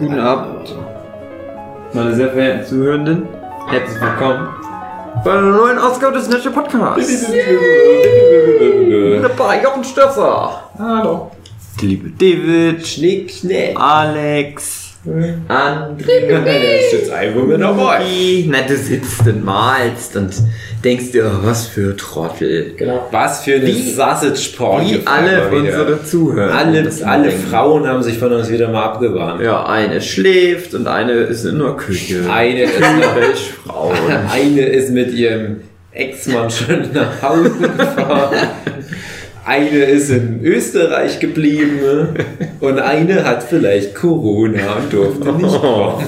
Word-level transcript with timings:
Guten 0.00 0.18
Abend, 0.18 0.74
meine 1.92 2.14
sehr 2.14 2.30
verehrten 2.30 2.66
Zuhörenden. 2.66 3.28
Herzlich 3.68 4.00
willkommen 4.00 4.48
bei 5.22 5.30
einer 5.30 5.50
neuen 5.50 5.78
Ausgabe 5.78 6.14
des 6.14 6.26
Nature 6.26 6.54
Podcasts. 6.54 7.26
Dabei 9.20 9.62
Jochen 9.62 9.84
Stöffer. 9.84 10.70
Hallo. 10.78 11.30
Der 11.82 11.88
liebe 11.88 12.08
David. 12.08 12.86
Schnick. 12.86 13.30
Alex. 13.74 14.89
André. 15.06 16.78
Ist 16.86 16.92
jetzt 16.92 17.10
einfach 17.10 17.42
mit 17.44 17.60
dabei. 17.60 18.02
Na, 18.46 18.58
du 18.68 18.76
sitzt 18.76 19.26
und 19.26 19.42
malst 19.44 20.14
und 20.16 20.30
denkst 20.84 21.12
dir, 21.12 21.24
oh, 21.32 21.46
was 21.46 21.66
für 21.68 21.96
Trottel. 21.96 22.74
Genau. 22.76 23.08
Was 23.10 23.44
für 23.44 23.54
eine 23.54 23.66
Wie- 23.66 23.90
Sausage-Porn. 23.92 24.84
Wie 24.86 25.00
alle 25.06 25.48
unsere 25.48 26.04
Zuhörer. 26.04 26.52
Alle, 26.54 26.90
alle. 27.06 27.30
Frauen 27.30 27.86
haben 27.86 28.02
sich 28.02 28.18
von 28.18 28.30
uns 28.32 28.50
wieder 28.50 28.68
mal 28.68 28.82
abgewandt. 28.84 29.40
Ja, 29.42 29.64
eine 29.64 30.02
schläft 30.02 30.74
und 30.74 30.86
eine 30.86 31.12
ist 31.12 31.44
in 31.46 31.58
der 31.58 31.72
Küche. 31.72 32.30
Eine 32.30 32.64
ist, 32.64 32.74
Frauen. 33.66 33.96
eine 34.30 34.60
ist 34.66 34.90
mit 34.90 35.12
ihrem 35.14 35.60
Ex-Mann 35.92 36.50
schon 36.50 36.90
nach 36.92 37.22
Hause 37.22 37.50
gefahren. 37.50 38.36
Eine 39.50 39.78
ist 39.78 40.10
in 40.10 40.44
Österreich 40.44 41.18
geblieben 41.18 42.14
und 42.60 42.78
eine 42.78 43.24
hat 43.24 43.42
vielleicht 43.42 43.96
Corona 43.96 44.74
und 44.76 44.92
durfte 44.92 45.32
nicht 45.32 45.60
kommen. 45.60 46.04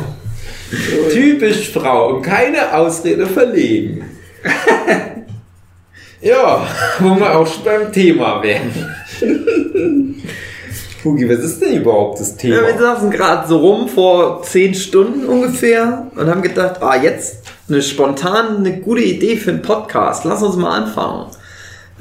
Typisch 1.13 1.73
Frau 1.73 2.15
und 2.15 2.23
keine 2.23 2.73
Ausrede 2.73 3.27
verlegen. 3.27 4.05
ja, 6.21 6.69
wo 7.01 7.17
wir 7.17 7.37
auch 7.37 7.47
schon 7.49 7.65
beim 7.65 7.93
Thema 7.93 8.41
wären. 8.45 8.71
Hugi, 11.05 11.29
was 11.29 11.41
ist 11.41 11.61
denn 11.63 11.79
überhaupt 11.79 12.21
das 12.21 12.37
Thema? 12.37 12.55
Ja, 12.55 12.67
wir 12.69 12.79
saßen 12.79 13.11
gerade 13.11 13.49
so 13.49 13.59
rum 13.59 13.89
vor 13.89 14.45
zehn 14.45 14.73
Stunden 14.73 15.25
ungefähr 15.25 16.13
und 16.15 16.31
haben 16.31 16.43
gedacht, 16.43 16.81
ah, 16.81 16.95
jetzt 16.95 17.39
eine 17.69 17.83
spontan, 17.83 18.59
eine 18.59 18.79
gute 18.79 19.03
Idee 19.03 19.37
für 19.37 19.51
einen 19.51 19.63
Podcast. 19.63 20.25
Lass 20.25 20.45
uns 20.45 20.55
mal 20.55 20.83
anfangen. 20.85 21.27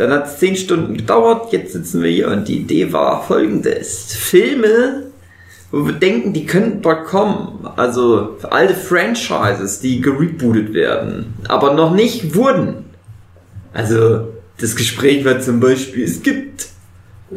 Dann 0.01 0.13
hat 0.13 0.25
es 0.25 0.39
zehn 0.39 0.55
Stunden 0.55 0.97
gedauert, 0.97 1.53
jetzt 1.53 1.73
sitzen 1.73 2.01
wir 2.01 2.09
hier 2.09 2.29
und 2.29 2.47
die 2.47 2.61
Idee 2.61 2.91
war 2.91 3.21
folgendes. 3.21 4.11
Filme, 4.15 5.11
wo 5.69 5.85
wir 5.85 5.93
denken, 5.93 6.33
die 6.33 6.47
könnten 6.47 6.81
bald 6.81 7.05
kommen. 7.05 7.67
Also 7.75 8.35
alte 8.49 8.73
Franchises, 8.73 9.79
die 9.79 10.01
gerebootet 10.01 10.73
werden, 10.73 11.35
aber 11.47 11.75
noch 11.75 11.93
nicht 11.93 12.33
wurden. 12.33 12.85
Also 13.73 14.29
das 14.57 14.75
Gespräch 14.75 15.23
war 15.23 15.39
zum 15.39 15.59
Beispiel, 15.59 16.03
es 16.03 16.23
gibt 16.23 16.69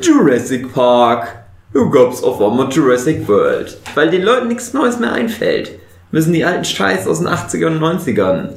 Jurassic 0.00 0.72
Park. 0.72 1.44
Du 1.74 1.90
gab's 1.90 2.22
auf 2.22 2.40
einmal 2.40 2.70
Jurassic 2.72 3.28
World. 3.28 3.76
Weil 3.94 4.08
den 4.08 4.22
Leuten 4.22 4.48
nichts 4.48 4.72
Neues 4.72 4.98
mehr 4.98 5.12
einfällt. 5.12 5.72
Müssen 6.12 6.32
die 6.32 6.46
alten 6.46 6.64
Scheiß 6.64 7.06
aus 7.06 7.18
den 7.18 7.28
80ern 7.28 7.76
und 7.76 8.00
90ern 8.00 8.52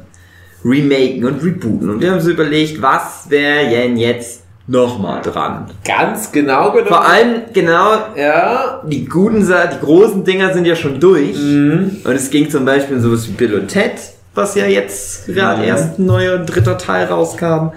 remaken 0.64 1.26
und 1.26 1.44
rebooten. 1.44 1.90
Und 1.90 2.02
wir 2.02 2.12
haben 2.12 2.22
so 2.22 2.32
überlegt, 2.32 2.82
was 2.82 3.30
wäre 3.30 3.70
denn 3.70 3.98
jetzt 3.98 4.44
nochmal 4.68 5.22
dran? 5.22 5.66
Ganz 5.86 6.32
genau 6.32 6.72
genommen. 6.72 6.88
Vor 6.88 7.08
allem, 7.08 7.42
genau, 7.54 7.94
ja, 8.18 8.82
die 8.86 9.06
guten, 9.06 9.46
die 9.48 9.86
großen 9.86 10.24
Dinger 10.24 10.54
sind 10.54 10.66
ja 10.66 10.76
schon 10.76 11.00
durch. 11.00 11.38
Mhm. 11.38 11.98
Und 12.04 12.12
es 12.16 12.30
ging 12.30 12.50
zum 12.50 12.66
Beispiel 12.66 12.98
um 12.98 13.02
sowas 13.04 13.28
wie 13.28 13.34
Bill 13.34 13.54
und 13.56 13.68
Ted, 13.70 13.94
was 14.36 14.56
ja 14.56 14.66
jetzt 14.66 15.28
gerade 15.28 15.62
Mhm. 15.62 15.68
erst 15.68 16.00
ein 16.00 16.06
neuer 16.06 16.38
dritter 16.40 16.78
Teil 16.78 17.06
rauskam. 17.06 17.70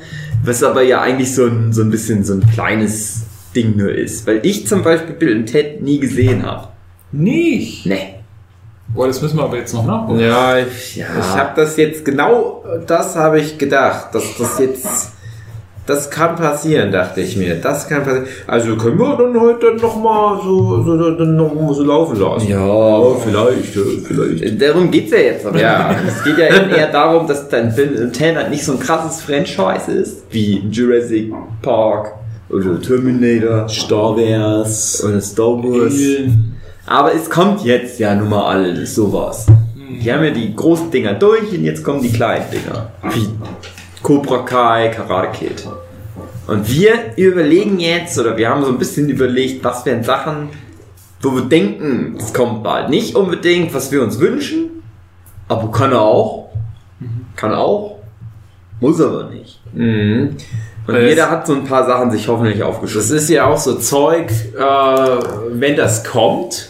Was 0.44 0.62
aber 0.62 0.82
ja 0.82 1.02
eigentlich 1.02 1.34
so 1.34 1.44
ein, 1.46 1.72
so 1.72 1.82
ein 1.82 1.90
bisschen 1.90 2.24
so 2.24 2.32
ein 2.32 2.42
kleines 2.54 3.24
Ding 3.54 3.76
nur 3.76 3.92
ist. 3.92 4.26
Weil 4.26 4.40
ich 4.42 4.66
zum 4.66 4.82
Beispiel 4.82 5.14
Bill 5.14 5.36
und 5.36 5.46
Ted 5.46 5.82
nie 5.82 6.00
gesehen 6.00 6.44
habe. 6.46 6.68
Nicht. 7.12 7.84
Nee. 7.84 8.14
Boah, 8.94 9.06
das 9.06 9.22
müssen 9.22 9.36
wir 9.38 9.44
aber 9.44 9.56
jetzt 9.56 9.72
noch 9.74 9.86
nachholen. 9.86 10.20
Ja, 10.20 10.58
ich, 10.58 10.96
Ja. 10.96 11.06
ich 11.18 11.36
habe 11.38 11.50
das 11.56 11.76
jetzt 11.76 12.04
genau, 12.04 12.64
das 12.86 13.14
habe 13.16 13.40
ich 13.40 13.56
gedacht, 13.56 14.08
dass 14.14 14.24
das 14.36 14.58
jetzt, 14.58 15.12
das 15.86 16.10
kann 16.10 16.34
passieren, 16.36 16.90
dachte 16.92 17.20
ich 17.20 17.36
mir. 17.36 17.54
Das 17.56 17.88
kann 17.88 18.02
passieren. 18.02 18.26
Also 18.46 18.76
können 18.76 18.98
wir 18.98 19.16
dann 19.16 19.40
heute 19.40 19.74
noch 19.76 19.96
mal 20.00 20.40
so, 20.42 20.82
so, 20.82 21.10
dann 21.12 21.36
noch 21.36 21.54
mal 21.54 21.72
so 21.72 21.84
laufen 21.84 22.18
lassen. 22.20 22.48
Ja, 22.48 23.00
vielleicht, 23.24 23.74
ja, 23.76 23.82
vielleicht. 24.04 24.60
Darum 24.62 24.90
geht's 24.90 25.12
ja 25.12 25.18
jetzt. 25.18 25.46
Aber 25.46 25.58
Ja. 25.60 25.94
Es 26.08 26.22
geht 26.24 26.38
ja 26.38 26.46
eben 26.54 26.70
eher 26.70 26.90
darum, 26.90 27.26
dass 27.26 27.48
dann 27.48 27.74
Bill 27.74 27.96
und 28.04 28.12
Ted 28.12 28.36
halt 28.36 28.50
nicht 28.50 28.64
so 28.64 28.72
ein 28.72 28.80
krasses 28.80 29.22
Franchise 29.22 29.90
ist, 29.92 30.22
wie 30.30 30.62
Jurassic 30.70 31.32
Park 31.62 32.12
oder 32.50 32.80
Terminator 32.82 33.68
Star 33.68 34.16
Wars. 34.16 35.02
oder 35.04 35.20
Star 35.20 35.62
Wars. 35.62 35.94
Aber 36.86 37.14
es 37.14 37.28
kommt 37.28 37.64
jetzt 37.64 37.98
ja 37.98 38.14
nun 38.14 38.30
mal 38.30 38.44
alles 38.44 38.94
sowas. 38.94 39.46
Die 39.76 40.12
haben 40.12 40.24
ja 40.24 40.30
die 40.30 40.54
großen 40.54 40.90
Dinger 40.90 41.14
durch 41.14 41.50
und 41.52 41.64
jetzt 41.64 41.84
kommen 41.84 42.00
die 42.00 42.12
kleinen 42.12 42.50
Dinger. 42.50 42.90
Wie 43.12 43.28
Cobra 44.02 44.38
Kai, 44.38 44.88
Karate 44.88 45.38
Kid. 45.38 45.68
Und 46.46 46.68
wir 46.68 47.16
überlegen 47.16 47.78
jetzt, 47.78 48.18
oder 48.18 48.36
wir 48.36 48.48
haben 48.48 48.64
so 48.64 48.70
ein 48.70 48.78
bisschen 48.78 49.08
überlegt, 49.08 49.62
was 49.62 49.84
wären 49.84 50.02
Sachen, 50.02 50.48
wo 51.20 51.34
wir 51.34 51.42
denken, 51.42 52.16
es 52.18 52.32
kommt 52.32 52.62
bald. 52.62 52.88
Nicht 52.88 53.14
unbedingt, 53.14 53.74
was 53.74 53.92
wir 53.92 54.02
uns 54.02 54.18
wünschen, 54.18 54.82
aber 55.48 55.70
kann 55.70 55.92
auch. 55.92 56.50
Kann 57.36 57.54
auch. 57.54 57.98
Muss 58.80 59.00
aber 59.00 59.24
nicht. 59.24 59.60
Mhm. 59.74 60.36
Und 60.86 60.94
Weil 60.94 61.08
jeder 61.08 61.30
hat 61.30 61.46
so 61.46 61.54
ein 61.54 61.64
paar 61.64 61.86
Sachen 61.86 62.10
sich 62.10 62.26
hoffentlich 62.26 62.62
aufgeschrieben. 62.62 63.02
Das 63.02 63.10
ist 63.10 63.28
ja 63.28 63.46
auch 63.46 63.58
so 63.58 63.74
Zeug, 63.74 64.30
äh, 64.56 64.60
wenn 65.52 65.76
das 65.76 66.04
kommt, 66.04 66.69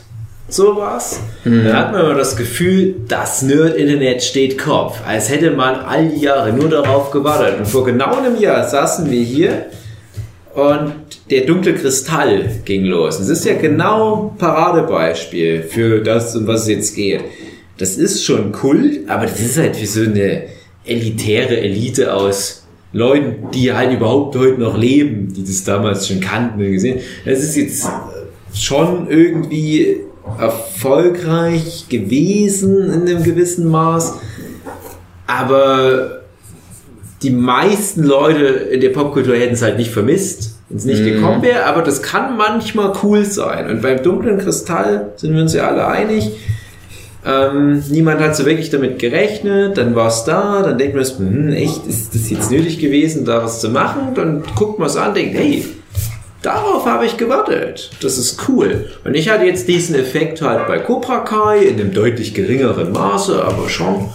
sowas, 0.53 1.21
dann 1.45 1.73
hat 1.73 1.93
man 1.93 2.03
immer 2.03 2.15
das 2.15 2.37
Gefühl, 2.37 2.95
das 3.09 3.43
Nerd-Internet 3.43 4.23
steht 4.23 4.59
Kopf. 4.59 4.99
Als 5.07 5.31
hätte 5.31 5.51
man 5.51 5.77
all 5.77 6.09
die 6.09 6.23
Jahre 6.23 6.53
nur 6.53 6.69
darauf 6.69 7.11
gewartet. 7.11 7.59
Und 7.59 7.67
vor 7.67 7.85
genau 7.85 8.17
einem 8.17 8.41
Jahr 8.41 8.69
saßen 8.69 9.11
wir 9.11 9.23
hier 9.23 9.67
und 10.55 10.93
der 11.31 11.43
dunkle 11.43 11.75
Kristall 11.75 12.51
ging 12.65 12.85
los. 12.85 13.19
Das 13.19 13.29
ist 13.29 13.45
ja 13.45 13.55
genau 13.55 14.33
ein 14.33 14.39
Paradebeispiel 14.39 15.63
für 15.63 16.01
das, 16.01 16.35
um 16.35 16.47
was 16.47 16.63
es 16.63 16.69
jetzt 16.69 16.95
geht. 16.95 17.21
Das 17.79 17.97
ist 17.97 18.25
schon 18.25 18.53
Kult, 18.53 19.09
aber 19.09 19.27
das 19.27 19.41
ist 19.41 19.57
halt 19.57 19.81
wie 19.81 19.87
so 19.87 20.03
eine 20.03 20.45
elitäre 20.85 21.61
Elite 21.61 22.13
aus 22.13 22.65
Leuten, 22.93 23.51
die 23.55 23.73
halt 23.73 23.93
überhaupt 23.93 24.37
heute 24.37 24.61
noch 24.61 24.77
leben, 24.77 25.33
die 25.33 25.45
das 25.45 25.63
damals 25.63 26.09
schon 26.09 26.21
kannten 26.21 26.61
und 26.61 26.73
gesehen. 26.73 27.01
Das 27.25 27.39
ist 27.39 27.57
jetzt 27.57 27.89
schon 28.53 29.09
irgendwie 29.09 29.99
erfolgreich 30.39 31.87
gewesen 31.89 32.93
in 32.93 33.03
einem 33.03 33.23
gewissen 33.23 33.69
Maß, 33.69 34.19
aber 35.27 36.21
die 37.23 37.31
meisten 37.31 38.03
Leute 38.03 38.45
in 38.45 38.81
der 38.81 38.91
Popkultur 38.91 39.37
hätten 39.37 39.55
es 39.55 39.63
halt 39.63 39.77
nicht 39.77 39.91
vermisst, 39.91 40.59
wenn 40.69 40.79
es 40.79 40.85
nicht 40.85 41.05
gekommen 41.05 41.43
wäre, 41.43 41.67
aber 41.67 41.83
das 41.83 42.03
kann 42.03 42.37
manchmal 42.37 42.93
cool 43.03 43.25
sein. 43.25 43.69
Und 43.69 43.83
beim 43.83 44.03
dunklen 44.03 44.39
Kristall 44.39 45.13
sind 45.17 45.35
wir 45.35 45.43
uns 45.43 45.53
ja 45.53 45.69
alle 45.69 45.87
einig. 45.87 46.31
Ähm, 47.27 47.83
niemand 47.91 48.21
hat 48.21 48.35
so 48.35 48.47
wirklich 48.47 48.71
damit 48.71 48.99
gerechnet, 48.99 49.77
dann 49.77 49.95
war 49.95 50.09
es 50.09 50.25
da, 50.25 50.63
dann 50.63 50.79
denkt 50.79 50.95
man 50.95 51.05
hm, 51.05 51.53
echt, 51.53 51.87
ist 51.87 52.15
das 52.15 52.31
jetzt 52.31 52.51
nötig 52.51 52.79
gewesen, 52.79 53.27
da 53.27 53.43
was 53.43 53.61
zu 53.61 53.69
machen? 53.69 54.15
Dann 54.15 54.43
guckt 54.57 54.79
man 54.79 54.89
es 54.89 54.97
an, 54.97 55.13
denkt, 55.13 55.37
hey, 55.37 55.65
darauf 56.43 56.87
habe 56.87 57.07
ich 57.07 57.17
gewartet. 57.17 57.91
Das 58.01 58.19
ist 58.19 58.49
cool. 58.49 58.91
Und 59.05 59.15
ich 59.15 59.29
hatte 59.29 59.45
jetzt 59.45 59.69
diesen 59.69 59.95
Effekt 59.95 60.43
halt 60.43 60.67
bei 60.67 60.79
Cobra 60.79 61.21
Kai 61.21 61.65
in 61.65 61.81
einem 61.81 61.93
deutlich 61.93 62.35
geringeren 62.35 62.93
Maße, 62.93 63.45
aber 63.45 63.69
schon. 63.69 64.11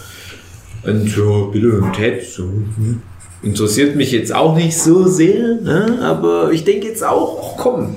Und 0.84 1.10
so, 1.10 1.50
Bill 1.52 1.80
und 1.80 1.94
Ted, 1.94 2.24
so, 2.24 2.44
hm, 2.44 3.02
interessiert 3.42 3.96
mich 3.96 4.12
jetzt 4.12 4.34
auch 4.34 4.56
nicht 4.56 4.78
so 4.78 5.08
sehr, 5.08 5.56
ne? 5.62 6.00
aber 6.02 6.52
ich 6.52 6.64
denke 6.64 6.88
jetzt 6.88 7.04
auch, 7.04 7.40
ach 7.42 7.58
komm, 7.58 7.96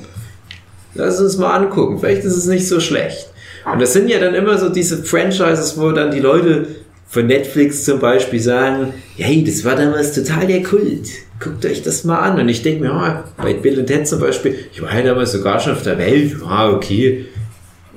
lass 0.95 1.21
uns 1.21 1.37
mal 1.37 1.55
angucken, 1.55 1.99
vielleicht 1.99 2.25
ist 2.25 2.37
es 2.37 2.47
nicht 2.47 2.67
so 2.67 2.81
schlecht. 2.81 3.31
Und 3.71 3.81
das 3.83 3.93
sind 3.93 4.09
ja 4.09 4.19
dann 4.19 4.35
immer 4.35 4.57
so 4.57 4.69
diese 4.71 5.03
Franchises, 5.05 5.79
wo 5.79 5.91
dann 5.93 6.11
die 6.11 6.21
Leute 6.21 6.67
von 7.09 7.27
Netflix 7.27 7.85
zum 7.85 8.01
Beispiel 8.01 8.41
sagen, 8.41 8.95
hey, 9.17 9.43
das 9.43 9.65
war 9.65 9.77
damals 9.77 10.15
total 10.15 10.47
der 10.47 10.63
Kult. 10.63 11.09
Guckt 11.41 11.65
euch 11.65 11.83
das 11.83 12.05
mal 12.05 12.19
an. 12.19 12.39
Und 12.39 12.49
ich 12.49 12.63
denke 12.63 12.83
mir, 12.83 12.91
ja, 12.91 13.25
bei 13.37 13.55
Bill 13.55 13.79
und 13.79 13.87
Ted 13.87 14.07
zum 14.07 14.21
Beispiel, 14.21 14.57
ich 14.73 14.83
war 14.83 14.95
ja 14.95 15.03
damals 15.03 15.33
sogar 15.33 15.59
schon 15.61 15.73
auf 15.73 15.83
der 15.83 15.99
Welt, 15.99 16.37
ja, 16.41 16.71
okay, 16.71 17.27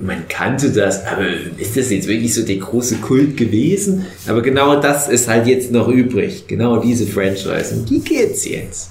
man 0.00 0.26
kannte 0.28 0.70
das, 0.70 1.04
aber 1.06 1.26
ist 1.58 1.76
das 1.76 1.90
jetzt 1.90 2.08
wirklich 2.08 2.34
so 2.34 2.42
der 2.42 2.56
große 2.56 2.96
Kult 2.96 3.36
gewesen? 3.36 4.06
Aber 4.26 4.42
genau 4.42 4.80
das 4.80 5.08
ist 5.08 5.28
halt 5.28 5.46
jetzt 5.46 5.70
noch 5.70 5.88
übrig. 5.88 6.46
Genau 6.48 6.78
diese 6.78 7.06
Franchise. 7.06 7.74
Und 7.74 7.88
die 7.88 8.00
geht's 8.00 8.44
jetzt. 8.44 8.90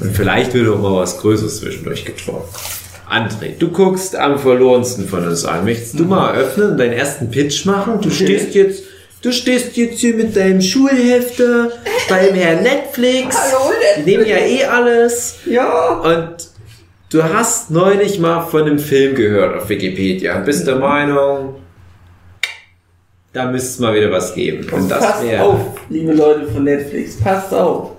Und 0.00 0.14
vielleicht 0.14 0.54
wird 0.54 0.68
auch 0.68 0.80
mal 0.80 0.96
was 0.96 1.18
Größeres 1.18 1.58
zwischendurch 1.58 2.04
getroffen. 2.04 2.48
André, 3.08 3.56
du 3.56 3.68
guckst 3.68 4.16
am 4.16 4.38
verlorensten 4.38 5.06
von 5.06 5.26
uns 5.26 5.44
an. 5.44 5.64
Möchtest 5.64 5.98
du 5.98 6.04
mal 6.04 6.34
eröffnen 6.34 6.72
und 6.72 6.78
deinen 6.78 6.92
ersten 6.92 7.30
Pitch 7.30 7.64
machen? 7.64 8.00
Du 8.00 8.10
stehst 8.10 8.54
jetzt, 8.54 8.82
du 9.22 9.32
stehst 9.32 9.76
jetzt 9.76 9.98
hier 10.00 10.14
mit 10.14 10.36
deinem 10.36 10.60
Schulhefter 10.60 11.70
beim 12.08 12.34
Herrn 12.34 12.62
Netflix. 12.62 13.36
Hallo, 13.36 13.72
Die 13.98 14.02
nehmen 14.10 14.26
ja 14.26 14.36
eh 14.36 14.64
alles. 14.64 15.36
Ja. 15.46 16.00
Und 16.00 16.36
du 17.10 17.22
hast 17.22 17.70
neulich 17.70 18.18
mal 18.18 18.42
von 18.42 18.62
einem 18.62 18.78
Film 18.78 19.14
gehört 19.14 19.56
auf 19.62 19.68
Wikipedia 19.68 20.36
und 20.36 20.44
bist 20.44 20.66
der 20.66 20.76
Meinung, 20.76 21.56
da 23.32 23.50
müsste 23.50 23.68
es 23.68 23.78
mal 23.80 23.94
wieder 23.94 24.10
was 24.10 24.34
geben. 24.34 24.66
Und 24.70 24.90
das 24.90 25.00
passt 25.00 25.24
wäre. 25.24 25.42
auf, 25.42 25.60
liebe 25.90 26.12
Leute 26.12 26.46
von 26.46 26.64
Netflix, 26.64 27.16
passt 27.18 27.52
auf. 27.52 27.90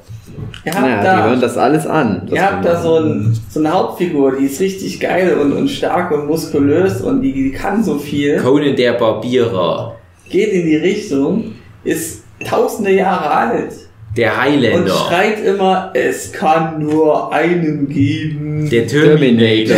Ihr 0.65 0.73
habt 0.73 0.85
Ja, 0.87 0.97
die 0.99 1.03
da, 1.05 1.23
hören 1.25 1.41
das 1.41 1.57
alles 1.57 1.87
an. 1.87 2.27
ihr 2.31 2.43
habt 2.45 2.63
da 2.65 2.81
so, 2.81 2.97
ein, 2.97 3.37
so 3.49 3.59
eine 3.59 3.71
Hauptfigur, 3.73 4.35
die 4.37 4.45
ist 4.45 4.59
richtig 4.61 4.99
geil 4.99 5.35
und, 5.39 5.51
und 5.53 5.67
stark 5.67 6.11
und 6.11 6.27
muskulös 6.27 7.01
und 7.01 7.21
die, 7.21 7.33
die 7.33 7.51
kann 7.51 7.83
so 7.83 7.97
viel. 7.97 8.37
Conan 8.37 8.75
der 8.75 8.93
Barbierer, 8.93 9.95
Geht 10.29 10.51
in 10.51 10.65
die 10.65 10.75
Richtung, 10.77 11.55
ist 11.83 12.23
tausende 12.45 12.91
Jahre 12.91 13.29
alt 13.29 13.73
der 14.17 14.31
und 14.31 14.37
Highlander, 14.37 14.93
schreit 14.93 15.45
immer, 15.45 15.91
es 15.93 16.31
kann 16.33 16.79
nur 16.79 17.31
einen 17.31 17.87
geben. 17.87 18.67
der 18.69 18.87
Terminator. 18.87 19.77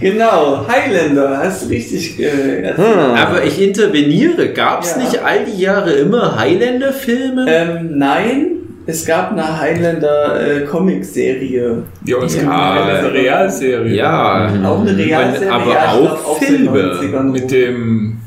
genau, 0.00 0.64
Highlander, 0.68 1.38
hast 1.42 1.64
du 1.64 1.68
richtig 1.70 2.20
äh, 2.20 2.62
erzählt. 2.62 2.78
Hm. 2.78 3.14
Aber 3.16 3.44
ich 3.44 3.60
interveniere. 3.60 4.52
Gab 4.52 4.84
es 4.84 4.92
Ja. 4.92 5.02
nicht 5.02 5.18
all 5.24 5.44
die 5.44 5.60
Jahre 5.60 5.92
immer 5.92 6.38
Highlander-Filme? 6.38 7.46
Ähm, 7.48 7.98
nein, 7.98 8.46
es 8.86 9.04
gab 9.06 9.32
eine 9.32 9.60
Highlander 9.60 10.40
äh, 10.40 10.60
Comic-Serie. 10.64 11.82
Ja, 12.04 12.16
es 12.24 12.36
Ja, 12.36 12.72
eine 12.72 13.12
Realserie. 13.12 13.94
ja. 13.94 14.48
Auch 14.64 14.80
eine 14.80 14.96
Realserie, 14.96 15.50
aber 15.52 15.72
ja, 15.72 15.92
auch 15.92 16.38
den 16.38 16.46
Filme. 16.48 16.92
90ern 17.00 17.22
Mit 17.30 17.50
dem. 17.50 18.18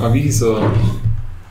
Ah, 0.00 0.12
wie 0.12 0.20
hieß 0.20 0.42
er? 0.42 0.70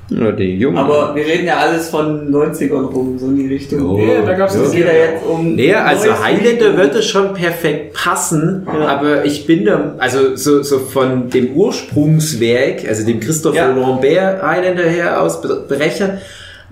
Oder 0.09 0.31
die 0.31 0.56
Jungen. 0.56 0.77
Aber 0.77 1.13
wir 1.15 1.25
reden 1.25 1.45
ja 1.48 1.57
alles 1.57 1.89
von 1.89 2.31
90ern 2.31 2.86
rum, 2.94 3.19
so 3.19 3.25
in 3.27 3.36
die 3.36 3.48
Richtung. 3.54 3.86
Oh. 3.89 3.98
Ja, 4.00 4.21
da 4.21 4.36
gab's 4.36 4.54
Ja. 4.56 4.62
Es 4.62 4.68
das 4.68 4.75
geht 4.75 4.86
ja 4.86 4.94
jetzt 4.94 5.25
um. 5.25 5.56
Nee, 5.56 5.74
also 5.75 6.24
Highlander 6.24 6.77
würde 6.77 7.04
schon 7.04 7.33
perfekt 7.33 7.94
passen, 7.94 8.65
Ja. 8.65 8.88
aber 8.88 9.25
ich 9.25 9.45
bin 9.45 9.65
da, 9.65 9.95
also 9.98 10.38
so, 10.38 10.63
so 10.63 10.80
von 10.80 11.30
dem 11.30 11.51
Ursprungswerk, 11.57 12.88
also 12.88 13.06
dem 13.06 13.19
Christopher 13.19 13.57
Ja. 13.57 13.75
Lambert 13.75 14.42
Highlander 14.42 14.83
her 14.83 15.21
aus 15.21 15.42
be- 15.42 15.65
berechnet, 15.68 16.19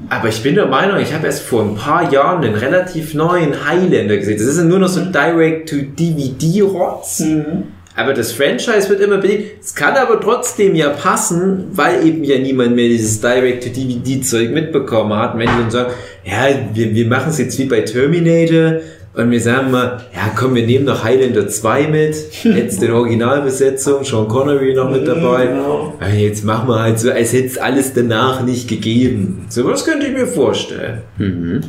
aber 0.09 0.27
ich 0.27 0.44
bin 0.44 0.56
der 0.56 0.65
Meinung, 0.65 1.00
ich 1.00 1.13
habe 1.13 1.25
erst 1.25 1.44
vor 1.44 1.63
ein 1.63 1.75
paar 1.75 2.12
Jahren 2.12 2.44
einen 2.44 2.56
relativ 2.56 3.13
neuen 3.13 3.65
Highlander 3.65 4.18
gesehen. 4.18 4.38
Das 4.38 4.47
ist 4.47 4.57
ja 4.57 4.65
nur 4.65 4.80
noch 4.80 4.89
so 4.89 5.06
Direct-to-DVD-Rotz. 5.06 7.21
Mhm. 7.21 7.63
Aber 7.95 8.13
das 8.13 8.33
Franchise 8.33 8.89
wird 8.89 9.00
immer 9.00 9.19
beliebt. 9.19 9.63
Es 9.63 9.74
kann 9.74 9.95
aber 9.95 10.19
trotzdem 10.19 10.75
ja 10.75 10.89
passen, 10.89 11.68
weil 11.71 12.06
eben 12.06 12.25
ja 12.25 12.38
niemand 12.38 12.75
mehr 12.75 12.89
dieses 12.89 13.21
Direct-to-DVD-Zeug 13.21 14.51
mitbekommen 14.51 15.18
hat. 15.18 15.38
Wenn 15.38 15.47
die 15.47 15.62
dann 15.62 15.71
sagen, 15.71 15.94
ja, 16.25 16.50
wir, 16.74 16.94
wir 16.94 17.07
machen 17.07 17.30
es 17.30 17.38
jetzt 17.38 17.57
wie 17.57 17.63
bei 17.65 17.80
Terminator 17.81 18.81
und 19.15 19.31
wir 19.31 19.39
sagen 19.39 19.71
mal, 19.71 20.01
ja 20.13 20.31
komm, 20.35 20.56
wir 20.56 20.65
nehmen 20.65 20.85
noch 20.85 21.03
Highlander 21.03 21.47
2 21.47 21.88
mit, 21.88 22.15
jetzt 22.44 22.83
in 22.83 22.91
Originalbesetzung, 22.91 24.03
Sean 24.03 24.27
Connery 24.27 24.73
noch 24.73 24.91
mit 24.91 25.07
dabei. 25.07 25.47
Genau. 25.47 25.94
Ja, 26.01 26.07
Jetzt 26.09 26.44
machen 26.44 26.67
wir 26.67 26.81
halt 26.81 27.00
so, 27.00 27.12
als 27.12 27.31
hätte 27.31 27.47
es 27.47 27.57
alles 27.57 27.94
danach 27.94 28.44
nicht 28.44 28.67
gegeben. 28.67 29.45
So 29.50 29.65
was 29.65 29.85
könnte 29.85 30.07
ich 30.07 30.13
mir 30.13 30.27
vorstellen. 30.27 31.01
Mhm. 31.17 31.62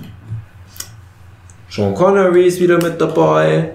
Sean 1.68 1.94
Connery 1.94 2.46
ist 2.46 2.60
wieder 2.60 2.82
mit 2.82 3.00
dabei. 3.00 3.72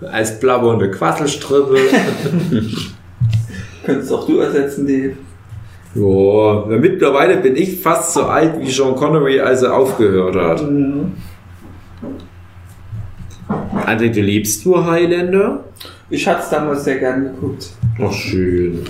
Als 0.00 0.38
blabbernde 0.38 0.90
Quasselstrippe. 0.90 1.76
Könntest 3.84 4.12
auch 4.12 4.26
du 4.26 4.38
ersetzen, 4.38 4.86
Dave. 4.86 5.14
Ja, 5.94 6.64
mittlerweile 6.78 7.38
bin 7.38 7.56
ich 7.56 7.80
fast 7.80 8.14
so 8.14 8.22
alt 8.22 8.60
wie 8.60 8.70
Sean 8.70 8.94
Connery, 8.94 9.40
als 9.40 9.62
er 9.62 9.74
aufgehört 9.74 10.36
hat. 10.36 10.70
Mhm. 10.70 11.12
André, 13.86 14.10
du 14.10 14.20
liebst 14.20 14.64
du 14.64 14.84
Highlander? 14.84 15.64
Ich 16.08 16.26
hatte 16.26 16.42
es 16.42 16.50
damals 16.50 16.84
sehr 16.84 16.98
gern 16.98 17.24
geguckt. 17.24 17.70
Ach, 18.02 18.12
schön. 18.12 18.84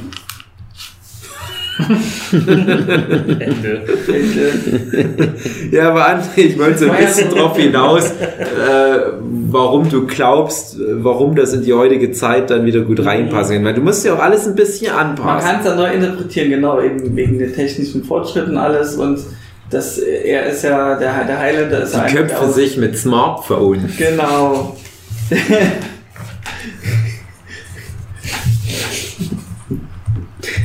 Ende. 2.33 3.83
Ende. 4.07 5.35
Ja, 5.71 5.89
aber 5.91 6.09
André, 6.09 6.37
ich 6.41 6.59
wollte 6.59 6.79
so 6.79 6.91
ein 6.91 6.97
bisschen 6.99 7.31
drauf 7.31 7.57
hinaus, 7.57 8.11
äh, 8.11 9.13
warum 9.51 9.89
du 9.89 10.07
glaubst, 10.07 10.77
warum 10.79 11.35
das 11.35 11.55
in 11.55 11.63
die 11.63 11.73
heutige 11.73 12.13
Zeit 12.13 12.51
dann 12.51 12.67
wieder 12.67 12.81
gut 12.83 13.05
reinpassen 13.05 13.57
kann. 13.57 13.65
Weil 13.65 13.75
du 13.75 13.81
musst 13.81 14.05
ja 14.05 14.15
auch 14.15 14.19
alles 14.21 14.47
ein 14.47 14.55
bisschen 14.55 14.93
Man 14.93 15.07
anpassen. 15.11 15.49
kann 15.49 15.61
es 15.61 15.65
dann 15.65 15.77
neu 15.79 15.91
interpretieren, 15.93 16.51
genau, 16.51 16.81
eben 16.83 17.17
wegen 17.17 17.39
den 17.39 17.55
technischen 17.55 18.05
Fortschritten 18.05 18.57
alles 18.59 18.97
und 18.97 19.19
das, 19.71 19.99
er 19.99 20.47
ist 20.47 20.63
ja, 20.65 20.97
der, 20.97 21.25
der 21.25 21.39
Highlander 21.39 21.83
ist 21.83 21.95
Die 21.95 21.99
eigentlich 21.99 22.15
Köpfe 22.17 22.39
aus- 22.41 22.55
sich 22.55 22.77
mit 22.77 22.97
Smartphone. 22.99 23.89
Genau. 23.97 24.77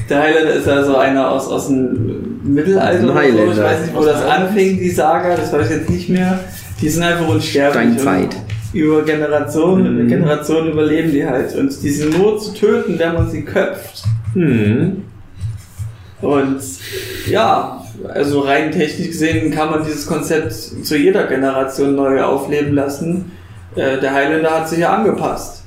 Der 0.10 0.22
Highlander 0.22 0.54
ist 0.54 0.68
ja 0.68 0.84
so 0.84 0.98
einer 0.98 1.32
aus, 1.32 1.48
aus 1.48 1.68
dem 1.68 2.40
Mittelalter. 2.44 3.00
Ein 3.00 3.04
oder 3.06 3.14
so. 3.14 3.20
Highlander. 3.20 3.52
Ich 3.54 3.60
weiß 3.60 3.82
nicht, 3.82 3.96
wo 3.96 4.06
das 4.06 4.24
anfing, 4.24 4.78
die 4.80 4.90
Saga, 4.90 5.36
das 5.36 5.52
weiß 5.52 5.70
ich 5.70 5.78
jetzt 5.78 5.90
nicht 5.90 6.10
mehr. 6.10 6.40
Die 6.82 6.90
sind 6.90 7.04
einfach 7.04 7.28
unsterblich. 7.28 8.00
Steinzeit. 8.02 8.36
Über 8.74 9.04
Generationen, 9.04 10.08
Generationen 10.08 10.72
überleben 10.74 11.12
die 11.12 11.26
halt. 11.26 11.56
Und 11.56 11.82
die 11.82 11.90
sind 11.90 12.18
nur 12.18 12.38
zu 12.40 12.54
töten, 12.54 13.00
wenn 13.00 13.14
man 13.14 13.30
sie 13.32 13.44
köpft. 13.44 14.04
Hm. 14.34 15.04
Und 16.22 16.60
ja, 17.28 17.85
also 18.08 18.42
rein 18.42 18.72
technisch 18.72 19.08
gesehen 19.08 19.52
kann 19.52 19.70
man 19.72 19.84
dieses 19.84 20.06
Konzept 20.08 20.52
zu 20.54 20.98
jeder 20.98 21.26
Generation 21.28 21.96
neu 21.96 22.22
aufleben 22.24 22.74
lassen. 22.74 23.32
Äh, 23.76 24.00
Der 24.00 24.14
Highlander 24.14 24.52
hat 24.52 24.70
sich 24.70 24.80
ja 24.80 24.94
angepasst. 24.94 25.64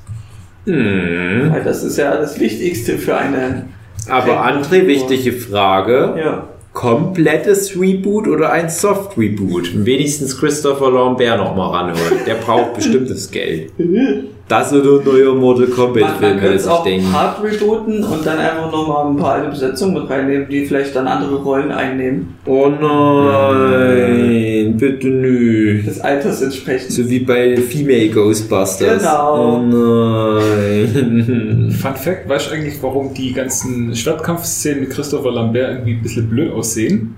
Hm. 0.65 1.49
Weil 1.51 1.63
das 1.63 1.83
ist 1.83 1.97
ja 1.97 2.15
das 2.17 2.39
Wichtigste 2.39 2.97
für 2.97 3.15
eine. 3.17 3.65
Aber 4.09 4.45
André, 4.45 4.85
wichtige 4.87 5.33
Frage. 5.33 6.15
Ja. 6.19 6.47
komplettes 6.73 7.79
Reboot 7.79 8.27
oder 8.27 8.51
ein 8.51 8.69
Soft 8.69 9.17
Reboot. 9.17 9.71
Wenigstens 9.85 10.39
Christopher 10.39 10.91
Lambert 10.91 11.37
noch 11.37 11.55
mal 11.55 11.69
ranholen. 11.69 12.19
Der 12.25 12.35
braucht 12.35 12.73
bestimmt 12.75 13.09
das 13.09 13.29
Geld. 13.31 13.71
Das 14.49 14.73
oder 14.73 14.99
ein 14.99 15.05
neuer 15.05 15.33
Mortal 15.35 15.67
Kombat 15.67 16.01
Man, 16.01 16.09
man 16.09 16.19
Film, 16.19 16.31
könnte 16.31 16.43
würde 16.43 16.55
es 16.55 16.65
ich 16.65 16.71
auch 16.71 16.83
denken. 16.83 17.13
hart 17.13 17.43
rebooten 17.43 18.03
und 18.03 18.25
dann 18.25 18.39
einfach 18.39 18.71
nochmal 18.71 19.11
ein 19.11 19.17
paar 19.17 19.33
alte 19.35 19.49
Besetzungen 19.51 19.93
mit 19.93 20.09
reinnehmen, 20.09 20.49
die 20.49 20.65
vielleicht 20.65 20.95
dann 20.95 21.05
andere 21.05 21.35
Rollen 21.35 21.71
einnehmen. 21.71 22.33
Oh 22.47 22.67
nein, 22.67 24.75
bitte 24.75 25.07
nö. 25.07 25.83
Des 25.83 26.01
Alters 26.01 26.41
entsprechend. 26.41 26.91
So 26.91 27.07
wie 27.07 27.19
bei 27.19 27.57
Female 27.57 28.09
Ghostbusters. 28.09 29.03
Genau. 29.03 29.37
Oh 29.37 29.59
nein. 29.61 31.71
Fun 31.79 31.95
Fact, 31.95 32.27
weißt 32.27 32.49
du 32.49 32.55
eigentlich, 32.55 32.81
warum 32.81 33.13
die 33.13 33.33
ganzen 33.33 33.95
Schwertkampfszenen 33.95 34.79
mit 34.79 34.89
Christopher 34.89 35.31
Lambert 35.31 35.73
irgendwie 35.73 35.93
ein 35.93 36.01
bisschen 36.01 36.27
blöd 36.27 36.51
aussehen? 36.53 37.15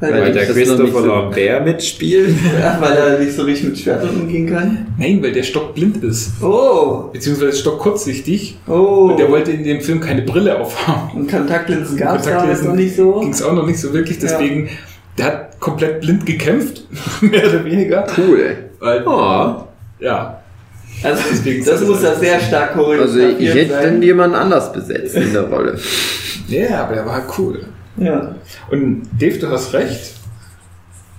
Weil, 0.00 0.12
Weil 0.12 0.32
der 0.32 0.46
Christopher 0.46 0.82
nicht 0.84 0.92
so- 0.94 1.06
Lambert 1.06 1.64
mitspielt. 1.64 2.34
weil 2.80 2.92
er 2.96 3.18
nicht 3.18 3.32
so 3.32 3.42
richtig 3.42 3.68
mit 3.70 3.78
Schwertern 3.78 4.10
umgehen 4.10 4.48
kann. 4.48 4.86
Nein, 4.96 5.20
weil 5.22 5.32
der 5.32 5.42
stockblind 5.42 6.04
ist. 6.04 6.40
Oh! 6.40 7.10
Beziehungsweise 7.12 7.58
stockkurzsichtig. 7.58 8.58
Oh! 8.68 9.08
Und 9.10 9.18
der 9.18 9.28
wollte 9.28 9.50
in 9.50 9.64
dem 9.64 9.80
Film 9.80 10.00
keine 10.00 10.22
Brille 10.22 10.56
aufhaben. 10.60 11.10
Und 11.22 11.30
Kontaktlinsen 11.30 11.96
gab 11.96 12.20
es 12.20 12.26
damals 12.26 12.62
noch 12.62 12.74
nicht 12.74 12.94
so. 12.94 13.18
Ging 13.18 13.30
es 13.30 13.42
auch 13.42 13.52
noch 13.54 13.66
nicht 13.66 13.80
so 13.80 13.92
wirklich, 13.92 14.22
Ja. 14.22 14.28
deswegen, 14.28 14.68
der 15.18 15.26
hat 15.26 15.58
komplett 15.60 16.00
blind 16.00 16.24
gekämpft, 16.24 16.84
mehr 17.20 17.48
oder 17.48 17.64
weniger. 17.64 18.06
Cool. 18.16 18.56
Weil, 18.78 19.02
Oh. 19.04 19.64
ja, 19.98 20.40
Also, 21.02 21.22
Deswegen 21.30 21.64
das 21.64 21.80
muss 21.84 22.02
ja 22.04 22.14
sehr 22.14 22.38
stark 22.40 22.70
Also 22.76 22.82
choreografiert 22.84 23.40
ich 23.40 23.54
hätte 23.54 23.72
dann 23.82 24.00
jemand 24.02 24.34
anders 24.36 24.72
besetzt 24.72 25.16
in 25.16 25.32
der 25.32 25.42
Rolle. 25.42 25.76
ja, 26.48 26.84
aber 26.84 26.94
der 26.94 27.06
war 27.06 27.22
cool. 27.38 27.60
Ja. 28.00 28.34
Und 28.70 29.02
Dave, 29.18 29.38
du 29.38 29.48
hast 29.50 29.72
recht. 29.72 30.14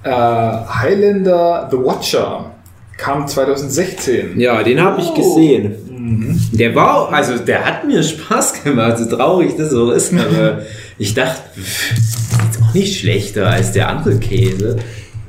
Äh, 0.03 0.09
Highlander 0.11 1.67
The 1.71 1.77
Watcher 1.77 2.51
kam 2.97 3.27
2016. 3.27 4.39
Ja, 4.39 4.61
den 4.63 4.81
habe 4.81 5.01
ich 5.01 5.07
Oh. 5.09 5.13
gesehen. 5.13 5.75
Mhm. 5.89 6.39
Der 6.53 6.73
war, 6.75 7.11
also 7.11 7.37
der 7.37 7.65
hat 7.65 7.85
mir 7.85 8.01
Spaß 8.01 8.63
gemacht, 8.63 8.97
so 8.97 9.05
traurig 9.15 9.55
das 9.57 9.73
auch 9.73 9.91
ist, 9.91 10.13
aber 10.13 10.59
ich 10.97 11.13
dachte, 11.13 11.41
pff, 11.59 11.91
ist 11.97 12.31
jetzt 12.45 12.61
auch 12.63 12.73
nicht 12.73 12.99
schlechter 12.99 13.47
als 13.47 13.71
der 13.73 13.89
andere 13.89 14.17
Käse. 14.19 14.77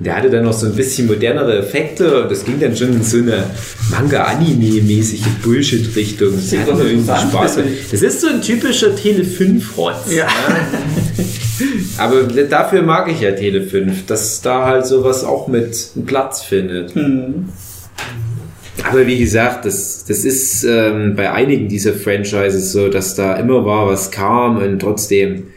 Der 0.00 0.16
hatte 0.16 0.30
dann 0.30 0.44
noch 0.44 0.54
so 0.54 0.64
ein 0.64 0.74
bisschen 0.74 1.06
modernere 1.06 1.58
Effekte 1.58 2.22
und 2.22 2.30
das 2.30 2.42
ging 2.44 2.58
dann 2.58 2.74
schon 2.74 2.94
in 2.94 3.02
so 3.02 3.18
eine 3.18 3.44
Manga-Anime-mäßige 3.90 5.26
Bullshit-Richtung. 5.42 6.32
Das 6.34 6.48
Klingt 6.48 6.66
hat 6.66 6.78
mir 6.78 6.84
irgendwie 6.84 7.06
Spaß 7.06 7.56
gemacht. 7.56 7.72
Das 7.92 8.00
ist 8.00 8.20
so 8.22 8.28
ein 8.28 8.40
typischer 8.40 8.96
Tele 8.96 9.24
5-Rotz. 9.24 10.10
Ja. 10.10 10.26
Aber 11.98 12.22
dafür 12.22 12.80
mag 12.80 13.10
ich 13.12 13.20
ja 13.20 13.32
Tele 13.32 13.62
5, 13.62 14.06
dass 14.06 14.40
da 14.40 14.64
halt 14.64 14.86
sowas 14.86 15.22
auch 15.22 15.48
mit 15.48 15.90
Platz 16.06 16.42
findet. 16.42 16.94
Hm. 16.94 17.50
Aber 18.88 19.06
wie 19.06 19.18
gesagt, 19.18 19.66
das, 19.66 20.06
das 20.06 20.24
ist 20.24 20.64
ähm, 20.64 21.14
bei 21.14 21.30
einigen 21.30 21.68
dieser 21.68 21.92
Franchises 21.92 22.72
so, 22.72 22.88
dass 22.88 23.14
da 23.14 23.36
immer 23.36 23.66
war, 23.66 23.86
was 23.86 24.10
kam 24.10 24.56
und 24.56 24.78
trotzdem, 24.78 25.48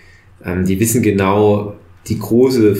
ähm, 0.45 0.65
die 0.65 0.77
wissen 0.81 1.01
genau, 1.01 1.75
die 2.07 2.19
große 2.19 2.75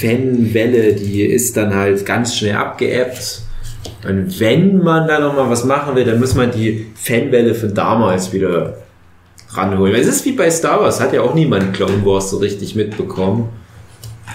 Fanwelle, 0.00 0.94
die 0.94 1.22
ist 1.22 1.56
dann 1.56 1.74
halt 1.74 2.04
ganz 2.04 2.34
schnell 2.34 2.56
abgeebbt 2.56 3.40
Und 4.06 4.38
wenn 4.40 4.82
man 4.82 5.08
da 5.08 5.20
nochmal 5.20 5.48
was 5.48 5.64
machen 5.64 5.96
will, 5.96 6.04
dann 6.04 6.20
muss 6.20 6.34
man 6.34 6.50
die 6.50 6.86
Fanwelle 6.94 7.54
von 7.54 7.72
damals 7.74 8.32
wieder 8.32 8.76
ranholen. 9.50 9.92
Weil 9.92 10.00
es 10.00 10.08
ist 10.08 10.24
wie 10.24 10.32
bei 10.32 10.50
Star 10.50 10.80
Wars, 10.80 11.00
hat 11.00 11.12
ja 11.12 11.22
auch 11.22 11.34
niemand 11.34 11.72
Clone 11.72 12.04
Wars 12.04 12.30
so 12.30 12.38
richtig 12.38 12.74
mitbekommen. 12.74 13.48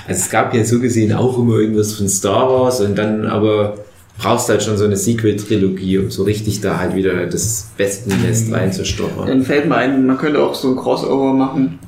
Also 0.07 0.21
es 0.21 0.29
gab 0.29 0.53
ja 0.53 0.63
so 0.63 0.79
gesehen 0.79 1.13
auch 1.13 1.37
immer 1.37 1.57
irgendwas 1.57 1.93
von 1.93 2.09
Star 2.09 2.49
Wars 2.49 2.81
und 2.81 2.97
dann 2.97 3.25
aber 3.27 3.77
brauchst 4.17 4.49
halt 4.49 4.63
schon 4.63 4.77
so 4.77 4.85
eine 4.85 4.97
Sequel-Trilogie, 4.97 5.99
um 5.99 6.11
so 6.11 6.23
richtig 6.23 6.61
da 6.61 6.77
halt 6.77 6.95
wieder 6.95 7.25
das 7.27 7.69
Wespennest 7.77 8.51
reinzustoppern. 8.51 9.27
Dann 9.27 9.43
fällt 9.43 9.67
mir 9.67 9.75
ein, 9.75 10.05
man 10.05 10.17
könnte 10.17 10.41
auch 10.41 10.55
so 10.55 10.69
ein 10.69 10.75
Crossover 10.75 11.33
machen. 11.33 11.79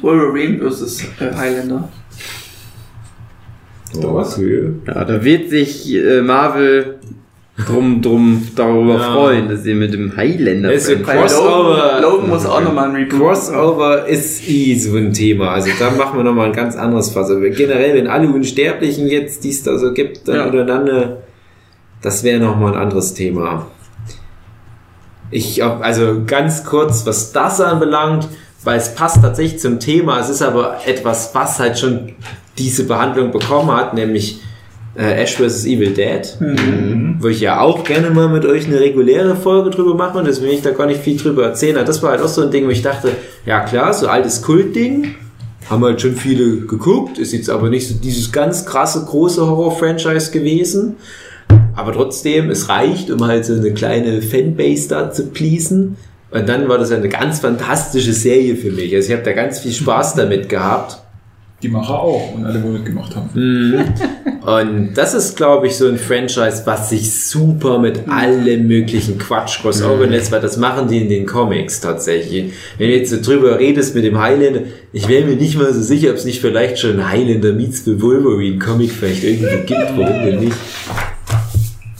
Wolverine 0.00 0.58
versus 0.58 1.02
äh, 1.20 1.34
Highlander. 1.34 1.88
Oh. 3.96 4.24
Ja, 4.86 5.04
da 5.04 5.22
wird 5.24 5.50
sich 5.50 5.94
äh, 5.94 6.22
Marvel 6.22 6.98
drum, 7.66 8.00
drum 8.00 8.48
darüber 8.56 8.94
Ja. 8.94 9.12
freuen, 9.12 9.48
dass 9.48 9.66
ihr 9.66 9.74
mit 9.74 9.92
dem 9.92 10.16
Highlander 10.16 10.72
Es 10.72 10.88
ist 10.88 11.06
Weil 11.06 11.18
Crossover. 11.18 11.98
Logan, 12.00 12.02
Logan 12.02 12.28
muss 12.30 12.46
auch 12.46 12.60
nochmal 12.62 12.88
ein 12.88 12.96
Reboot 12.96 13.18
Crossover 13.20 14.06
ist 14.06 14.48
eh 14.48 14.74
so 14.78 14.96
ein 14.96 15.12
Thema. 15.12 15.50
Also 15.50 15.70
da 15.78 15.90
machen 15.90 16.18
wir 16.18 16.24
nochmal 16.24 16.46
ein 16.46 16.52
ganz 16.54 16.74
anderes 16.76 17.10
Fass. 17.10 17.30
Aber 17.30 17.40
generell, 17.50 17.94
wenn 17.94 18.06
alle 18.06 18.28
Unsterblichen 18.28 19.06
jetzt, 19.08 19.44
die 19.44 19.50
es 19.50 19.62
da 19.62 19.76
so 19.78 19.92
gibt, 19.92 20.26
dann 20.26 20.36
Ja. 20.36 20.44
untereinander, 20.46 21.18
das 22.00 22.24
wäre 22.24 22.40
nochmal 22.40 22.72
ein 22.74 22.80
anderes 22.80 23.12
Thema. 23.14 23.66
Ich, 25.30 25.62
also 25.64 26.22
ganz 26.26 26.64
kurz, 26.64 27.06
was 27.06 27.32
das 27.32 27.60
anbelangt, 27.60 28.28
weil 28.64 28.78
es 28.78 28.94
passt 28.94 29.22
tatsächlich 29.22 29.60
zum 29.60 29.78
Thema. 29.80 30.20
Es 30.20 30.28
ist 30.28 30.42
aber 30.42 30.78
etwas, 30.86 31.34
was 31.34 31.58
halt 31.58 31.78
schon 31.78 32.12
diese 32.58 32.84
Behandlung 32.84 33.32
bekommen 33.32 33.70
hat, 33.70 33.94
nämlich 33.94 34.40
äh, 34.96 35.22
Ash 35.22 35.36
vs. 35.36 35.64
Evil 35.64 35.92
Dead, 35.94 36.20
wo 37.18 37.28
ich 37.28 37.40
ja 37.40 37.60
auch 37.60 37.82
gerne 37.84 38.10
mal 38.10 38.28
mit 38.28 38.44
euch 38.44 38.66
eine 38.66 38.78
reguläre 38.78 39.36
Folge 39.36 39.70
drüber 39.70 39.94
mache 39.94 40.18
und 40.18 40.26
deswegen 40.26 40.50
will 40.50 40.58
ich 40.58 40.62
da 40.62 40.70
gar 40.70 40.86
nicht 40.86 41.00
viel 41.00 41.16
drüber 41.16 41.44
erzählen. 41.44 41.76
Aber 41.76 41.86
Das 41.86 42.02
war 42.02 42.10
halt 42.10 42.20
auch 42.20 42.28
so 42.28 42.42
ein 42.42 42.50
Ding, 42.50 42.66
wo 42.66 42.70
ich 42.70 42.82
dachte, 42.82 43.12
ja 43.46 43.60
klar, 43.60 43.94
so 43.94 44.08
altes 44.08 44.42
Kultding, 44.42 45.14
haben 45.70 45.84
halt 45.84 46.00
schon 46.00 46.16
viele 46.16 46.66
geguckt, 46.66 47.18
ist 47.18 47.32
jetzt 47.32 47.48
aber 47.48 47.70
nicht 47.70 47.88
so 47.88 47.94
dieses 47.94 48.32
ganz 48.32 48.66
krasse, 48.66 49.04
große 49.04 49.46
Horror-Franchise 49.46 50.30
gewesen. 50.30 50.96
Aber 51.74 51.92
trotzdem, 51.92 52.50
es 52.50 52.68
reicht, 52.68 53.10
um 53.10 53.24
halt 53.26 53.44
so 53.44 53.54
eine 53.54 53.72
kleine 53.72 54.20
Fanbase 54.20 54.88
da 54.88 55.10
zu 55.10 55.28
pleasen. 55.28 55.96
Und 56.30 56.48
dann 56.48 56.68
war 56.68 56.78
das 56.78 56.90
eine 56.90 57.08
ganz 57.08 57.40
fantastische 57.40 58.12
Serie 58.12 58.56
für 58.56 58.70
mich. 58.70 58.94
Also 58.94 59.08
ich 59.08 59.14
habe 59.14 59.24
da 59.24 59.32
ganz 59.32 59.60
viel 59.60 59.72
Spaß 59.72 60.14
damit 60.14 60.48
gehabt. 60.48 61.01
Die 61.62 61.68
Macher 61.68 62.00
auch 62.00 62.34
und 62.34 62.44
alle, 62.44 62.60
wo 62.62 62.68
mitgemacht 62.68 63.14
haben. 63.14 63.28
Und 64.44 64.94
das 64.94 65.14
ist, 65.14 65.36
glaube 65.36 65.68
ich, 65.68 65.76
so 65.76 65.86
ein 65.86 65.96
Franchise, 65.96 66.62
was 66.64 66.90
sich 66.90 67.14
super 67.28 67.78
mit 67.78 68.08
allem 68.08 68.66
möglichen 68.66 69.16
Quatsch 69.16 69.60
crossover 69.62 70.04
lässt, 70.08 70.32
weil 70.32 70.40
das 70.40 70.56
machen 70.56 70.88
die 70.88 70.98
in 71.02 71.08
den 71.08 71.26
Comics 71.26 71.80
tatsächlich. 71.80 72.52
Wenn 72.76 72.88
du 72.88 72.96
jetzt 72.96 73.10
so 73.12 73.20
drüber 73.22 73.60
redest 73.60 73.94
mit 73.94 74.02
dem 74.04 74.18
Highlander, 74.20 74.62
ich 74.92 75.06
wäre 75.06 75.24
mir 75.24 75.36
nicht 75.36 75.56
mal 75.56 75.72
so 75.72 75.80
sicher, 75.80 76.10
ob 76.10 76.16
es 76.16 76.24
nicht 76.24 76.40
vielleicht 76.40 76.80
schon 76.80 76.98
ein 76.98 77.08
Highlander 77.08 77.52
meets 77.52 77.84
the 77.84 78.02
Wolverine 78.02 78.58
Comic 78.58 78.90
vielleicht 78.90 79.22
irgendwie 79.22 79.58
gibt, 79.64 79.96
warum 79.96 80.24
denn 80.24 80.40
nicht? 80.40 80.56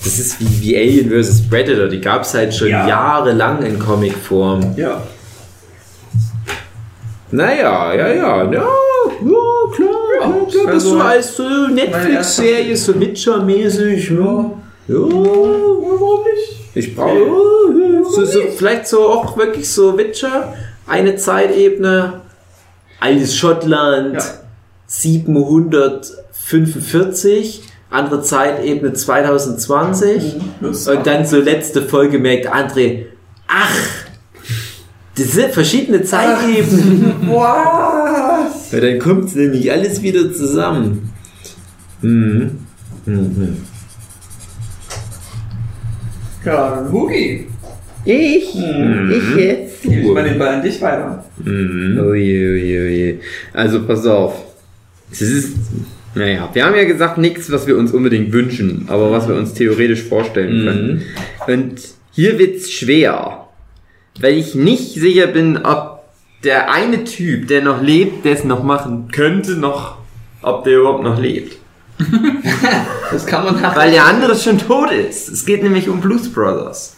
Das 0.03 0.19
ist 0.19 0.41
wie, 0.41 0.61
wie 0.67 0.77
Alien 0.77 1.11
vs. 1.11 1.49
Predator, 1.49 1.87
die 1.87 2.01
gab 2.01 2.23
es 2.23 2.35
halt 2.35 2.53
schon 2.53 2.71
Ja. 2.71 2.89
jahrelang 2.89 3.63
in 3.63 3.79
Comicform. 3.79 4.75
Ja. 4.77 5.01
Naja, 7.31 7.95
ja, 7.95 8.09
ja, 8.09 8.53
ja, 8.53 8.61
ja. 10.55 10.61
Ja, 10.61 10.67
das 10.67 10.67
ja, 10.67 10.73
das 10.73 10.83
so 10.85 10.99
als 11.01 11.37
so 11.37 11.43
Netflix-Serie, 11.69 12.77
so 12.77 12.99
Witcher-mäßig. 12.99 14.11
Ja. 14.11 14.17
ja, 14.17 14.51
warum 14.89 16.21
nicht? 16.25 16.59
Ich 16.75 16.95
brauche 16.95 17.27
so, 18.11 18.25
so, 18.25 18.41
vielleicht 18.57 18.87
so 18.87 19.09
auch 19.09 19.37
wirklich 19.37 19.69
so 19.71 19.97
Witcher, 19.97 20.55
eine 20.87 21.17
Zeitebene, 21.17 22.21
altes 23.01 23.37
Schottland, 23.37 24.15
Ja. 24.15 24.23
745, 24.87 27.63
andere 27.91 28.23
Zeitebene 28.23 28.93
2020. 28.93 30.35
Das 30.61 30.87
Und 30.89 31.07
dann 31.07 31.25
so 31.25 31.39
letzte 31.39 31.83
Folge 31.83 32.19
merkt 32.19 32.53
André, 32.53 33.07
ach, 33.49 33.75
das 35.17 35.33
sind 35.33 35.53
verschiedene 35.53 36.03
Zeitebenen. 36.03 37.15
Was? 37.31 38.02
Ja, 38.73 38.81
dann 38.81 38.99
kommt 38.99 39.37
nämlich 39.37 39.71
alles 39.71 40.03
wieder 40.03 40.33
zusammen. 40.33 41.11
Mhm. 42.01 42.51
Mhm. 43.05 43.57
Ja, 46.45 46.77
dann 46.77 46.91
Hugi. 46.91 47.47
Ich? 48.05 48.57
Ich 48.57 49.37
jetzt? 49.37 49.83
Gib 49.83 49.93
ich 49.93 50.11
mal 50.11 50.25
den 50.25 50.39
Ball 50.39 50.57
an 50.57 50.63
dich 50.63 50.81
weiter. 50.81 51.25
Mhm. 51.39 51.99
Oje, 52.01 52.53
oje, 52.55 52.81
oje. 52.87 53.19
Also 53.53 53.85
pass 53.85 54.07
auf. 54.07 54.43
Es 55.11 55.21
ist, 55.21 55.57
naja, 56.15 56.49
wir 56.53 56.65
haben 56.65 56.75
ja 56.75 56.85
gesagt, 56.85 57.19
nichts, 57.19 57.53
was 57.53 57.67
wir 57.67 57.77
uns 57.77 57.93
unbedingt 57.93 58.33
wünschen, 58.33 58.87
aber 58.89 59.11
was 59.13 59.29
wir 59.29 59.35
uns 59.35 59.53
theoretisch 59.53 60.03
vorstellen 60.03 60.65
können. 60.65 61.03
Und 61.47 61.81
hier 62.13 62.39
wird's 62.39 62.73
schwer, 62.73 63.49
weil 64.21 64.35
ich 64.35 64.55
nicht 64.55 64.95
sicher 64.95 65.27
bin, 65.27 65.59
ob 65.59 65.92
der 66.45 66.71
eine 66.71 67.05
Typ, 67.05 67.49
der 67.49 67.63
noch 67.63 67.81
lebt, 67.81 68.25
der 68.25 68.35
es 68.35 68.45
noch 68.45 68.63
machen 68.63 69.09
könnte, 69.13 69.53
noch, 69.53 69.99
ob 70.43 70.65
der 70.65 70.79
überhaupt 70.79 71.03
noch 71.03 71.19
lebt. 71.19 71.59
Das 73.11 73.27
kann 73.27 73.45
man 73.45 73.61
nach. 73.61 73.77
Weil 73.77 73.91
der 73.91 74.07
andere 74.07 74.35
schon 74.35 74.57
tot 74.57 74.91
ist. 74.91 75.29
Es 75.29 75.45
geht 75.45 75.63
nämlich 75.63 75.91
um 75.91 76.01
Blues 76.01 76.33
Brothers. 76.33 76.97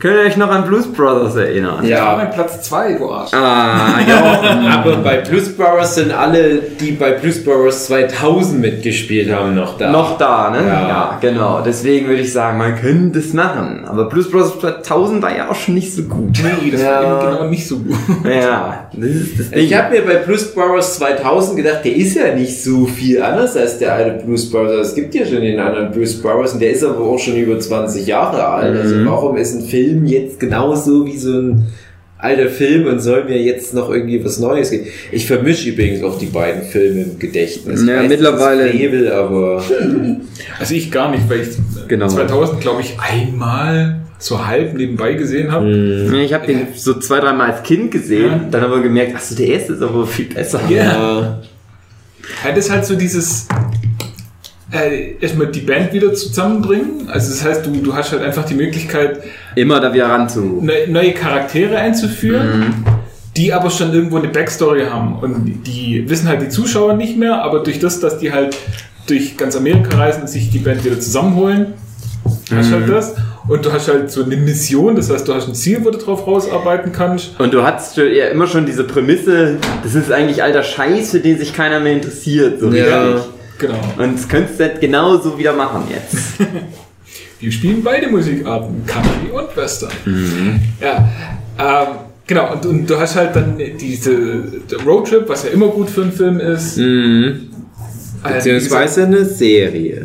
Könnt 0.00 0.16
ihr 0.16 0.22
euch 0.22 0.36
noch 0.38 0.48
an 0.50 0.64
Blues 0.66 0.90
Brothers 0.90 1.36
erinnern? 1.36 1.86
Das 1.86 2.00
war 2.00 2.16
mein 2.16 2.30
Platz 2.30 2.62
2, 2.62 2.94
du 2.94 3.10
Arsch. 3.10 3.34
Ah, 3.34 3.98
ja. 4.08 4.78
Aber 4.82 4.96
bei 4.96 5.18
Blues 5.18 5.54
Brothers 5.54 5.96
sind 5.96 6.10
alle, 6.10 6.54
die 6.80 6.92
bei 6.92 7.10
Blues 7.10 7.44
Brothers 7.44 7.84
2000 7.88 8.58
mitgespielt 8.62 9.30
haben, 9.30 9.54
noch 9.54 9.76
da. 9.76 9.90
Noch 9.92 10.16
da, 10.16 10.48
ne? 10.50 10.66
Ja. 10.66 10.88
Ja. 10.88 11.18
genau. 11.20 11.60
Deswegen 11.62 12.08
würde 12.08 12.22
ich 12.22 12.32
sagen, 12.32 12.56
man 12.56 12.76
könnte 12.80 13.18
es 13.18 13.34
machen. 13.34 13.84
Aber 13.86 14.06
Blues 14.08 14.30
Bros. 14.30 14.58
2000 14.58 15.22
war 15.22 15.36
ja 15.36 15.50
auch 15.50 15.54
schon 15.54 15.74
nicht 15.74 15.94
so 15.94 16.02
gut. 16.04 16.38
Nee, 16.42 16.70
das 16.70 16.80
Ja. 16.80 17.02
war 17.04 17.22
eben 17.22 17.32
genau 17.36 17.50
nicht 17.50 17.68
so 17.68 17.76
gut. 17.80 17.94
Ja, 18.24 18.88
das 18.94 19.04
ist 19.10 19.38
das 19.38 19.50
Ding. 19.50 19.58
Ich 19.64 19.76
habe 19.76 19.94
mir 19.94 20.02
bei 20.06 20.14
Blues 20.14 20.54
Brothers 20.54 20.96
2000 20.96 21.58
gedacht, 21.58 21.80
der 21.84 21.94
ist 21.94 22.16
ja 22.16 22.34
nicht 22.34 22.62
so 22.64 22.86
viel 22.86 23.20
anders 23.22 23.54
als 23.54 23.78
der 23.78 23.92
alte 23.92 24.24
Blues 24.24 24.50
Brothers. 24.50 24.88
Es 24.88 24.94
gibt 24.94 25.14
ja 25.14 25.26
schon 25.26 25.42
den 25.42 25.60
anderen 25.60 25.90
Blues 25.90 26.22
Brothers 26.22 26.54
und 26.54 26.62
der 26.62 26.70
ist 26.70 26.82
aber 26.84 27.00
auch 27.00 27.18
schon 27.18 27.36
über 27.36 27.58
20 27.60 28.06
Jahre 28.06 28.46
alt. 28.48 28.74
Also 28.78 28.94
Mhm. 28.94 29.06
warum 29.06 29.36
ist 29.36 29.54
ein 29.54 29.60
Film 29.66 29.89
jetzt 30.06 30.40
genauso 30.40 31.06
wie 31.06 31.16
so 31.16 31.32
ein 31.32 31.66
alter 32.18 32.50
Film 32.50 32.86
und 32.86 33.00
soll 33.00 33.24
mir 33.24 33.40
jetzt 33.40 33.72
noch 33.72 33.88
irgendwie 33.90 34.22
was 34.24 34.38
Neues 34.38 34.70
geben? 34.70 34.86
Ich 35.10 35.26
vermische 35.26 35.70
übrigens 35.70 36.02
auch 36.02 36.18
die 36.18 36.26
beiden 36.26 36.62
Filme 36.64 37.02
im 37.02 37.18
Gedächtnis. 37.18 37.82
Ja, 37.86 38.02
mittlerweile- 38.02 38.68
Frevel, 38.70 39.10
aber 39.12 39.62
Also 40.58 40.74
ich 40.74 40.90
gar 40.90 41.10
nicht, 41.10 41.28
weil 41.30 41.40
ich 41.40 41.48
Genau. 41.88 42.08
2000, 42.08 42.60
glaube 42.60 42.82
ich, 42.82 42.96
einmal 43.00 44.00
so 44.18 44.46
halb 44.46 44.74
nebenbei 44.76 45.14
gesehen 45.14 45.50
habe. 45.50 45.70
ich 46.24 46.34
habe 46.34 46.46
den 46.46 46.66
so 46.76 46.98
zwei, 46.98 47.20
dreimal 47.20 47.52
als 47.52 47.62
Kind 47.62 47.90
gesehen, 47.90 48.26
Ja. 48.26 48.40
dann 48.50 48.64
aber 48.64 48.80
gemerkt, 48.82 49.14
achso, 49.16 49.34
der 49.34 49.46
erste 49.48 49.72
ist 49.72 49.82
aber 49.82 50.06
viel 50.06 50.26
besser. 50.26 50.60
Ja. 50.68 51.40
Ja, 52.44 52.52
das 52.54 52.66
ist 52.66 52.70
halt 52.70 52.84
so 52.84 52.96
dieses 52.96 53.48
äh, 54.72 55.14
erstmal 55.20 55.48
die 55.48 55.60
Band 55.60 55.92
wieder 55.92 56.12
zusammenbringen. 56.14 57.08
Also 57.08 57.30
das 57.30 57.44
heißt, 57.44 57.66
du, 57.66 57.72
du 57.72 57.94
hast 57.94 58.12
halt 58.12 58.22
einfach 58.22 58.44
die 58.44 58.54
Möglichkeit, 58.54 59.20
Immer 59.56 59.80
da 59.80 59.92
wieder 59.92 60.06
ran 60.08 60.28
zu. 60.28 60.60
ne, 60.62 60.86
neue 60.88 61.12
Charaktere 61.12 61.76
einzuführen, 61.76 62.74
die 63.36 63.52
aber 63.52 63.70
schon 63.70 63.92
irgendwo 63.92 64.16
eine 64.18 64.28
Backstory 64.28 64.84
haben. 64.86 65.18
Und 65.20 65.62
die 65.66 66.04
wissen 66.08 66.28
halt 66.28 66.42
die 66.42 66.48
Zuschauer 66.48 66.94
nicht 66.94 67.16
mehr, 67.16 67.42
aber 67.42 67.62
durch 67.62 67.78
das, 67.78 68.00
dass 68.00 68.18
die 68.18 68.32
halt 68.32 68.56
durch 69.06 69.36
ganz 69.36 69.56
Amerika 69.56 69.96
reisen 69.96 70.22
und 70.22 70.28
sich 70.28 70.50
die 70.50 70.58
Band 70.58 70.84
wieder 70.84 71.00
zusammenholen, 71.00 71.74
hast 72.54 72.70
halt 72.72 72.88
das. 72.88 73.14
Und 73.48 73.64
du 73.64 73.72
hast 73.72 73.88
halt 73.88 74.10
so 74.10 74.22
eine 74.22 74.36
Mission, 74.36 74.94
das 74.94 75.10
heißt, 75.10 75.26
du 75.26 75.34
hast 75.34 75.48
ein 75.48 75.54
Ziel, 75.54 75.78
wo 75.84 75.90
du 75.90 75.98
drauf 75.98 76.24
rausarbeiten 76.26 76.92
kannst. 76.92 77.40
Und 77.40 77.52
du 77.52 77.64
hattest 77.64 77.96
ja 77.96 78.28
immer 78.28 78.46
schon 78.46 78.66
diese 78.66 78.84
Prämisse, 78.84 79.56
das 79.82 79.96
ist 79.96 80.12
eigentlich 80.12 80.42
alter 80.44 80.62
Scheiß, 80.62 81.10
für 81.10 81.18
den 81.18 81.38
sich 81.38 81.52
keiner 81.54 81.80
mehr 81.80 81.94
interessiert. 81.94 82.60
So 82.60 82.68
Ja. 82.70 83.02
richtig. 83.06 83.30
Genau. 83.60 83.78
Und 83.98 84.16
das 84.16 84.28
könntest 84.28 84.58
du 84.58 84.64
halt 84.64 84.80
genauso 84.80 85.38
wieder 85.38 85.52
machen 85.52 85.84
jetzt. 85.90 86.34
Wir 87.40 87.52
spielen 87.52 87.82
beide 87.82 88.08
Musikarten, 88.08 88.84
Country 88.86 89.30
und 89.32 89.56
Western. 89.56 89.90
Ja, 90.80 91.08
ähm, 91.58 91.88
genau, 92.26 92.52
und, 92.52 92.66
und 92.66 92.86
du 92.90 92.98
hast 92.98 93.16
halt 93.16 93.34
dann 93.36 93.56
diese 93.80 94.42
Roadtrip, 94.84 95.26
was 95.28 95.44
ja 95.44 95.50
immer 95.50 95.68
gut 95.68 95.88
für 95.88 96.02
einen 96.02 96.12
Film 96.12 96.38
ist. 96.40 96.76
Mhm. 96.76 97.48
Gesagt, 98.22 98.34
beziehungsweise 98.44 99.04
eine 99.04 99.24
Serie. 99.24 100.04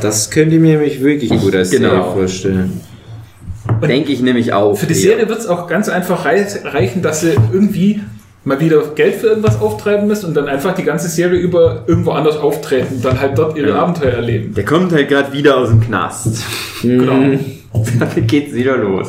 Das 0.00 0.30
könnte 0.30 0.54
ich 0.54 0.60
mir 0.62 0.78
nämlich 0.78 1.02
wirklich 1.02 1.30
gut 1.38 1.54
als 1.54 1.70
Genau. 1.70 1.90
Serie 1.90 2.12
vorstellen. 2.14 2.80
Denke 3.86 4.12
ich 4.12 4.22
nämlich 4.22 4.54
auch. 4.54 4.74
für 4.78 4.86
die 4.86 4.94
hier. 4.94 5.10
Serie 5.10 5.28
wird 5.28 5.40
es 5.40 5.46
auch 5.46 5.66
ganz 5.66 5.90
einfach 5.90 6.24
rei- 6.24 6.46
reichen, 6.64 7.02
dass 7.02 7.20
sie 7.20 7.34
irgendwie 7.52 8.00
mal 8.48 8.58
wieder 8.60 8.82
Geld 8.94 9.16
für 9.16 9.28
irgendwas 9.28 9.60
auftreiben 9.60 10.08
müssen 10.08 10.26
und 10.26 10.34
dann 10.34 10.48
einfach 10.48 10.74
die 10.74 10.82
ganze 10.82 11.08
Serie 11.08 11.38
über 11.38 11.84
irgendwo 11.86 12.12
anders 12.12 12.36
auftreten, 12.38 13.00
dann 13.02 13.20
halt 13.20 13.36
dort 13.38 13.56
ihre 13.56 13.70
Ja. 13.70 13.76
Abenteuer 13.82 14.12
erleben. 14.14 14.54
Der 14.54 14.64
kommt 14.64 14.92
halt 14.92 15.08
gerade 15.08 15.32
wieder 15.32 15.56
aus 15.58 15.68
dem 15.68 15.80
Knast. 15.80 16.42
Genau. 16.82 17.36
Damit 17.98 18.28
geht's 18.28 18.54
wieder 18.54 18.76
los. 18.76 19.08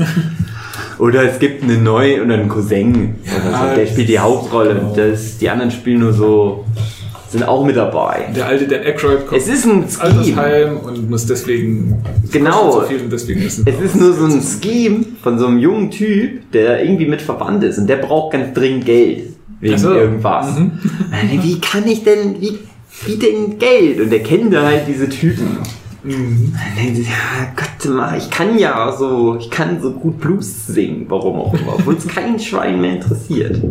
Oder 0.99 1.23
es 1.23 1.39
gibt 1.39 1.63
eine 1.63 1.77
neue 1.77 2.21
oder 2.23 2.33
einen 2.33 2.49
Cousin. 2.49 3.15
oder 3.23 3.57
so, 3.69 3.75
der 3.75 3.85
spielt 3.87 4.09
die 4.09 4.19
Hauptrolle. 4.19 4.75
genau. 4.75 4.89
Und 4.89 4.97
das, 4.97 5.37
die 5.37 5.49
anderen 5.49 5.71
spielen 5.71 6.01
nur 6.01 6.11
so, 6.11 6.65
sind 7.29 7.43
auch 7.47 7.63
mit 7.63 7.75
dabei. 7.75 8.29
Der 8.35 8.47
alte 8.47 8.67
Dan 8.67 8.81
Aykroyd 8.81 9.27
kommt 9.27 9.39
Es 9.41 9.47
ist 9.47 9.65
ein 9.65 9.83
ins 9.83 9.95
Scheme. 9.99 10.03
Altersheim 10.17 10.77
und 10.77 11.09
muss 11.09 11.25
deswegen 11.25 12.01
Genau. 12.31 12.71
so 12.71 12.81
viel 12.81 13.01
und 13.01 13.11
deswegen 13.13 13.43
müssen 13.43 13.65
Es 13.67 13.79
ist 13.79 13.95
nur 13.95 14.13
so 14.13 14.25
ein 14.25 14.41
Scheme 14.41 15.05
von 15.21 15.37
so 15.37 15.47
einem 15.47 15.59
jungen 15.59 15.91
Typ, 15.91 16.51
der 16.51 16.83
irgendwie 16.83 17.05
mit 17.07 17.21
verwandt 17.21 17.63
ist 17.63 17.77
und 17.77 17.87
der 17.87 17.97
braucht 17.97 18.33
ganz 18.33 18.53
dringend 18.53 18.85
Geld. 18.85 19.33
Wegen 19.59 19.73
Ach 19.75 19.79
so. 19.79 19.91
irgendwas. 19.93 20.57
Mhm. 20.57 20.71
Wie 21.43 21.59
kann 21.59 21.85
ich 21.87 22.03
denn, 22.03 22.39
wie, 22.39 22.57
wie 23.05 23.15
denn 23.17 23.59
Geld? 23.59 23.99
Und 23.99 24.09
der 24.09 24.23
kennt 24.23 24.53
da 24.53 24.63
halt 24.63 24.87
diese 24.87 25.09
Typen. 25.09 25.57
Mhm. 26.03 26.53
Dann 26.53 26.75
denkt 26.83 26.95
sich, 26.97 27.07
ja 27.07 27.51
Gott, 27.55 28.15
ich 28.17 28.29
kann 28.29 28.57
ja 28.57 28.95
so, 28.97 29.37
ich 29.39 29.49
kann 29.51 29.81
so 29.81 29.91
gut 29.91 30.19
Blues 30.19 30.67
singen, 30.67 31.05
warum 31.09 31.35
auch 31.39 31.53
immer, 31.53 31.73
obwohl 31.75 31.95
es 31.95 32.07
kein 32.07 32.39
Schwein 32.39 32.79
mehr 32.79 32.93
interessiert. 32.93 33.61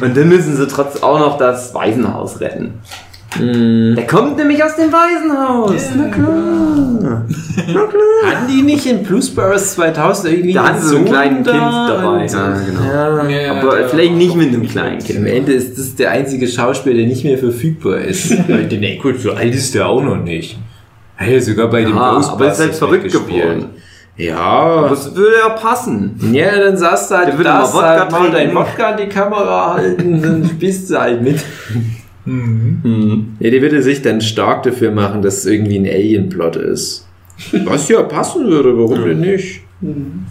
Und 0.00 0.16
dann 0.16 0.28
müssen 0.28 0.56
sie 0.56 0.66
trotzdem 0.66 1.02
auch 1.02 1.18
noch 1.18 1.38
das 1.38 1.74
Waisenhaus 1.74 2.40
retten. 2.40 2.74
Der 3.36 4.06
kommt 4.06 4.36
nämlich 4.36 4.62
aus 4.62 4.76
dem 4.76 4.92
Waisenhaus. 4.92 5.72
Na 5.96 6.08
klar. 6.08 7.24
Na 7.66 7.80
klar. 7.86 8.30
Hatten 8.32 8.46
die 8.48 8.62
nicht 8.62 8.86
in 8.86 9.02
Blues 9.02 9.34
Brothers 9.34 9.74
2000 9.74 10.32
irgendwie 10.34 10.52
Da 10.52 10.68
hatten 10.68 10.80
sie 10.80 10.88
so 10.88 10.96
einen 10.96 11.04
kleinen 11.04 11.34
Kind 11.42 11.48
da 11.48 11.88
dabei. 11.88 12.22
und- 12.22 12.32
Ja, 12.32 12.60
genau. 12.64 12.82
Ja. 12.84 13.28
Ja, 13.28 13.60
Aber 13.60 13.76
der- 13.78 13.88
vielleicht 13.88 14.14
nicht 14.14 14.36
mit 14.36 14.48
einem 14.48 14.68
kleinen 14.68 14.98
Am 15.00 15.04
Kind. 15.04 15.26
Ende 15.26 15.52
ist 15.52 15.76
das 15.76 15.96
der 15.96 16.12
einzige 16.12 16.46
Schauspieler, 16.46 16.94
der 16.96 17.06
nicht 17.06 17.24
mehr 17.24 17.36
verfügbar 17.36 17.98
ist. 17.98 18.30
Den 18.48 18.82
ey, 18.84 18.98
gut, 18.98 19.20
so 19.20 19.32
alt 19.32 19.52
ist 19.52 19.74
der 19.74 19.88
auch 19.88 20.02
noch 20.02 20.22
nicht. 20.22 20.56
Hey, 21.16 21.40
sogar 21.40 21.68
bei 21.68 21.82
dem 21.82 21.90
Ja, 21.96 22.02
aber 22.02 22.16
Ghostbusters 22.18 22.52
ist 22.54 22.60
halt 22.60 22.74
verrückt 22.76 23.10
geworden. 23.12 23.66
Ja. 24.16 24.88
Das 24.88 25.14
würde 25.14 25.36
ja 25.38 25.48
passen. 25.50 26.18
Ja, 26.32 26.56
dann 26.56 26.76
sagst 26.76 27.10
du 27.10 27.16
halt, 27.16 27.38
du 27.38 27.42
darfst 27.42 27.74
halt 27.74 28.10
mal 28.10 28.30
dein. 28.30 28.54
Wodka 28.54 28.90
an 28.90 28.96
die 28.96 29.08
Kamera 29.08 29.74
halten, 29.74 30.22
dann 30.22 30.48
spielst 30.48 30.90
du 30.90 31.00
halt 31.00 31.22
mit. 31.22 31.40
Mhm. 32.24 33.36
Ja, 33.40 33.50
der 33.50 33.60
würde 33.60 33.82
sich 33.82 34.02
dann 34.02 34.20
stark 34.20 34.62
dafür 34.62 34.92
machen, 34.92 35.22
dass 35.22 35.38
es 35.38 35.46
irgendwie 35.46 35.78
ein 35.78 35.86
Alien-Plot 35.86 36.56
ist. 36.56 37.06
Was 37.64 37.88
ja 37.88 38.02
passen 38.04 38.46
würde, 38.46 38.78
warum 38.78 39.04
denn 39.04 39.20
nicht? 39.20 39.62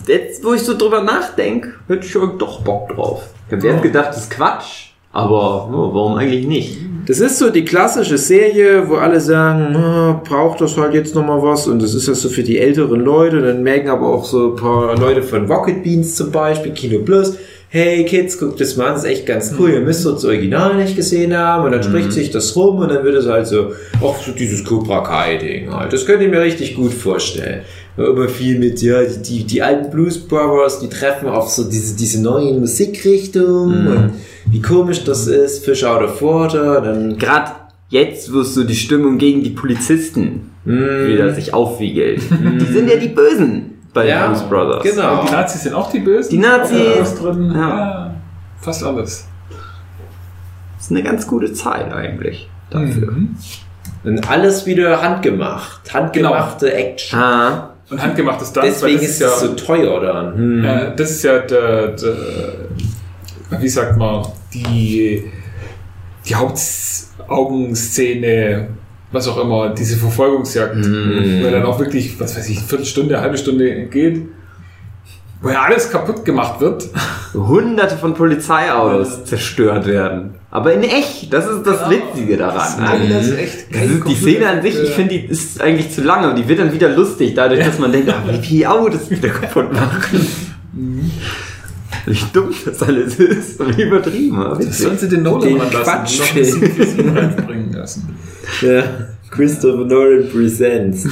Jetzt, 0.07 0.43
wo 0.43 0.53
ich 0.53 0.61
so 0.61 0.77
drüber 0.77 1.03
nachdenke, 1.03 1.73
hätte 1.87 2.05
ich 2.05 2.11
schon 2.11 2.39
doch 2.39 2.61
Bock 2.61 2.89
drauf. 2.89 3.23
Ich 3.49 3.57
hab 3.57 3.63
erst 3.63 3.83
gedacht, 3.83 4.09
das 4.09 4.17
ist 4.23 4.31
Quatsch. 4.31 4.93
Aber 5.11 5.69
oh, 5.71 5.93
warum 5.93 6.15
eigentlich 6.15 6.47
nicht? 6.47 6.79
Das 7.05 7.19
ist 7.19 7.37
so 7.37 7.49
die 7.49 7.65
klassische 7.65 8.17
Serie, 8.17 8.87
wo 8.87 8.95
alle 8.95 9.19
sagen, 9.19 9.75
"Ah, 9.75 10.21
braucht 10.23 10.61
das 10.61 10.77
halt 10.77 10.93
jetzt 10.93 11.13
nochmal 11.13 11.41
was? 11.41 11.67
Und 11.67 11.81
das 11.81 11.93
ist 11.93 12.07
ja 12.07 12.13
so 12.13 12.29
für 12.29 12.43
die 12.43 12.59
älteren 12.59 13.01
Leute, 13.01 13.41
dann 13.41 13.61
merken 13.61 13.89
aber 13.89 14.07
auch 14.07 14.23
so 14.23 14.51
ein 14.51 14.55
paar 14.55 14.97
Leute 14.97 15.21
von 15.21 15.45
Rocket 15.51 15.83
Beans 15.83 16.15
zum 16.15 16.31
Beispiel, 16.31 16.71
Kino 16.71 16.99
Plus, 17.03 17.35
hey 17.67 18.05
Kids, 18.05 18.39
guckt 18.39 18.61
das 18.61 18.77
mal 18.77 18.85
an, 18.87 18.93
das 18.93 19.03
ist 19.03 19.09
echt 19.09 19.25
ganz 19.25 19.53
cool, 19.59 19.71
ihr 19.71 19.81
müsst 19.81 20.05
das 20.05 20.23
Original 20.23 20.75
nicht 20.75 20.95
gesehen 20.95 21.35
haben. 21.35 21.65
Und 21.65 21.71
dann 21.73 21.83
spricht 21.83 22.13
sich 22.13 22.31
das 22.31 22.55
rum 22.55 22.77
und 22.77 22.89
dann 22.89 23.03
wird 23.03 23.15
es 23.15 23.27
halt 23.27 23.47
so, 23.47 23.71
auch 24.01 24.23
so 24.23 24.31
dieses 24.31 24.63
Cobra 24.63 25.01
Kai 25.01 25.37
Ding 25.37 25.73
halt, 25.75 25.91
das 25.91 26.05
könnt 26.05 26.21
ihr 26.21 26.29
mir 26.29 26.41
richtig 26.41 26.75
gut 26.75 26.93
vorstellen. 26.93 27.61
Ja, 27.97 28.07
Immer 28.07 28.27
viel 28.27 28.57
mit, 28.59 28.81
ja, 28.81 29.03
die, 29.03 29.21
die, 29.21 29.43
die 29.43 29.61
alten 29.61 29.91
Blues 29.91 30.17
Brothers, 30.27 30.79
die 30.79 30.89
treffen 30.89 31.27
auf 31.29 31.49
so 31.49 31.63
diese, 31.69 31.95
diese 31.95 32.21
neue 32.21 32.53
Musikrichtung 32.53 33.87
und 33.87 34.13
wie 34.47 34.61
komisch 34.61 35.03
das 35.03 35.27
ist, 35.27 35.63
Fish 35.63 35.83
out 35.83 36.01
of 36.01 36.21
water, 36.21 36.81
dann 36.81 37.17
Gerade 37.17 37.51
jetzt, 37.89 38.33
wo 38.33 38.39
es 38.39 38.55
so 38.55 38.63
die 38.63 38.75
Stimmung 38.75 39.17
gegen 39.19 39.43
die 39.43 39.51
Polizisten 39.51 40.49
wieder 40.65 41.33
sich 41.35 41.53
aufwiegelt. 41.53 42.21
Die 42.31 42.65
sind 42.65 42.89
ja 42.89 42.95
die 42.95 43.09
Bösen 43.09 43.81
bei 43.93 44.07
Ja, 44.07 44.23
den 44.27 44.31
Blues 44.31 44.49
Brothers. 44.49 44.83
genau. 44.83 45.19
Und 45.19 45.29
die 45.29 45.33
Nazis 45.33 45.63
sind 45.63 45.73
auch 45.75 45.91
die 45.91 45.99
Bösen. 45.99 46.29
Die 46.31 46.37
Nazis. 46.39 46.79
Was 46.99 47.15
drin. 47.19 47.51
Ja. 47.53 47.59
Ja. 47.69 48.15
Fast 48.61 48.83
alles. 48.83 49.27
Das 50.77 50.85
ist 50.85 50.91
eine 50.91 51.03
ganz 51.03 51.27
gute 51.27 51.53
Zeit 51.53 51.91
eigentlich 51.93 52.49
dafür. 52.71 53.11
Mhm. 53.11 53.35
Und 54.05 54.29
alles 54.29 54.65
wieder 54.65 55.01
handgemacht. 55.01 55.93
Handgemachte 55.93 56.73
Action. 56.73 57.19
Ah, 57.19 57.72
Und 57.93 58.01
handgemachtes 58.01 58.51
Tanz, 58.51 58.65
Deswegen 58.65 58.99
weil 58.99 59.05
das 59.05 59.11
ist 59.11 59.21
es 59.21 59.39
so 59.39 59.53
teuer 59.53 60.01
dann. 60.01 60.35
Hm. 60.35 60.65
Äh, 60.65 60.95
das 60.95 61.11
ist 61.11 61.23
ja 61.23 61.37
der, 61.39 61.89
der, 61.89 62.15
wie 63.59 63.69
sagt 63.69 63.95
man, 63.97 64.25
die, 64.53 65.31
die 66.27 66.35
Hauptaugenszene, 66.35 68.67
was 69.11 69.27
auch 69.27 69.39
immer, 69.39 69.69
diese 69.69 69.97
Verfolgungsjagd, 69.97 70.75
wo 70.75 71.51
dann 71.51 71.63
auch 71.63 71.79
wirklich, 71.79 72.19
was 72.19 72.35
weiß 72.35 72.49
ich, 72.49 72.57
eine 72.57 72.67
Viertelstunde, 72.67 73.15
eine 73.15 73.23
halbe 73.23 73.37
Stunde 73.37 73.85
geht, 73.85 74.23
wo 75.43 75.49
ja 75.49 75.61
alles 75.61 75.91
kaputt 75.91 76.23
gemacht 76.23 76.61
wird. 76.61 76.89
hunderte 77.33 77.97
von 77.97 78.13
Polizeiautos 78.13 79.25
zerstört 79.25 79.85
werden. 79.85 80.35
Aber 80.49 80.73
in 80.73 80.83
echt, 80.83 81.33
das 81.33 81.47
ist 81.47 81.63
das 81.67 81.89
Witzige 81.89 82.37
daran. 82.37 82.81
Alles 82.81 83.31
echt 83.33 83.75
Das 83.75 83.83
ist 83.83 84.07
die 84.07 84.15
Szene 84.15 84.47
an 84.47 84.61
sich, 84.61 84.81
ich 84.81 84.91
finde, 84.91 85.15
die 85.15 85.25
ist 85.25 85.61
eigentlich 85.61 85.91
zu 85.91 86.01
lange 86.01 86.29
und 86.29 86.37
die 86.37 86.47
wird 86.47 86.59
dann 86.59 86.71
wieder 86.71 86.89
lustig, 86.89 87.33
dadurch, 87.35 87.65
dass 87.65 87.77
man 87.77 87.91
denkt, 87.91 88.09
ah, 88.09 88.23
wie 88.25 88.37
viele 88.37 88.71
Autos 88.71 89.09
wieder 89.09 89.29
kaputt 89.29 89.73
machen. 89.73 90.25
Wie 92.05 92.17
dumm 92.33 92.53
das 92.65 92.81
alles 92.83 93.15
ist 93.19 93.59
und 93.59 93.77
wie 93.77 93.83
übertrieben. 93.83 94.37
Das 94.37 94.59
witzig. 94.59 94.77
sollen 94.77 94.97
sie 94.97 95.09
den 95.09 95.23
Nolan 95.23 95.57
lassen, 95.71 96.17
noch. 96.19 96.35
Musik 96.35 96.73
für 96.73 96.85
sie 96.85 97.01
reinbringen 97.01 97.73
lassen. 97.73 98.15
Ja. 98.61 98.83
Christopher 99.29 99.85
Nolan 99.85 100.29
Presents. 100.29 101.07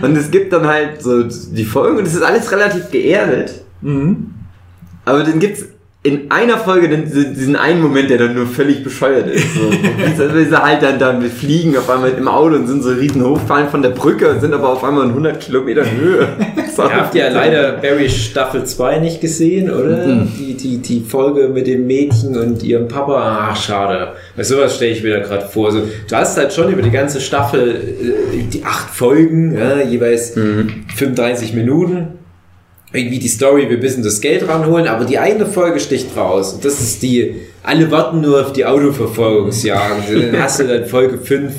Und 0.00 0.16
es 0.16 0.30
gibt 0.30 0.52
dann 0.52 0.66
halt 0.66 1.02
so 1.02 1.22
die 1.22 1.64
Folgen 1.64 1.98
und 1.98 2.06
es 2.06 2.14
ist 2.14 2.22
alles 2.22 2.50
relativ 2.52 2.90
geerdet. 2.90 3.63
Mhm. 3.84 4.34
Aber 5.04 5.22
dann 5.22 5.38
gibt's 5.38 5.66
in 6.04 6.30
einer 6.30 6.58
Folge 6.58 6.86
diesen 6.88 7.56
einen 7.56 7.80
Moment, 7.80 8.10
der 8.10 8.18
dann 8.18 8.34
nur 8.34 8.46
völlig 8.46 8.84
bescheuert 8.84 9.26
ist. 9.26 9.54
So, 9.54 9.72
wie 10.34 10.44
sie 10.44 10.62
halt 10.62 10.82
dann, 10.82 10.98
dann 10.98 11.22
fliegen 11.22 11.74
auf 11.78 11.88
einmal 11.88 12.10
im 12.10 12.28
Auto 12.28 12.56
und 12.56 12.66
sind 12.66 12.82
so 12.82 12.90
riesen 12.90 13.24
hochfallen 13.24 13.70
von 13.70 13.80
der 13.80 13.88
Brücke 13.88 14.28
und 14.28 14.42
sind 14.42 14.52
aber 14.52 14.68
auf 14.68 14.84
einmal 14.84 15.04
in 15.04 15.10
100 15.10 15.40
Kilometer 15.40 15.82
Höhe. 15.90 16.28
Ihr 16.76 16.96
habt 16.96 17.14
ja 17.14 17.30
leider 17.30 17.78
Barry 17.78 18.10
Staffel 18.10 18.64
2 18.64 18.98
nicht 18.98 19.22
gesehen, 19.22 19.70
oder? 19.70 20.26
Die, 20.38 20.54
die, 20.54 20.76
die 20.78 21.00
Folge 21.00 21.48
mit 21.48 21.66
dem 21.66 21.86
Mädchen 21.86 22.36
und 22.36 22.62
ihrem 22.62 22.86
Papa. 22.86 23.48
Ach, 23.52 23.56
schade. 23.56 24.12
Weil 24.36 24.44
sowas 24.44 24.76
stelle 24.76 24.90
ich 24.90 25.02
mir 25.02 25.20
da 25.20 25.26
gerade 25.26 25.46
vor. 25.46 25.72
So, 25.72 25.80
du 25.80 26.16
hast 26.16 26.36
halt 26.36 26.52
schon 26.52 26.70
über 26.70 26.82
die 26.82 26.90
ganze 26.90 27.18
Staffel 27.18 27.70
äh, 27.70 28.42
die 28.52 28.62
acht 28.62 28.90
Folgen, 28.90 29.56
ja, 29.56 29.80
jeweils 29.80 30.32
35 30.32 31.54
Minuten. 31.54 32.23
Irgendwie 32.94 33.18
die 33.18 33.28
Story, 33.28 33.68
wir 33.68 33.78
müssen 33.78 34.04
das 34.04 34.20
Geld 34.20 34.46
ranholen, 34.48 34.86
aber 34.86 35.04
die 35.04 35.18
eine 35.18 35.46
Folge 35.46 35.80
sticht 35.80 36.16
raus. 36.16 36.54
Und 36.54 36.64
das 36.64 36.80
ist 36.80 37.02
die, 37.02 37.34
alle 37.64 37.90
warten 37.90 38.20
nur 38.20 38.40
auf 38.40 38.52
die 38.52 38.64
Autoverfolgungsjagd. 38.64 40.10
Dann 40.10 40.40
hast 40.40 40.60
du 40.60 40.68
dann 40.68 40.86
Folge 40.86 41.18
5, 41.18 41.52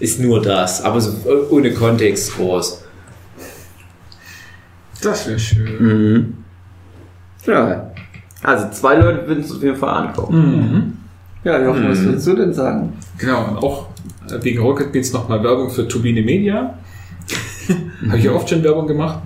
ist 0.00 0.20
nur 0.20 0.42
das, 0.42 0.82
aber 0.82 1.00
so 1.00 1.12
ohne 1.50 1.72
Kontext 1.72 2.36
groß. 2.36 2.84
Das 5.02 5.26
wäre 5.26 5.38
schön. 5.38 5.78
Mhm. 5.78 6.34
Ja. 7.46 7.90
Also 8.42 8.68
zwei 8.70 8.96
Leute 8.96 9.26
würden 9.26 9.42
es 9.42 9.50
auf 9.50 9.62
jeden 9.62 9.76
Fall 9.76 10.06
angucken. 10.06 10.36
Mhm. 10.36 10.92
Ja, 11.44 11.60
Jochen, 11.60 11.88
was 11.88 12.02
würdest 12.02 12.26
du 12.26 12.36
denn 12.36 12.52
sagen? 12.52 12.92
Genau, 13.18 13.44
und 13.46 13.56
auch 13.58 13.86
äh, 14.28 14.42
wegen 14.42 14.60
Rocket 14.60 14.92
Beans 14.92 15.12
nochmal 15.12 15.42
Werbung 15.42 15.70
für 15.70 15.88
Turbine 15.88 16.22
Media. 16.22 16.78
Habe 18.08 18.18
ich 18.18 18.24
ja 18.24 18.32
oft 18.32 18.48
schon 18.48 18.62
Werbung 18.62 18.86
gemacht. 18.86 19.20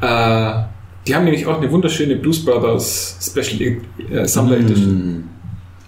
Äh, 0.00 0.62
die 1.06 1.14
haben 1.14 1.24
nämlich 1.24 1.46
auch 1.46 1.58
eine 1.58 1.70
wunderschöne 1.70 2.16
Blues 2.16 2.44
Brothers 2.44 3.16
Special 3.20 3.78
äh, 4.10 4.26
Sammler 4.26 4.58
Edition. 4.58 5.28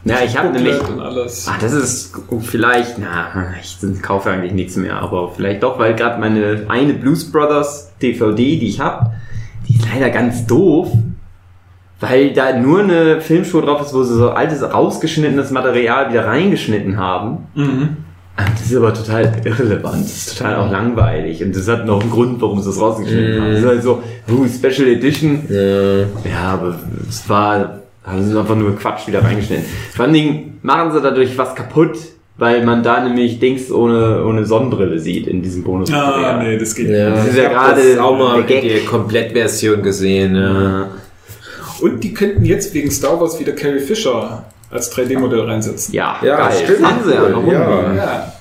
Ja, 0.05 0.17
ich 0.25 0.37
habe 0.37 0.51
nämlich 0.51 0.83
alles. 0.83 1.47
Ah, 1.47 1.59
das 1.61 1.73
ist 1.73 2.13
vielleicht, 2.41 2.99
na, 2.99 3.55
ich 3.61 4.03
kaufe 4.03 4.31
eigentlich 4.31 4.53
nichts 4.53 4.77
mehr, 4.77 4.97
aber 4.97 5.31
vielleicht 5.31 5.63
doch, 5.63 5.79
weil 5.79 5.95
gerade 5.95 6.19
meine 6.19 6.65
eine 6.69 6.95
Blues 6.95 7.31
Brothers 7.31 7.93
DVD, 8.03 8.59
die 8.59 8.69
ich 8.69 8.81
habe, 8.81 9.13
die 9.69 9.77
ist 9.77 9.87
leider 9.93 10.11
ganz 10.11 10.47
doof, 10.47 10.91
weil 12.01 12.33
da 12.33 12.59
nur 12.59 12.81
eine 12.81 13.21
Filmshow 13.21 13.61
drauf 13.61 13.81
ist, 13.81 13.95
wo 13.95 14.03
sie 14.03 14.17
so 14.17 14.31
altes, 14.31 14.63
rausgeschnittenes 14.63 15.53
Material 15.53 16.11
wieder 16.11 16.27
reingeschnitten 16.27 16.97
haben. 16.97 17.47
Mhm. 17.55 17.97
Das 18.37 18.71
ist 18.71 18.77
aber 18.77 18.95
total 18.95 19.31
irrelevant, 19.45 20.05
das 20.05 20.17
ist 20.29 20.39
total 20.39 20.57
auch 20.57 20.71
langweilig 20.71 21.43
und 21.45 21.55
das 21.55 21.69
hat 21.69 21.85
noch 21.87 22.01
einen 22.01 22.11
Grund, 22.11 22.41
warum 22.41 22.61
sie 22.63 22.71
es 22.71 22.81
rausgeschnitten 22.81 23.41
haben. 23.43 23.51
Das 23.51 23.61
ist 23.61 23.67
halt 23.67 23.83
so, 23.83 24.03
uh, 24.31 24.47
Special 24.49 24.89
Edition, 24.89 25.43
Ja. 25.51 25.99
ja, 26.31 26.53
aber 26.55 26.79
es 27.09 27.29
war, 27.29 27.81
haben 28.05 28.25
sie 28.27 28.39
einfach 28.39 28.57
nur 28.57 28.75
Quatsch 28.77 29.07
wieder 29.07 29.23
reingeschnitten. 29.23 29.65
Vor 29.95 30.07
allen 30.07 30.15
Dingen 30.15 30.59
machen 30.63 30.93
sie 30.93 31.01
dadurch 31.03 31.37
was 31.37 31.55
kaputt, 31.55 31.99
weil 32.39 32.65
man 32.65 32.83
da 32.83 33.05
nämlich 33.05 33.39
Dings 33.39 33.71
ohne, 33.71 34.25
ohne 34.25 34.47
Sonnenbrille 34.47 34.99
sieht 34.99 35.27
in 35.27 35.43
diesem 35.43 35.63
bonus 35.63 35.93
Ah, 35.93 36.41
nee, 36.43 36.57
das 36.57 36.75
geht 36.75 36.89
Ja, 36.89 37.11
Das 37.11 37.29
ist 37.29 37.37
ja 37.37 37.51
gerade 37.51 37.83
das 37.91 37.99
auch 37.99 38.17
mal 38.17 38.43
die 38.45 38.85
Komplettversion 38.87 39.83
gesehen. 39.83 40.35
Ja. 40.37 40.89
Und 41.83 42.03
die 42.03 42.15
könnten 42.15 42.45
jetzt 42.45 42.73
wegen 42.75 42.91
Star 42.91 43.21
Wars 43.21 43.39
wieder 43.39 43.53
Carrie 43.53 43.81
Fisher 43.81 44.45
als 44.73 44.91
3D-Modell 44.97 45.41
reinsetzen. 45.43 45.95
Ja, 45.95 46.17
Ja, 46.23 46.37
geil. 46.49 46.63
stimmt. 46.65 46.87
Haben 46.87 47.05
sie 47.05 47.15
ja 47.15 47.29
noch 47.29 47.47
Ja. 47.47 47.93
Ja. 47.95 48.33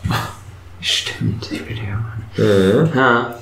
Stimmt. 0.79 1.51
Ich 1.51 1.63
bin 1.65 1.77
ja. 1.77 2.43
Äh, 2.43 2.97
Ja. 2.97 3.35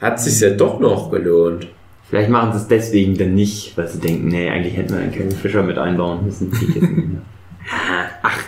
hat 0.00 0.20
sich 0.20 0.40
ja 0.40 0.50
doch 0.50 0.80
noch 0.80 1.10
gelohnt. 1.10 1.68
Vielleicht 2.08 2.30
machen 2.30 2.52
sie 2.52 2.58
es 2.58 2.68
deswegen 2.68 3.16
dann 3.16 3.34
nicht, 3.34 3.76
weil 3.76 3.88
sie 3.88 3.98
denken, 3.98 4.28
nee, 4.28 4.48
eigentlich 4.50 4.76
hätten 4.76 4.92
wir 4.94 5.00
einen 5.00 5.12
Kevin 5.12 5.30
Fischer 5.32 5.62
mit 5.62 5.78
einbauen 5.78 6.24
müssen. 6.24 6.50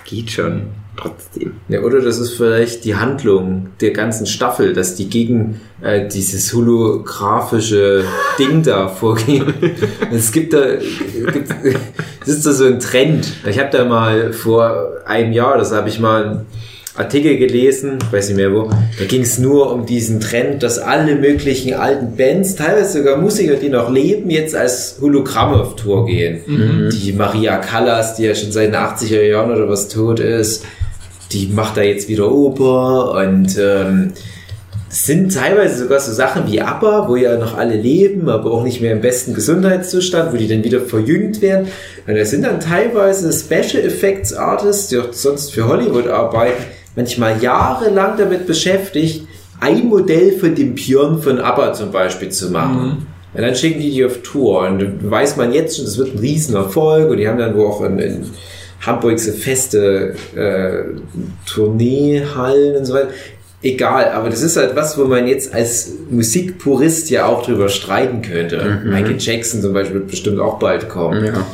Geht 0.06 0.30
schon. 0.30 0.62
Trotzdem. 0.96 1.56
Ja, 1.68 1.80
oder 1.80 2.00
das 2.00 2.18
ist 2.18 2.34
vielleicht 2.34 2.84
die 2.84 2.94
Handlung 2.94 3.68
der 3.80 3.90
ganzen 3.90 4.26
Staffel, 4.26 4.72
dass 4.72 4.94
die 4.94 5.10
gegen 5.10 5.60
äh, 5.82 6.08
dieses 6.08 6.54
holographische 6.54 8.04
Ding 8.38 8.62
da 8.62 8.88
vorgehen. 8.88 9.52
es 10.10 10.32
gibt 10.32 10.54
da, 10.54 10.76
gibt, 10.76 11.54
es 12.22 12.28
ist 12.28 12.46
da 12.46 12.52
so 12.52 12.64
ein 12.64 12.80
Trend. 12.80 13.30
Ich 13.46 13.58
habe 13.58 13.68
da 13.70 13.84
mal 13.84 14.32
vor 14.32 14.92
einem 15.04 15.32
Jahr, 15.32 15.58
das 15.58 15.72
habe 15.72 15.88
ich 15.90 15.98
mal 16.00 16.46
Artikel 16.96 17.36
gelesen, 17.36 17.98
weiß 18.10 18.28
nicht 18.28 18.36
mehr 18.36 18.52
wo, 18.52 18.70
da 18.98 19.04
ging 19.04 19.22
es 19.22 19.38
nur 19.38 19.72
um 19.72 19.84
diesen 19.86 20.20
Trend, 20.20 20.62
dass 20.62 20.78
alle 20.78 21.16
möglichen 21.16 21.74
alten 21.74 22.16
Bands, 22.16 22.54
teilweise 22.56 22.98
sogar 22.98 23.18
Musiker, 23.18 23.54
die 23.54 23.68
noch 23.68 23.90
leben, 23.90 24.30
jetzt 24.30 24.54
als 24.54 24.98
Hologramme 25.00 25.60
auf 25.60 25.76
Tour 25.76 26.06
gehen. 26.06 26.40
Die 26.90 27.12
Maria 27.12 27.58
Callas, 27.58 28.16
die 28.16 28.24
ja 28.24 28.34
schon 28.34 28.52
seit 28.52 28.68
den 28.68 28.76
80er 28.76 29.22
Jahren 29.22 29.50
oder 29.50 29.68
was 29.68 29.88
tot 29.88 30.20
ist, 30.20 30.64
die 31.32 31.48
macht 31.48 31.76
da 31.76 31.82
jetzt 31.82 32.08
wieder 32.08 32.30
Oper 32.32 33.12
und 33.12 33.58
ähm, 33.58 34.12
sind 34.88 35.34
teilweise 35.34 35.82
sogar 35.82 36.00
so 36.00 36.12
Sachen 36.12 36.50
wie 36.50 36.60
ABBA, 36.60 37.08
wo 37.08 37.16
ja 37.16 37.36
noch 37.36 37.58
alle 37.58 37.76
leben, 37.76 38.28
aber 38.28 38.52
auch 38.52 38.62
nicht 38.62 38.80
mehr 38.80 38.92
im 38.92 39.00
besten 39.00 39.34
Gesundheitszustand, 39.34 40.32
wo 40.32 40.36
die 40.36 40.48
dann 40.48 40.64
wieder 40.64 40.80
verjüngt 40.80 41.42
werden. 41.42 41.66
Und 42.06 42.16
das 42.16 42.30
sind 42.30 42.44
dann 42.44 42.60
teilweise 42.60 43.32
Special 43.32 43.84
Effects 43.84 44.32
Artists, 44.32 44.88
die 44.88 44.98
auch 44.98 45.12
sonst 45.12 45.52
für 45.52 45.68
Hollywood 45.68 46.06
arbeiten, 46.06 46.62
manchmal 46.96 47.40
jahrelang 47.42 48.16
damit 48.16 48.46
beschäftigt, 48.46 49.26
ein 49.60 49.86
Modell 49.86 50.32
von 50.32 50.54
dem 50.54 50.74
Björn 50.74 51.22
von 51.22 51.38
ABBA 51.38 51.72
zum 51.74 51.92
Beispiel 51.92 52.30
zu 52.30 52.50
machen. 52.50 53.06
Und 53.32 53.42
dann 53.42 53.54
schicken 53.54 53.80
die 53.80 53.90
die 53.90 54.04
auf 54.04 54.22
Tour 54.22 54.60
und 54.60 54.78
dann 54.78 55.10
weiß 55.10 55.36
man 55.36 55.52
jetzt 55.52 55.76
schon, 55.76 55.84
das 55.84 55.98
wird 55.98 56.14
ein 56.14 56.18
Riesenerfolg 56.18 57.10
und 57.10 57.18
die 57.18 57.28
haben 57.28 57.38
dann 57.38 57.54
wo 57.54 57.66
auch 57.66 57.82
in, 57.82 57.98
in 57.98 58.30
Hamburg 58.80 59.18
so 59.18 59.32
feste 59.32 60.14
äh, 60.34 60.84
Tourneehallen 61.46 62.76
und 62.76 62.84
so 62.86 62.94
weiter. 62.94 63.08
Egal, 63.62 64.10
aber 64.10 64.28
das 64.28 64.42
ist 64.42 64.56
halt 64.56 64.76
was, 64.76 64.98
wo 64.98 65.06
man 65.06 65.26
jetzt 65.26 65.52
als 65.54 65.90
Musikpurist 66.10 67.08
ja 67.10 67.26
auch 67.26 67.44
drüber 67.44 67.68
streiten 67.68 68.20
könnte. 68.20 68.80
Michael 68.84 69.16
Jackson 69.18 69.62
zum 69.62 69.72
Beispiel 69.72 70.00
wird 70.00 70.08
bestimmt 70.08 70.38
auch 70.40 70.58
bald 70.58 70.88
kommen. 70.88 71.24
Ja. 71.24 71.46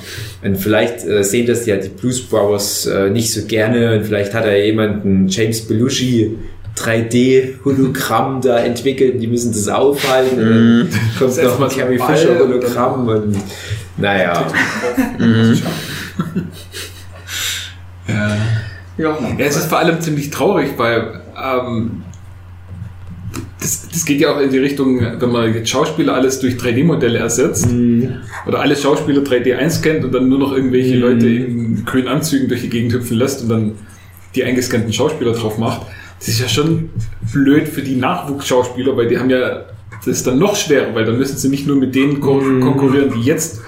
Und 0.42 0.56
vielleicht 0.56 1.06
äh, 1.06 1.22
sehen 1.22 1.46
das 1.46 1.64
ja 1.64 1.76
die 1.76 1.88
Blues 1.88 2.20
Brothers 2.22 2.86
äh, 2.86 3.08
nicht 3.08 3.32
so 3.32 3.46
gerne 3.46 3.96
und 3.96 4.04
vielleicht 4.04 4.34
hat 4.34 4.44
er 4.44 4.64
jemanden 4.64 5.28
James 5.28 5.60
Belushi 5.62 6.36
3D-Hologramm 6.76 8.40
da 8.42 8.58
entwickelt 8.58 9.22
die 9.22 9.28
müssen 9.28 9.52
das 9.52 9.68
aufhalten. 9.68 10.38
Und 10.38 10.88
dann 10.90 11.00
kommt 11.18 11.32
Setzt 11.32 11.60
noch 11.60 11.70
ein 11.70 11.78
Carrie 11.78 11.90
einen 11.90 11.98
Ball 11.98 12.16
Fisher 12.16 12.44
und 13.06 13.36
naja. 13.96 14.46
Ja. 18.08 18.36
Ja. 18.98 19.18
Ja, 19.38 19.44
es 19.44 19.56
ist 19.56 19.66
vor 19.66 19.78
allem 19.78 20.00
ziemlich 20.00 20.30
traurig, 20.30 20.74
weil 20.76 21.20
ähm, 21.36 22.02
das, 23.60 23.88
das 23.90 24.04
geht 24.04 24.20
ja 24.20 24.34
auch 24.34 24.40
in 24.40 24.50
die 24.50 24.58
Richtung, 24.58 25.00
wenn 25.00 25.30
man 25.30 25.54
jetzt 25.54 25.70
Schauspieler 25.70 26.14
alles 26.14 26.40
durch 26.40 26.54
3D-Modelle 26.54 27.18
ersetzt 27.18 27.68
oder 28.46 28.60
alle 28.60 28.76
Schauspieler 28.76 29.22
3D 29.22 29.56
einscannt 29.56 30.04
und 30.04 30.12
dann 30.12 30.28
nur 30.28 30.38
noch 30.38 30.52
irgendwelche 30.52 30.96
Leute 30.96 31.28
in 31.28 31.84
grünen 31.84 32.08
Anzügen 32.08 32.48
durch 32.48 32.62
die 32.62 32.68
Gegend 32.68 32.92
hüpfen 32.92 33.16
lässt 33.16 33.42
und 33.42 33.48
dann 33.48 33.72
die 34.34 34.44
eingescannten 34.44 34.92
Schauspieler 34.92 35.32
drauf 35.32 35.58
macht. 35.58 35.86
Das 36.18 36.28
ist 36.28 36.40
ja 36.40 36.48
schon 36.48 36.90
blöd 37.32 37.68
für 37.68 37.82
die 37.82 37.96
Nachwuchsschauspieler, 37.96 38.96
weil 38.96 39.08
die 39.08 39.18
haben 39.18 39.30
ja 39.30 39.64
das 40.04 40.18
ist 40.18 40.26
dann 40.26 40.38
noch 40.38 40.56
schwerer, 40.56 40.94
weil 40.94 41.04
dann 41.04 41.16
müssen 41.16 41.36
sie 41.36 41.48
nicht 41.48 41.66
nur 41.66 41.76
mit 41.76 41.94
denen 41.94 42.20
kon 42.20 42.60
konkurrieren, 42.60 43.12
die 43.14 43.22
jetzt 43.22 43.60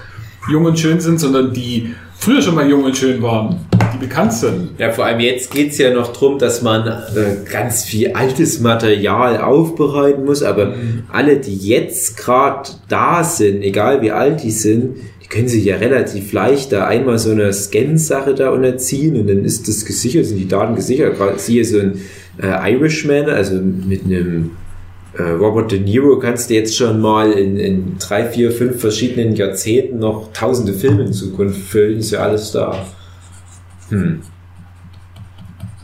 jung 0.50 0.64
und 0.64 0.78
schön 0.78 1.00
sind, 1.00 1.20
sondern 1.20 1.52
die 1.52 1.94
früher 2.18 2.42
schon 2.42 2.56
mal 2.56 2.68
jung 2.68 2.84
und 2.84 2.96
schön 2.96 3.22
waren, 3.22 3.60
die 4.04 4.08
bekannt 4.08 4.32
sind. 4.32 4.70
Ja, 4.78 4.92
vor 4.92 5.04
allem 5.04 5.20
jetzt 5.20 5.50
geht's 5.50 5.78
ja 5.78 5.92
noch 5.92 6.12
drum, 6.12 6.38
dass 6.38 6.62
man 6.62 6.86
äh, 6.86 7.50
ganz 7.50 7.84
viel 7.84 8.12
altes 8.12 8.60
Material 8.60 9.38
aufbereiten 9.38 10.24
muss, 10.24 10.42
aber 10.42 10.74
alle, 11.10 11.38
die 11.38 11.56
jetzt 11.56 12.16
gerade 12.16 12.70
da 12.88 13.24
sind, 13.24 13.62
egal 13.62 14.02
wie 14.02 14.10
alt 14.10 14.42
die 14.42 14.50
sind, 14.50 14.96
die 15.22 15.28
können 15.28 15.48
sich 15.48 15.64
ja 15.64 15.76
relativ 15.76 16.32
leicht 16.32 16.72
da 16.72 16.86
einmal 16.86 17.18
so 17.18 17.30
eine 17.30 17.52
Scan-Sache 17.52 18.34
da 18.34 18.50
unterziehen 18.50 19.16
und 19.16 19.28
dann 19.28 19.44
ist 19.44 19.68
das 19.68 19.84
gesichert, 19.84 20.26
sind 20.26 20.38
die 20.38 20.48
Daten 20.48 20.74
gesichert. 20.74 21.16
Gerade 21.16 21.38
siehe 21.38 21.64
so 21.64 21.78
ein 21.78 22.00
äh, 22.42 22.72
Irishman, 22.72 23.28
also 23.28 23.54
mit 23.54 24.04
einem 24.04 24.50
äh, 25.16 25.22
Robert 25.22 25.72
De 25.72 25.80
Niro 25.80 26.18
kannst 26.18 26.50
du 26.50 26.54
jetzt 26.54 26.76
schon 26.76 27.00
mal 27.00 27.32
in, 27.32 27.56
in 27.56 27.96
drei, 27.98 28.24
vier, 28.24 28.50
fünf 28.50 28.80
verschiedenen 28.80 29.34
Jahrzehnten 29.34 29.98
noch 29.98 30.32
tausende 30.32 30.72
Filme 30.72 31.04
in 31.04 31.12
Zukunft 31.12 31.60
füllen, 31.60 31.98
ist 31.98 32.10
ja 32.10 32.20
alles 32.20 32.52
da. 32.52 32.84
Hm. 33.90 34.20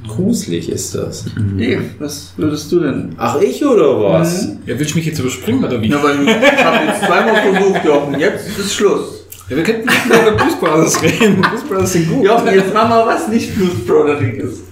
Gruselig 0.08 0.70
ist 0.70 0.94
das. 0.94 1.26
Nee, 1.54 1.78
was 1.98 2.32
würdest 2.36 2.72
du 2.72 2.80
denn? 2.80 3.14
Ach, 3.18 3.38
ich 3.40 3.64
oder 3.64 4.00
was? 4.02 4.48
Ja, 4.66 4.78
willst 4.78 4.92
du 4.94 4.98
mich 4.98 5.06
jetzt 5.06 5.18
überspringen 5.18 5.62
oder 5.62 5.80
wie? 5.80 5.88
Ja, 5.88 6.02
weil 6.02 6.22
ich 6.26 6.64
habe 6.64 6.86
jetzt 6.86 7.04
zweimal 7.04 7.36
versucht, 7.36 7.84
Jochen. 7.84 8.18
Jetzt 8.18 8.58
ist 8.58 8.74
Schluss. 8.74 9.26
Ja, 9.50 9.56
wir 9.56 9.62
könnten 9.62 9.86
nicht 9.86 10.08
mehr 10.08 10.22
über 10.22 10.36
Blues 10.42 10.56
Brothers 10.58 11.02
reden. 11.02 11.42
Blues 11.42 11.62
Brothers 11.68 11.92
sind 11.92 12.08
gut. 12.08 12.24
Jochen, 12.24 12.46
jetzt 12.54 12.72
mach 12.72 12.88
mal 12.88 13.06
was 13.06 13.28
nicht 13.28 13.54
Blues 13.54 13.74
Brothering 13.86 14.36
ist. 14.36 14.62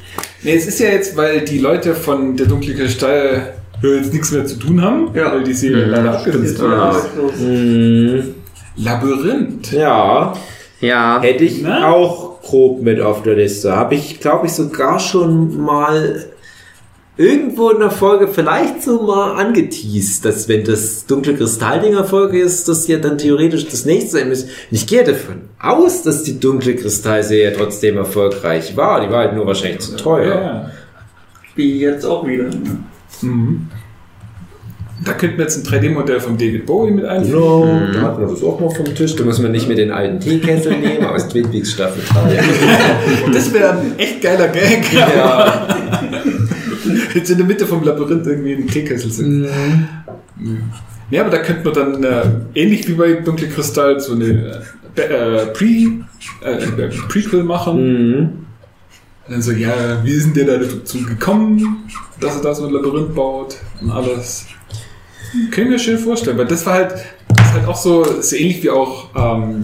Nee, 0.42 0.54
es 0.54 0.66
ist 0.66 0.78
ja 0.80 0.88
jetzt, 0.90 1.16
weil 1.16 1.42
die 1.42 1.58
Leute 1.58 1.94
von 1.94 2.34
der 2.36 2.46
dunkle 2.46 2.74
Kristall 2.74 3.54
jetzt 3.82 4.12
nichts 4.12 4.30
mehr 4.32 4.46
zu 4.46 4.56
tun 4.56 4.80
haben, 4.80 5.10
Ja. 5.14 5.30
weil 5.32 5.44
die 5.44 5.52
Serie 5.52 5.84
leider 5.84 6.18
abgesetzt 6.18 6.60
wurde. 6.60 6.76
arbeitslos. 6.76 7.32
Hm, 7.38 8.22
Labyrinth. 8.76 9.72
ja, 9.72 10.32
Ja. 10.80 11.20
hätte 11.20 11.44
ich 11.44 11.60
Na? 11.62 11.88
auch 11.92 12.27
grob 12.48 12.82
mit 12.82 13.00
auf 13.00 13.22
der 13.22 13.36
Liste. 13.36 13.76
Habe 13.76 13.94
ich, 13.94 14.20
glaube 14.20 14.46
ich, 14.46 14.52
sogar 14.52 14.98
schon 14.98 15.60
mal 15.60 16.24
irgendwo 17.16 17.70
in 17.70 17.80
der 17.80 17.90
Folge 17.90 18.28
vielleicht 18.28 18.82
so 18.82 19.02
mal 19.02 19.32
angeteased, 19.32 20.24
dass 20.24 20.48
wenn 20.48 20.64
das 20.64 21.04
dunkle 21.06 21.34
Kristalldinger 21.34 22.04
Folge 22.04 22.40
ist, 22.40 22.68
das 22.68 22.86
ja 22.86 22.98
dann 22.98 23.18
theoretisch 23.18 23.66
das 23.66 23.84
nächste 23.84 24.18
sein 24.18 24.28
müsste. 24.28 24.46
Und 24.46 24.76
ich 24.76 24.86
gehe 24.86 25.04
davon 25.04 25.42
aus, 25.58 26.02
dass 26.02 26.22
die 26.22 26.38
dunkle 26.38 26.76
Kristallserie 26.76 27.52
trotzdem 27.56 27.96
erfolgreich 27.96 28.76
war. 28.76 29.00
Die 29.00 29.10
war 29.10 29.24
halt 29.24 29.34
nur 29.34 29.46
wahrscheinlich 29.46 29.80
zu 29.80 29.96
teuer. 29.96 30.34
Ja. 30.34 30.70
Wie 31.56 31.80
jetzt 31.80 32.04
auch 32.04 32.26
wieder. 32.26 32.50
Mhm. 33.20 33.68
Da 35.04 35.12
könnten 35.12 35.38
wir 35.38 35.44
jetzt 35.44 35.56
ein 35.56 35.80
3D-Modell 35.80 36.20
von 36.20 36.36
David 36.36 36.66
Bowie 36.66 36.90
mit 36.90 37.04
einfügen. 37.04 37.32
Genau, 37.32 37.92
da 37.92 38.00
hat 38.02 38.18
man 38.18 38.28
das 38.28 38.42
auch 38.42 38.60
noch 38.60 38.74
vom 38.74 38.94
Tisch. 38.94 39.14
Da 39.14 39.24
muss 39.24 39.38
man 39.38 39.52
nicht 39.52 39.68
mehr 39.68 39.76
den 39.76 39.92
alten 39.92 40.18
Teekessel 40.18 40.76
nehmen 40.80 41.06
aus 41.06 41.28
Twin 41.28 41.48
Peaks 41.50 41.72
Staffel 41.72 42.02
3. 42.12 42.40
Das 43.32 43.52
wäre 43.52 43.78
ein 43.78 43.98
echt 43.98 44.20
geiler 44.20 44.48
Gag. 44.48 44.92
ja. 44.92 45.68
Jetzt 47.14 47.30
in 47.30 47.38
der 47.38 47.46
Mitte 47.46 47.66
vom 47.66 47.84
Labyrinth 47.84 48.26
irgendwie 48.26 48.54
ein 48.54 48.66
Teekessel 48.66 49.10
sind. 49.10 49.48
Mhm. 50.36 50.62
Ja, 51.10 51.22
aber 51.22 51.30
da 51.30 51.38
könnte 51.38 51.64
man 51.64 51.74
dann 51.74 52.04
äh, 52.04 52.22
ähnlich 52.54 52.86
wie 52.88 52.92
bei 52.92 53.14
Dunkle 53.14 53.48
Kristall 53.48 53.98
so 54.00 54.12
eine 54.14 54.62
äh, 54.96 55.00
äh, 55.02 55.46
Pre, 55.46 55.64
äh, 56.44 56.52
äh, 56.52 56.88
Prequel 57.08 57.44
machen. 57.44 57.76
Mhm. 57.76 58.18
Und 59.26 59.34
dann 59.34 59.42
so, 59.42 59.52
ja, 59.52 59.72
wie 60.02 60.12
ist 60.12 60.34
denn 60.34 60.46
dazu 60.46 61.04
gekommen, 61.04 61.88
dass 62.20 62.36
er 62.36 62.42
da 62.42 62.54
so 62.54 62.66
ein 62.66 62.72
Labyrinth 62.72 63.14
baut 63.14 63.56
und 63.80 63.90
alles. 63.90 64.46
Kann 65.50 65.64
ich 65.64 65.70
mir 65.70 65.78
schön 65.78 65.98
vorstellen, 65.98 66.38
weil 66.38 66.46
das 66.46 66.64
war 66.66 66.74
halt, 66.74 66.92
das 67.28 67.46
ist 67.46 67.52
halt 67.54 67.66
auch 67.68 67.76
so, 67.76 68.20
so 68.22 68.36
ähnlich 68.36 68.62
wie 68.62 68.70
auch, 68.70 69.08
ähm, 69.14 69.62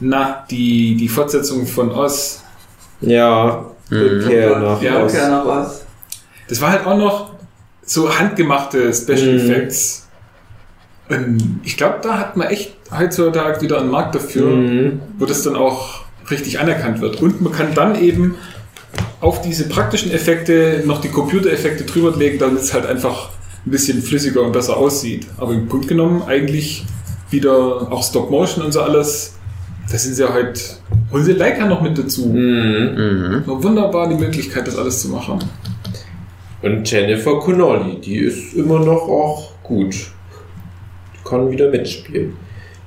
na, 0.00 0.44
die, 0.50 0.96
die 0.96 1.08
Fortsetzung 1.08 1.66
von 1.66 1.90
Oz. 1.92 2.42
Ja, 3.00 3.64
Rückkehr 3.90 4.58
nach 4.58 4.80
Ja. 4.82 5.02
Okay, 5.04 5.28
noch 5.30 5.46
was. 5.46 5.84
Das 6.48 6.60
war 6.60 6.70
halt 6.70 6.86
auch 6.86 6.96
noch 6.96 7.30
so 7.82 8.18
handgemachte 8.18 8.92
Special 8.92 9.34
Mhm. 9.34 9.38
Effects. 9.50 10.06
Und 11.08 11.60
ich 11.64 11.76
glaube, 11.76 11.98
da 12.02 12.18
hat 12.18 12.36
man 12.36 12.48
echt 12.48 12.74
heutzutage 12.96 13.60
wieder 13.62 13.80
einen 13.80 13.90
Markt 13.90 14.14
dafür, 14.14 14.46
Mhm. 14.46 15.00
wo 15.18 15.24
das 15.26 15.42
dann 15.42 15.56
auch 15.56 16.02
richtig 16.30 16.60
anerkannt 16.60 17.00
wird. 17.00 17.20
Und 17.20 17.40
man 17.40 17.52
kann 17.52 17.74
dann 17.74 18.00
eben 18.00 18.36
auf 19.20 19.42
diese 19.42 19.68
praktischen 19.68 20.10
Effekte 20.12 20.82
noch 20.86 21.00
die 21.00 21.08
Computereffekte 21.08 21.84
drüber 21.84 22.16
legen, 22.16 22.38
damit 22.38 22.62
es 22.62 22.72
halt 22.72 22.86
einfach 22.86 23.30
ein 23.66 23.70
bisschen 23.70 24.02
flüssiger 24.02 24.42
und 24.42 24.52
besser 24.52 24.76
aussieht. 24.76 25.26
Aber 25.36 25.52
im 25.52 25.68
Grunde 25.68 25.88
genommen 25.88 26.22
eigentlich 26.22 26.84
wieder 27.30 27.90
auch 27.90 28.02
Stop 28.02 28.30
Motion 28.30 28.64
und 28.64 28.72
so 28.72 28.80
alles. 28.80 29.34
Da 29.90 29.98
sind 29.98 30.14
sie 30.14 30.22
ja 30.22 30.32
halt, 30.32 30.80
holen 31.12 31.24
sie 31.24 31.32
Leica 31.32 31.66
noch 31.66 31.82
mit 31.82 31.98
dazu. 31.98 32.26
Mhm. 32.26 32.94
Mhm. 32.96 33.42
Wunderbar 33.46 34.08
die 34.08 34.14
Möglichkeit, 34.14 34.66
das 34.66 34.76
alles 34.76 35.02
zu 35.02 35.08
machen. 35.08 35.38
Und 36.62 36.90
Jennifer 36.90 37.38
Connolly, 37.40 38.00
die 38.00 38.18
ist 38.18 38.54
immer 38.54 38.80
noch 38.80 39.08
auch 39.08 39.52
gut. 39.62 39.94
Die 39.94 41.28
kann 41.28 41.50
wieder 41.50 41.70
mitspielen. 41.70 42.36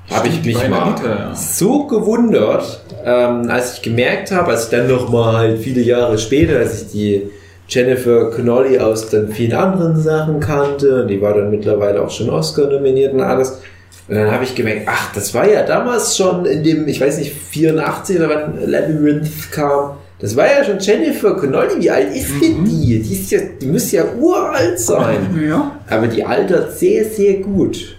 habe 0.09 0.27
ich 0.27 0.43
mich 0.43 0.69
mal 0.69 0.79
Anita, 0.79 1.07
ja. 1.07 1.35
so 1.35 1.87
gewundert, 1.87 2.83
ähm, 3.03 3.49
als 3.49 3.75
ich 3.75 3.81
gemerkt 3.81 4.31
habe, 4.31 4.51
als 4.51 4.65
ich 4.65 4.69
dann 4.69 4.87
noch 4.87 5.09
mal 5.09 5.33
halt 5.37 5.59
viele 5.59 5.81
Jahre 5.81 6.17
später, 6.17 6.59
als 6.59 6.83
ich 6.83 6.91
die 6.91 7.21
Jennifer 7.67 8.29
Connolly 8.31 8.79
aus 8.79 9.09
dann 9.09 9.29
vielen 9.29 9.53
anderen 9.53 9.99
Sachen 9.99 10.39
kannte, 10.39 11.03
und 11.03 11.07
die 11.07 11.21
war 11.21 11.33
dann 11.33 11.49
mittlerweile 11.49 12.01
auch 12.01 12.11
schon 12.11 12.29
Oscar 12.29 12.67
nominiert 12.67 13.13
und 13.13 13.21
alles. 13.21 13.59
Und 14.07 14.15
dann 14.15 14.31
habe 14.31 14.43
ich 14.43 14.53
gemerkt, 14.53 14.83
ach, 14.85 15.13
das 15.13 15.33
war 15.33 15.49
ja 15.49 15.63
damals 15.63 16.17
schon 16.17 16.45
in 16.45 16.63
dem, 16.63 16.87
ich 16.87 16.99
weiß 16.99 17.19
nicht, 17.19 17.33
84 17.33 18.17
oder 18.17 18.29
wann 18.29 18.69
Labyrinth 18.69 19.51
kam. 19.51 19.91
Das 20.19 20.35
war 20.35 20.45
ja 20.45 20.63
schon 20.63 20.79
Jennifer 20.79 21.35
Connolly. 21.35 21.81
Wie 21.81 21.91
alt 21.91 22.15
ist 22.15 22.41
denn 22.41 22.63
die? 22.65 23.01
Die, 23.01 23.13
ist 23.13 23.31
ja, 23.31 23.39
die 23.61 23.65
müsste 23.65 23.97
ja 23.97 24.05
uralt 24.19 24.79
sein. 24.79 25.45
Ja. 25.47 25.79
Aber 25.89 26.07
die 26.07 26.23
altert 26.23 26.77
sehr, 26.77 27.05
sehr 27.05 27.35
gut. 27.35 27.97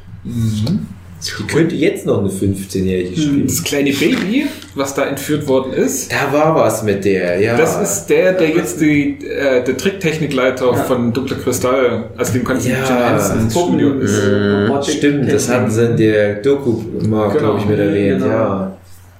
Die 1.26 1.42
könnte 1.44 1.74
jetzt 1.74 2.04
noch 2.06 2.18
eine 2.20 2.28
15-Jährige 2.28 3.16
spielen. 3.20 3.46
Das 3.46 3.62
kleine 3.64 3.92
Baby, 3.92 4.46
was 4.74 4.94
da 4.94 5.06
entführt 5.06 5.46
worden 5.48 5.72
ist, 5.72 6.12
Da 6.12 6.32
war 6.32 6.54
was 6.54 6.82
mit 6.82 7.04
der, 7.04 7.40
ja. 7.40 7.56
das 7.56 7.80
ist 7.80 8.06
der, 8.06 8.32
der 8.34 8.50
jetzt 8.50 8.80
die, 8.80 9.18
äh, 9.24 9.64
der 9.64 9.76
Tricktechnikleiter 9.76 10.66
Ja. 10.66 10.74
von 10.84 11.12
Dunkle 11.12 11.36
Kristall, 11.36 12.10
also 12.16 12.32
dem 12.34 12.44
du 12.44 12.52
Ja, 12.68 13.16
Jim 13.36 13.50
Studio 13.50 13.94
ist. 14.00 14.22
Robotik- 14.22 14.96
Stimmt, 14.98 15.32
das 15.32 15.48
hatten 15.48 15.70
sie 15.70 15.84
in 15.86 15.96
der 15.96 16.34
Doku 16.36 16.82
mal, 17.08 17.28
Genau. 17.28 17.38
glaube 17.38 17.58
ich, 17.60 17.66
mit 17.66 17.78
erwähnt, 17.78 18.22
Genau. 18.22 18.30
ja. 18.34 18.76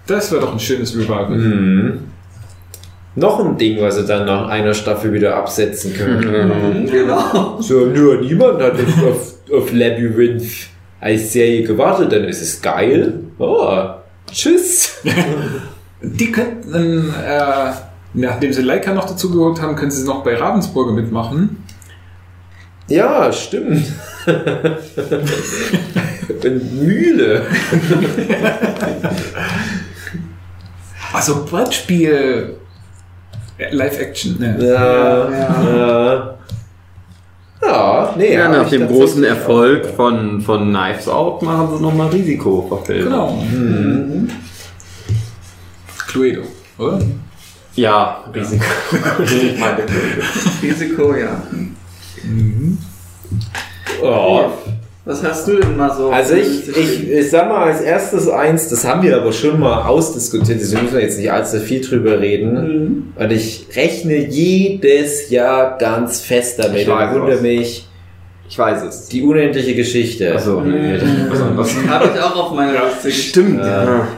Das 0.07 0.31
wäre 0.31 0.43
doch 0.43 0.53
ein 0.53 0.61
schönes 0.61 0.95
Revival. 0.95 1.31
Mhm. 1.31 1.99
Noch 3.17 3.39
ein 3.45 3.57
Ding, 3.57 3.81
was 3.81 3.97
sie 3.97 4.05
dann 4.05 4.27
nach 4.27 4.49
einer 4.49 4.75
Staffel 4.75 5.13
wieder 5.13 5.37
absetzen 5.37 5.95
können. 5.95 6.83
Mhm, 6.85 6.91
Genau. 6.91 7.59
So, 7.61 7.87
nur 7.87 8.21
niemand 8.21 8.61
hat 8.61 8.73
auf, 8.75 9.05
auf, 9.05 9.35
auf 9.63 9.73
Labyrinth 9.73 10.43
als 11.05 11.35
Serie 11.35 11.63
gewartet, 11.65 12.13
dann 12.13 12.25
ist 12.25 12.41
es 12.41 12.63
geil. 12.63 13.21
Oh, 13.39 13.85
tschüss. 14.33 15.03
Die 16.03 16.33
könnten, 16.33 17.11
äh, 17.11 17.73
nachdem 18.15 18.53
sie 18.53 18.63
Leica 18.63 18.95
noch 18.95 19.05
dazugeholt 19.07 19.61
haben, 19.61 19.77
können 19.77 19.91
sie 19.91 20.07
noch 20.07 20.25
bei 20.25 20.35
Ravensburger 20.35 20.93
mitmachen. 20.93 21.63
Ja, 22.89 23.31
stimmt. 23.33 23.85
Und 26.43 26.83
Mühle. 26.83 27.43
Also 31.13 31.45
Brettspiel, 31.45 32.57
äh, 33.59 33.75
Live-Action. 33.75 34.37
Ne? 34.39 34.57
Ja, 34.59 35.31
ja. 35.31 35.77
Ja, 35.77 36.34
nee. 38.17 38.35
Ja, 38.35 38.49
nach 38.49 38.69
dem 38.69 38.87
großen 38.87 39.25
Erfolg 39.25 39.85
auch. 39.85 39.97
von, 39.97 40.41
von 40.41 40.73
Knives 40.73 41.09
Out 41.09 41.43
machen 41.43 41.77
sie 41.77 41.83
nochmal 41.83 42.09
Risikoverfilmung. 42.09 43.05
Genau. 43.05 43.31
Mhm. 43.33 44.31
Cluedo, 46.07 46.43
oder? 46.79 47.01
Ja, 47.75 48.25
Risiko. 48.35 48.65
ich 49.25 49.59
meine, 49.59 49.85
Risiko, 50.63 51.15
ja. 51.15 51.43
Oh. 54.03 54.51
Was 55.07 55.23
hast 55.23 55.47
du 55.47 55.57
denn 55.59 55.77
mal 55.77 55.95
so? 55.95 56.09
Also 56.09 56.35
ich, 56.35 56.67
ich, 56.75 57.11
ich 57.11 57.31
sag 57.31 57.49
mal 57.51 57.65
als 57.71 57.83
erstes 57.83 58.27
eins, 58.29 58.69
das 58.71 58.87
haben 58.87 59.03
wir 59.03 59.15
aber 59.17 59.33
schon 59.33 59.61
mal 59.61 59.83
ausdiskutiert, 59.83 60.59
deswegen 60.59 60.85
müssen 60.85 60.95
wir 60.97 61.03
jetzt 61.03 61.19
nicht 61.19 61.31
allzu 61.31 61.59
viel 61.61 61.83
drüber 61.83 62.21
reden. 62.21 62.53
Mhm. 62.55 63.23
Und 63.23 63.31
ich 63.31 63.67
rechne 63.77 64.17
jedes 64.17 65.29
Jahr 65.29 65.77
ganz 65.77 66.21
fest 66.23 66.59
damit 66.59 66.83
Ich 66.83 66.89
und 66.89 67.13
wundere 67.13 67.43
mich. 67.43 67.87
ich 68.49 68.59
weiß 68.59 68.83
es. 68.89 69.09
Die 69.09 69.23
unendliche 69.23 69.75
Geschichte. 69.75 70.35
Achso, 70.35 70.63
nee, 70.63 70.95
das 70.95 71.03
ist 71.03 71.31
was 71.31 71.41
anderes. 71.41 71.75
Habe 71.87 72.11
ich 72.15 72.21
auch 72.23 72.37
auf 72.37 72.53
meiner 72.57 72.73
Liste 72.73 73.09
geschrieben. 73.09 73.29
Stimmt. 73.29 73.59
Ja. 73.59 74.09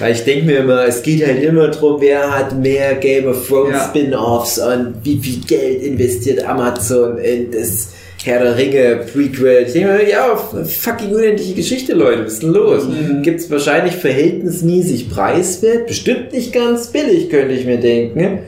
Weil 0.00 0.12
ich 0.12 0.24
denke 0.24 0.46
mir 0.46 0.56
immer, 0.60 0.86
es 0.86 1.02
geht 1.02 1.24
halt 1.24 1.42
immer 1.42 1.68
drum, 1.68 2.00
wer 2.00 2.30
hat 2.36 2.58
mehr 2.58 2.94
Game 2.94 3.26
of 3.26 3.46
Thrones 3.46 3.74
Ja. 3.74 3.84
Spin-Offs 3.90 4.58
und 4.58 4.94
wie 5.04 5.18
viel 5.18 5.44
Geld 5.44 5.82
investiert 5.82 6.44
Amazon 6.44 7.18
in 7.18 7.50
das 7.52 7.90
Herr 8.24 8.42
der 8.42 8.56
Ringe 8.56 9.04
Prequel. 9.12 9.64
Ich 9.66 9.74
denke 9.74 9.92
mir, 9.92 10.08
ja, 10.08 10.34
fucking 10.34 11.14
unendliche 11.14 11.54
Geschichte, 11.54 11.92
Leute, 11.92 12.24
was 12.24 12.34
ist 12.34 12.42
denn 12.42 12.52
los? 12.52 12.88
Mhm. 12.88 13.22
Gibt's 13.22 13.50
wahrscheinlich 13.50 13.96
verhältnismäßig 13.96 15.10
preiswert, 15.10 15.86
bestimmt 15.86 16.32
nicht 16.32 16.52
ganz 16.52 16.86
billig, 16.86 17.28
könnte 17.28 17.54
ich 17.54 17.66
mir 17.66 17.78
denken. 17.78 18.38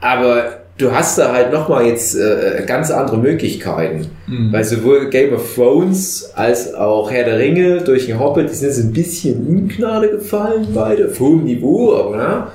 Aber 0.00 0.58
du 0.76 0.92
hast 0.92 1.16
da 1.16 1.32
halt 1.32 1.52
nochmal 1.52 1.86
jetzt 1.86 2.16
äh, 2.16 2.64
ganz 2.66 2.90
andere 2.90 3.16
Möglichkeiten. 3.16 4.08
Mhm. 4.26 4.52
Weil 4.52 4.64
sowohl 4.64 5.08
Game 5.08 5.32
of 5.32 5.54
Thrones 5.54 6.30
als 6.34 6.74
auch 6.74 7.10
Herr 7.10 7.24
der 7.24 7.38
Ringe 7.38 7.80
durch 7.80 8.06
den 8.06 8.20
Hobbit, 8.20 8.50
die 8.50 8.54
sind 8.54 8.72
so 8.72 8.82
ein 8.82 8.92
bisschen 8.92 9.46
Ungnade 9.46 10.10
gefallen, 10.10 10.66
beide, 10.74 11.08
auf 11.08 11.18
hohem 11.18 11.44
Niveau, 11.44 11.94
aber 11.94 12.16
ne? 12.16 12.46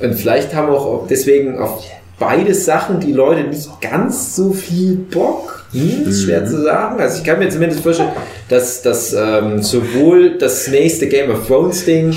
Und 0.00 0.14
vielleicht 0.14 0.54
haben 0.54 0.70
auch 0.70 1.06
deswegen 1.08 1.58
auf 1.58 1.84
beide 2.18 2.54
Sachen 2.54 3.00
die 3.00 3.12
Leute 3.12 3.44
nicht 3.48 3.68
ganz 3.80 4.34
so 4.36 4.52
viel 4.52 4.94
Bock. 4.96 5.64
Hm, 5.72 6.06
ist 6.08 6.24
schwer 6.24 6.46
zu 6.46 6.62
sagen. 6.62 6.98
Also 7.00 7.18
ich 7.18 7.24
kann 7.24 7.38
mir 7.38 7.48
zumindest 7.50 7.82
vorstellen, 7.82 8.10
dass, 8.48 8.80
dass 8.82 9.12
ähm, 9.12 9.62
sowohl 9.62 10.38
das 10.38 10.66
nächste 10.68 11.08
Game 11.08 11.30
of 11.30 11.46
Thrones 11.46 11.84
Ding 11.84 12.14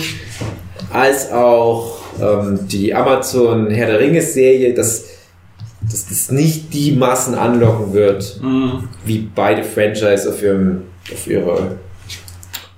als 0.93 1.31
auch 1.31 1.97
ähm, 2.21 2.59
die 2.67 2.93
Amazon 2.93 3.69
Herr 3.69 3.87
der 3.87 3.99
Ringe 3.99 4.21
Serie, 4.21 4.73
dass, 4.73 5.03
dass 5.81 6.07
das 6.07 6.31
nicht 6.31 6.73
die 6.73 6.93
Massen 6.93 7.35
anlocken 7.35 7.93
wird, 7.93 8.39
Mhm. 8.41 8.87
wie 9.05 9.29
beide 9.35 9.63
Franchise 9.63 10.29
auf, 10.29 10.41
ihrem, 10.41 10.83
auf 11.11 11.27
ihrer 11.27 11.71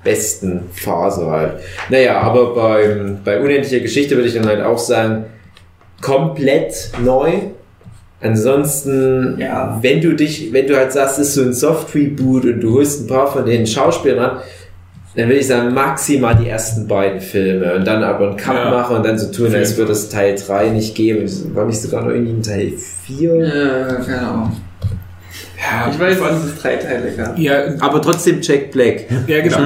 besten 0.03 0.61
Phase 0.73 1.25
halt. 1.29 1.53
Naja, 1.89 2.19
aber 2.19 2.53
beim, 2.55 3.19
bei 3.23 3.39
Unendlicher 3.39 3.79
Geschichte 3.79 4.15
würde 4.15 4.27
ich 4.27 4.33
dann 4.33 4.45
halt 4.47 4.61
auch 4.61 4.77
sagen, 4.79 5.25
komplett 6.03 6.91
neu. 7.03 7.31
Ansonsten, 8.21 9.37
Ja. 9.39 9.77
wenn 9.81 9.99
du 10.01 10.13
dich, 10.13 10.51
wenn 10.53 10.67
du 10.67 10.75
halt 10.77 10.91
sagst, 10.93 11.19
es 11.19 11.29
ist 11.29 11.33
so 11.35 11.41
ein 11.41 11.53
Soft-Reboot 11.53 12.45
und 12.45 12.59
du 12.61 12.75
holst 12.75 13.01
ein 13.01 13.07
paar 13.07 13.31
von 13.31 13.45
den 13.45 13.65
Schauspielern 13.67 14.19
an, 14.31 14.37
dann 15.15 15.27
würde 15.27 15.39
ich 15.39 15.47
sagen, 15.47 15.73
maximal 15.73 16.35
die 16.35 16.47
ersten 16.47 16.87
beiden 16.87 17.19
Filme 17.21 17.75
und 17.75 17.85
dann 17.85 18.03
aber 18.03 18.29
einen 18.29 18.37
Cut 18.37 18.55
Ja. 18.55 18.69
machen 18.71 18.97
und 18.97 19.05
dann 19.05 19.17
so 19.19 19.31
tun, 19.31 19.53
als 19.53 19.77
würde 19.77 19.91
es 19.91 20.09
Teil 20.09 20.35
3 20.35 20.69
nicht 20.69 20.95
geben. 20.95 21.25
War 21.53 21.65
nicht 21.65 21.79
sogar 21.81 22.01
noch 22.03 22.11
irgendwie 22.11 22.33
ein 22.33 22.41
Teil 22.41 22.73
4? 23.05 23.33
Äh, 23.33 24.03
keine 24.05 24.21
Ahnung. 24.27 24.57
Ja, 25.57 25.89
Ich 25.91 25.99
weiß, 25.99 26.19
dass 26.19 26.43
es 26.45 26.61
drei 26.61 26.75
Teile 26.77 27.11
gab. 27.15 27.37
Ja, 27.37 27.53
Aber 27.79 28.01
trotzdem 28.01 28.39
Jack 28.41 28.71
Black. 28.71 29.05
ja, 29.27 29.41
genau. 29.41 29.57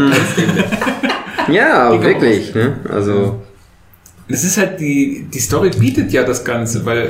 Ja, 1.50 1.92
Die 1.92 1.98
kann 1.98 2.00
man 2.00 2.04
wirklich. 2.04 2.54
Ne? 2.54 2.74
Also, 2.92 3.40
Es 4.30 4.44
ist 4.44 4.58
halt 4.58 4.80
die, 4.80 5.28
die 5.34 5.40
Story 5.40 5.70
bietet 5.70 6.12
ja 6.12 6.24
das 6.24 6.44
Ganze, 6.44 6.86
weil 6.86 7.10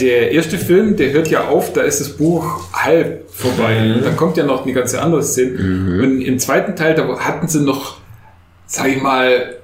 der 0.00 0.32
erste 0.32 0.58
Film, 0.58 0.96
der 0.96 1.12
hört 1.12 1.28
ja 1.28 1.48
auf, 1.48 1.72
da 1.72 1.82
ist 1.82 2.00
das 2.00 2.10
Buch 2.10 2.64
halb 2.72 3.30
vorbei. 3.30 3.94
Und 3.94 4.04
dann 4.04 4.16
kommt 4.16 4.36
ja 4.36 4.44
noch 4.44 4.64
eine 4.64 4.74
ganze 4.74 5.00
andere 5.00 5.22
Szene. 5.22 5.58
Und 6.02 6.20
im 6.20 6.38
zweiten 6.38 6.76
Teil, 6.76 6.94
da 6.94 7.18
hatten 7.18 7.48
sie 7.48 7.60
noch, 7.60 7.98
sag 8.66 8.88
ich 8.88 9.00
mal, 9.00 9.56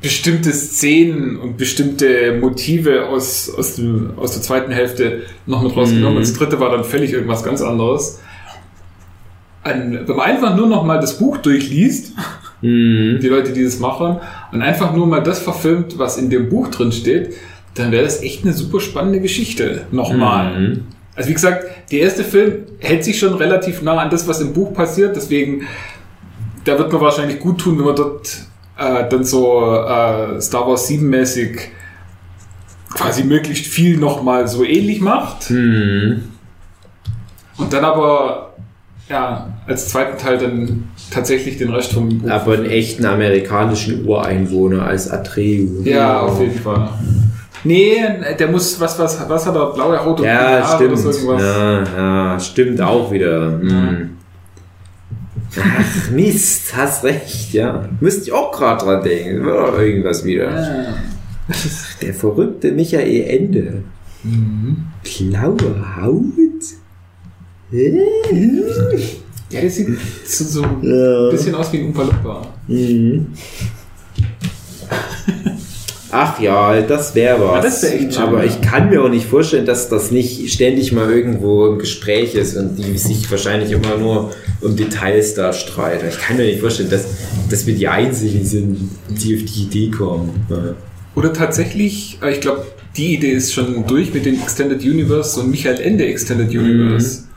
bestimmte 0.00 0.52
Szenen 0.52 1.36
und 1.36 1.56
bestimmte 1.56 2.38
Motive 2.40 3.06
aus, 3.06 3.52
aus, 3.54 3.76
dem, 3.76 4.12
aus 4.16 4.32
der 4.32 4.42
zweiten 4.42 4.70
Hälfte 4.72 5.22
noch 5.46 5.62
mit 5.62 5.76
rausgenommen. 5.76 6.18
Und 6.18 6.22
das 6.22 6.34
dritte 6.34 6.60
war 6.60 6.70
dann 6.70 6.84
völlig 6.84 7.12
irgendwas 7.12 7.42
ganz 7.42 7.60
anderes. 7.62 8.20
Ein, 9.62 10.06
wenn 10.06 10.16
man 10.16 10.26
einfach 10.26 10.54
nur 10.56 10.66
noch 10.66 10.84
mal 10.84 11.00
das 11.00 11.18
Buch 11.18 11.38
durchliest, 11.38 12.12
Mhm. 12.64 13.20
die 13.20 13.28
Leute, 13.28 13.52
die 13.52 13.62
das 13.62 13.78
machen, 13.78 14.20
und 14.52 14.62
einfach 14.62 14.94
nur 14.94 15.06
mal 15.06 15.22
das 15.22 15.38
verfilmt, 15.38 15.98
was 15.98 16.16
in 16.16 16.30
dem 16.30 16.48
Buch 16.48 16.68
drin 16.68 16.92
steht, 16.92 17.34
dann 17.74 17.92
wäre 17.92 18.04
das 18.04 18.22
echt 18.22 18.44
eine 18.44 18.54
super 18.54 18.80
spannende 18.80 19.20
Geschichte. 19.20 19.86
Nochmal. 19.90 20.58
Mhm. 20.58 20.84
Also 21.14 21.28
wie 21.28 21.34
gesagt, 21.34 21.66
der 21.92 22.00
erste 22.00 22.24
Film 22.24 22.64
hält 22.78 23.04
sich 23.04 23.18
schon 23.18 23.34
relativ 23.34 23.82
nah 23.82 23.98
an 23.98 24.08
das, 24.08 24.26
was 24.26 24.40
im 24.40 24.54
Buch 24.54 24.72
passiert, 24.72 25.14
deswegen, 25.14 25.66
da 26.64 26.78
wird 26.78 26.90
man 26.90 27.02
wahrscheinlich 27.02 27.38
gut 27.38 27.60
tun, 27.60 27.78
wenn 27.78 27.84
man 27.84 27.96
dort 27.96 28.34
äh, 28.78 29.08
dann 29.08 29.24
so 29.24 29.60
äh, 29.60 30.40
Star 30.40 30.66
Wars 30.66 30.88
7 30.88 31.06
mäßig 31.06 31.70
quasi 32.94 33.24
möglichst 33.24 33.66
viel 33.66 33.98
nochmal 33.98 34.48
so 34.48 34.64
ähnlich 34.64 35.00
macht. 35.02 35.50
Mhm. 35.50 36.30
Und 37.58 37.72
dann 37.72 37.84
aber, 37.84 38.54
ja, 39.08 39.52
als 39.66 39.90
zweiten 39.90 40.16
Teil 40.16 40.38
dann 40.38 40.88
tatsächlich 41.10 41.56
den 41.58 41.70
Rest 41.70 41.92
vom 41.92 42.18
Buch. 42.18 42.28
Aber 42.30 42.54
einen 42.54 42.66
echten 42.66 43.04
amerikanischen 43.06 44.06
Ureinwohner 44.06 44.84
als 44.86 45.10
Atreu. 45.10 45.66
Ja, 45.84 46.20
auf 46.20 46.40
jeden 46.40 46.58
Fall. 46.58 46.88
Nee, 47.64 47.96
der 48.38 48.48
muss, 48.48 48.78
was, 48.78 48.98
was, 48.98 49.26
was 49.28 49.46
hat 49.46 49.54
er, 49.56 49.72
blaue 49.72 50.04
Haut 50.04 50.20
und 50.20 50.26
Ja, 50.26 50.58
oder 50.58 50.76
stimmt. 50.76 50.98
so 50.98 51.10
irgendwas. 51.10 51.42
Ja, 51.42 51.82
ja, 52.32 52.40
stimmt 52.40 52.80
auch 52.80 53.10
wieder. 53.10 53.58
Hm. 53.60 54.10
Ach, 55.56 56.10
Mist, 56.10 56.76
hast 56.76 57.04
recht, 57.04 57.52
ja. 57.52 57.88
Müsste 58.00 58.24
ich 58.24 58.32
auch 58.32 58.52
gerade 58.52 58.84
dran 58.84 59.02
denken. 59.02 59.44
Doch 59.46 59.78
irgendwas 59.78 60.24
wieder. 60.24 60.50
Ja. 60.50 60.94
Der 62.02 62.14
verrückte 62.14 62.72
Michael 62.72 63.22
Ende. 63.28 63.82
Mhm. 64.24 64.86
Blaue 65.02 65.96
Haut? 65.96 66.34
Ja, 69.54 69.60
der 69.60 69.70
sieht 69.70 69.88
so, 70.26 70.44
so 70.44 70.62
ein 70.62 70.78
Ja. 70.82 71.30
bisschen 71.30 71.54
aus 71.54 71.72
wie 71.72 71.78
ein 71.78 71.86
Umpa. 71.86 72.46
Mhm. 72.68 73.26
Ach 76.16 76.38
ja, 76.40 76.80
das 76.82 77.12
wäre 77.16 77.40
was. 77.40 77.54
Ja, 77.56 77.60
das 77.62 77.82
wär 77.82 77.94
echt 77.94 78.14
schön, 78.14 78.22
Aber 78.22 78.44
ja. 78.44 78.50
ich 78.50 78.60
kann 78.60 78.88
mir 78.88 79.02
auch 79.02 79.08
nicht 79.08 79.26
vorstellen, 79.26 79.66
dass 79.66 79.88
das 79.88 80.12
nicht 80.12 80.52
ständig 80.52 80.92
mal 80.92 81.10
irgendwo 81.10 81.66
im 81.66 81.78
Gespräch 81.80 82.36
ist 82.36 82.56
und 82.56 82.76
die 82.76 82.96
sich 82.98 83.28
wahrscheinlich 83.32 83.72
immer 83.72 83.96
nur 83.96 84.30
um 84.60 84.76
Details 84.76 85.34
da 85.34 85.52
streiten. 85.52 86.06
Ich 86.08 86.18
kann 86.18 86.36
mir 86.36 86.44
nicht 86.44 86.60
vorstellen, 86.60 86.88
dass, 86.90 87.04
dass 87.50 87.66
wir 87.66 87.74
die 87.74 87.88
Einzigen 87.88 88.44
sind, 88.44 88.90
die 89.08 89.34
auf 89.36 89.42
die 89.44 89.62
Idee 89.64 89.90
kommen. 89.90 90.46
Ja. 90.50 90.74
Oder 91.16 91.32
tatsächlich, 91.32 92.18
äh, 92.22 92.32
ich 92.32 92.40
glaube, 92.40 92.64
die 92.96 93.14
Idee 93.14 93.32
ist 93.32 93.52
schon 93.52 93.84
durch 93.88 94.14
mit 94.14 94.24
dem 94.24 94.34
Extended 94.40 94.82
Universe 94.82 95.40
und 95.40 95.50
Michael 95.50 95.80
Ende 95.80 96.06
Extended 96.06 96.48
Universe. 96.48 97.22
Und 97.22 97.33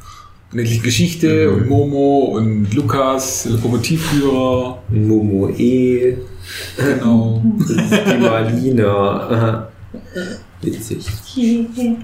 die 0.53 0.79
Geschichte 0.79 1.51
und 1.51 1.67
Momo 1.67 2.35
und 2.37 2.73
Lukas, 2.73 3.45
Lokomotivführer, 3.45 4.77
Momo 4.89 5.49
E, 5.49 6.17
genau. 6.77 7.41
die 7.67 8.17
Marlina. 8.17 9.67
Witzig. 10.61 11.05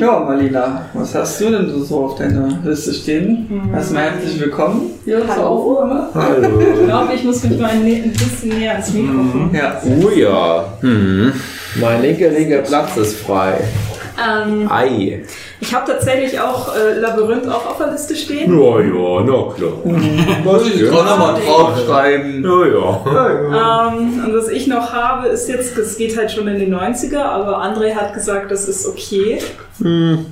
Ja, 0.00 0.20
Marlina, 0.20 0.86
was 0.94 1.14
hast 1.14 1.38
du 1.42 1.50
denn 1.50 1.84
so 1.84 2.04
auf 2.06 2.14
deiner 2.16 2.60
Liste 2.64 2.94
stehen? 2.94 3.46
Erstmal 3.74 4.04
herzlich 4.12 4.40
willkommen 4.40 4.92
hier 5.04 5.18
zur 5.20 5.28
Hallo. 5.28 5.42
Aufnahme. 5.82 6.08
Ich 6.08 6.14
Hallo. 6.14 6.84
glaube, 6.86 7.12
ich 7.14 7.24
muss 7.24 7.44
mich 7.44 7.60
mal 7.60 7.70
ein, 7.70 7.84
ein 7.84 8.10
bisschen 8.10 8.48
näher 8.48 8.72
ans 8.72 8.90
Mikrofon. 8.90 9.50
Ja. 9.52 9.82
Oh 9.84 10.08
ja. 10.08 10.72
Hm. 10.80 11.32
Mein 11.78 12.00
linker, 12.00 12.30
linker 12.30 12.58
Platz 12.62 12.96
ist 12.96 13.16
frei. 13.18 13.60
Ähm, 14.18 14.66
Ei. 14.70 15.22
Ich 15.60 15.74
habe 15.74 15.90
tatsächlich 15.90 16.38
auch 16.40 16.74
äh, 16.76 16.98
Labyrinth 16.98 17.48
auch 17.48 17.66
auf 17.66 17.78
der 17.78 17.88
Liste 17.92 18.14
stehen. 18.14 18.52
Ja, 18.58 18.80
ja, 18.80 19.22
na 19.24 19.52
klar. 19.54 19.72
Was 20.44 20.66
Ich 20.66 20.84
kann 20.84 21.04
nochmal 21.04 21.40
draufschreiben. 21.40 22.44
Ja, 22.44 22.66
ja. 22.66 23.88
Ähm, 23.88 24.24
und 24.24 24.34
was 24.36 24.48
ich 24.48 24.66
noch 24.66 24.92
habe, 24.92 25.28
ist 25.28 25.48
jetzt, 25.48 25.76
das 25.76 25.96
geht 25.96 26.16
halt 26.16 26.30
schon 26.30 26.46
in 26.48 26.58
die 26.58 26.72
90er, 26.72 27.20
aber 27.22 27.58
André 27.62 27.94
hat 27.94 28.14
gesagt, 28.14 28.50
das 28.50 28.68
ist 28.68 28.86
okay. 28.86 29.38
Frühe 29.78 30.24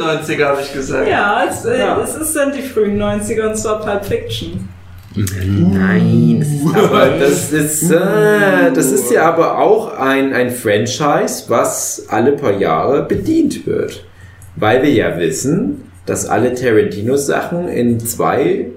90er 0.00 0.44
habe 0.44 0.60
ich 0.60 0.72
gesagt. 0.72 1.08
Ja, 1.08 1.44
es, 1.48 1.64
äh, 1.64 1.78
Ja. 1.78 2.00
es 2.02 2.16
ist 2.16 2.34
dann 2.36 2.52
die 2.52 2.62
frühen 2.62 3.00
90er 3.00 3.48
und 3.50 3.56
zwar 3.56 3.80
Pulp 3.80 4.04
Fiction. 4.04 4.68
Nein, 5.14 6.40
das 6.40 6.48
ist 6.48 6.76
Aber 6.76 7.06
das 7.18 7.52
ist, 7.52 7.90
äh, 7.90 8.72
das 8.72 8.92
ist 8.92 9.10
ja 9.10 9.28
aber 9.28 9.58
auch 9.58 9.98
ein, 9.98 10.32
ein 10.32 10.50
Franchise, 10.50 11.44
was 11.48 12.06
alle 12.08 12.32
paar 12.32 12.58
Jahre 12.58 13.02
bedient 13.04 13.66
wird. 13.66 14.04
Weil 14.56 14.82
wir 14.82 14.90
ja 14.90 15.18
wissen, 15.18 15.82
dass 16.06 16.26
alle 16.26 16.54
Tarantino-Sachen 16.54 17.68
in 17.68 18.00
zwei 18.00 18.68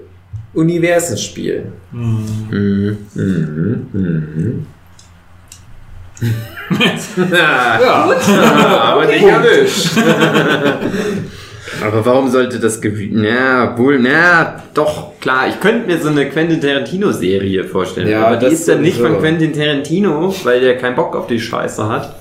Universen 0.54 1.16
spielen. 1.18 1.72
Mhm. 1.92 2.98
Mhm. 3.14 3.86
Mhm. 3.92 4.66
ja, 7.32 7.78
aber 8.92 9.06
nicht 9.06 9.24
erwischt. 9.24 9.90
Aber 11.86 12.04
warum 12.06 12.28
sollte 12.28 12.58
das 12.58 12.80
Gew 12.80 12.92
Na, 13.12 13.76
wohl, 13.78 13.98
na, 13.98 14.62
doch, 14.74 15.18
klar. 15.20 15.46
Ich 15.48 15.60
könnte 15.60 15.86
mir 15.86 15.98
so 15.98 16.08
eine 16.08 16.28
Quentin 16.28 16.60
Tarantino-Serie 16.60 17.64
vorstellen. 17.64 18.08
Ja, 18.08 18.26
aber 18.26 18.36
die 18.36 18.44
das 18.46 18.54
ist 18.54 18.68
dann 18.68 18.82
nicht 18.82 18.96
sowieso. 18.96 19.14
von 19.14 19.22
Quentin 19.22 19.52
Tarantino, 19.52 20.34
weil 20.44 20.60
der 20.60 20.76
keinen 20.78 20.96
Bock 20.96 21.14
auf 21.16 21.26
die 21.26 21.40
Scheiße 21.40 21.88
hat. 21.88 22.16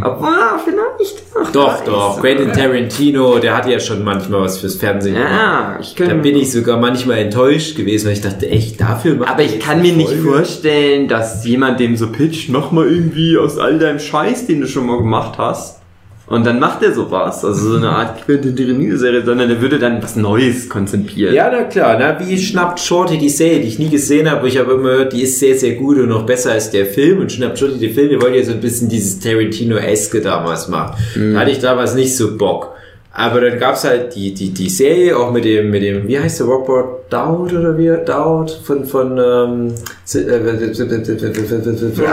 Aber 0.00 0.20
ah, 0.26 0.58
vielleicht. 0.64 1.22
Ach, 1.40 1.52
Doch, 1.52 1.84
doch. 1.84 2.20
Quentin 2.20 2.52
Tarantino, 2.52 3.38
der 3.38 3.56
hat 3.56 3.68
ja 3.68 3.78
schon 3.78 4.02
manchmal 4.02 4.40
was 4.40 4.58
fürs 4.58 4.74
Fernsehen 4.74 5.14
gemacht. 5.14 5.30
Ja, 5.32 5.78
ich 5.80 5.94
Da 5.94 6.04
könnte. 6.06 6.16
bin 6.22 6.36
ich 6.36 6.50
sogar 6.50 6.78
manchmal 6.80 7.18
enttäuscht 7.18 7.76
gewesen, 7.76 8.06
weil 8.06 8.14
ich 8.14 8.20
dachte, 8.22 8.48
echt, 8.48 8.80
dafür 8.80 9.14
macht 9.14 9.30
Aber 9.30 9.42
er 9.42 9.46
ich 9.46 9.60
kann 9.60 9.80
mir 9.80 9.92
nicht 9.92 10.08
Folge? 10.08 10.22
vorstellen, 10.32 11.06
dass 11.06 11.44
jemand 11.46 11.78
dem 11.78 11.96
so 11.96 12.10
pitcht, 12.10 12.48
mach 12.48 12.72
mal 12.72 12.88
irgendwie 12.88 13.38
aus 13.38 13.56
all 13.56 13.78
deinem 13.78 14.00
Scheiß, 14.00 14.48
den 14.48 14.62
du 14.62 14.66
schon 14.66 14.84
mal 14.84 14.98
gemacht 14.98 15.38
hast. 15.38 15.78
Und 16.26 16.46
dann 16.46 16.60
macht 16.60 16.82
er 16.82 16.92
sowas. 16.92 17.44
Also 17.44 17.72
so 17.72 17.76
eine 17.76 17.90
Art 17.90 18.24
Quentin 18.24 18.56
Tarantino-Serie, 18.56 19.24
sondern 19.24 19.48
der 19.48 19.60
würde 19.60 19.78
dann 19.78 20.02
was 20.02 20.16
Neues 20.16 20.68
konzipieren. 20.68 21.34
Ja, 21.34 21.50
na 21.52 21.64
klar, 21.64 21.96
na, 21.98 22.18
wie 22.20 22.38
schnappt 22.38 22.80
Shorty 22.80 23.18
die 23.18 23.28
Serie, 23.28 23.60
die 23.60 23.68
ich 23.68 23.78
nie 23.78 23.90
gesehen 23.90 24.28
habe, 24.28 24.38
aber 24.38 24.48
ich 24.48 24.58
habe 24.58 24.72
immer 24.72 24.90
gehört, 24.90 25.12
die 25.12 25.22
ist 25.22 25.38
sehr, 25.38 25.56
sehr 25.56 25.74
gut 25.74 25.98
und 25.98 26.08
noch 26.08 26.24
besser 26.24 26.52
als 26.52 26.70
der 26.70 26.86
Film. 26.86 27.20
Und 27.20 27.32
schnappt 27.32 27.58
Shorty 27.58 27.78
die 27.78 27.90
Film, 27.90 28.08
die 28.08 28.22
wollte 28.22 28.38
ja 28.38 28.44
so 28.44 28.52
ein 28.52 28.60
bisschen 28.60 28.88
dieses 28.88 29.18
Tarantino-eske 29.18 30.20
damals 30.20 30.68
machen. 30.68 30.94
Da 31.34 31.40
hatte 31.40 31.50
ich 31.50 31.58
damals 31.58 31.94
nicht 31.94 32.16
so 32.16 32.36
Bock. 32.36 32.72
Aber 33.14 33.42
dann 33.42 33.58
gab's 33.58 33.84
halt 33.84 34.14
die, 34.14 34.32
die, 34.32 34.50
die 34.50 34.70
Serie 34.70 35.16
auch 35.16 35.30
mit 35.32 35.44
dem, 35.44 35.70
mit 35.70 35.82
dem, 35.82 36.08
wie 36.08 36.18
heißt 36.18 36.40
der, 36.40 36.46
Robert 36.46 37.12
Dowd 37.12 37.54
oder 37.54 37.76
wie, 37.76 37.88
Dowd 38.06 38.50
von, 38.64 38.86
von, 38.86 39.18
ähm, 39.18 39.74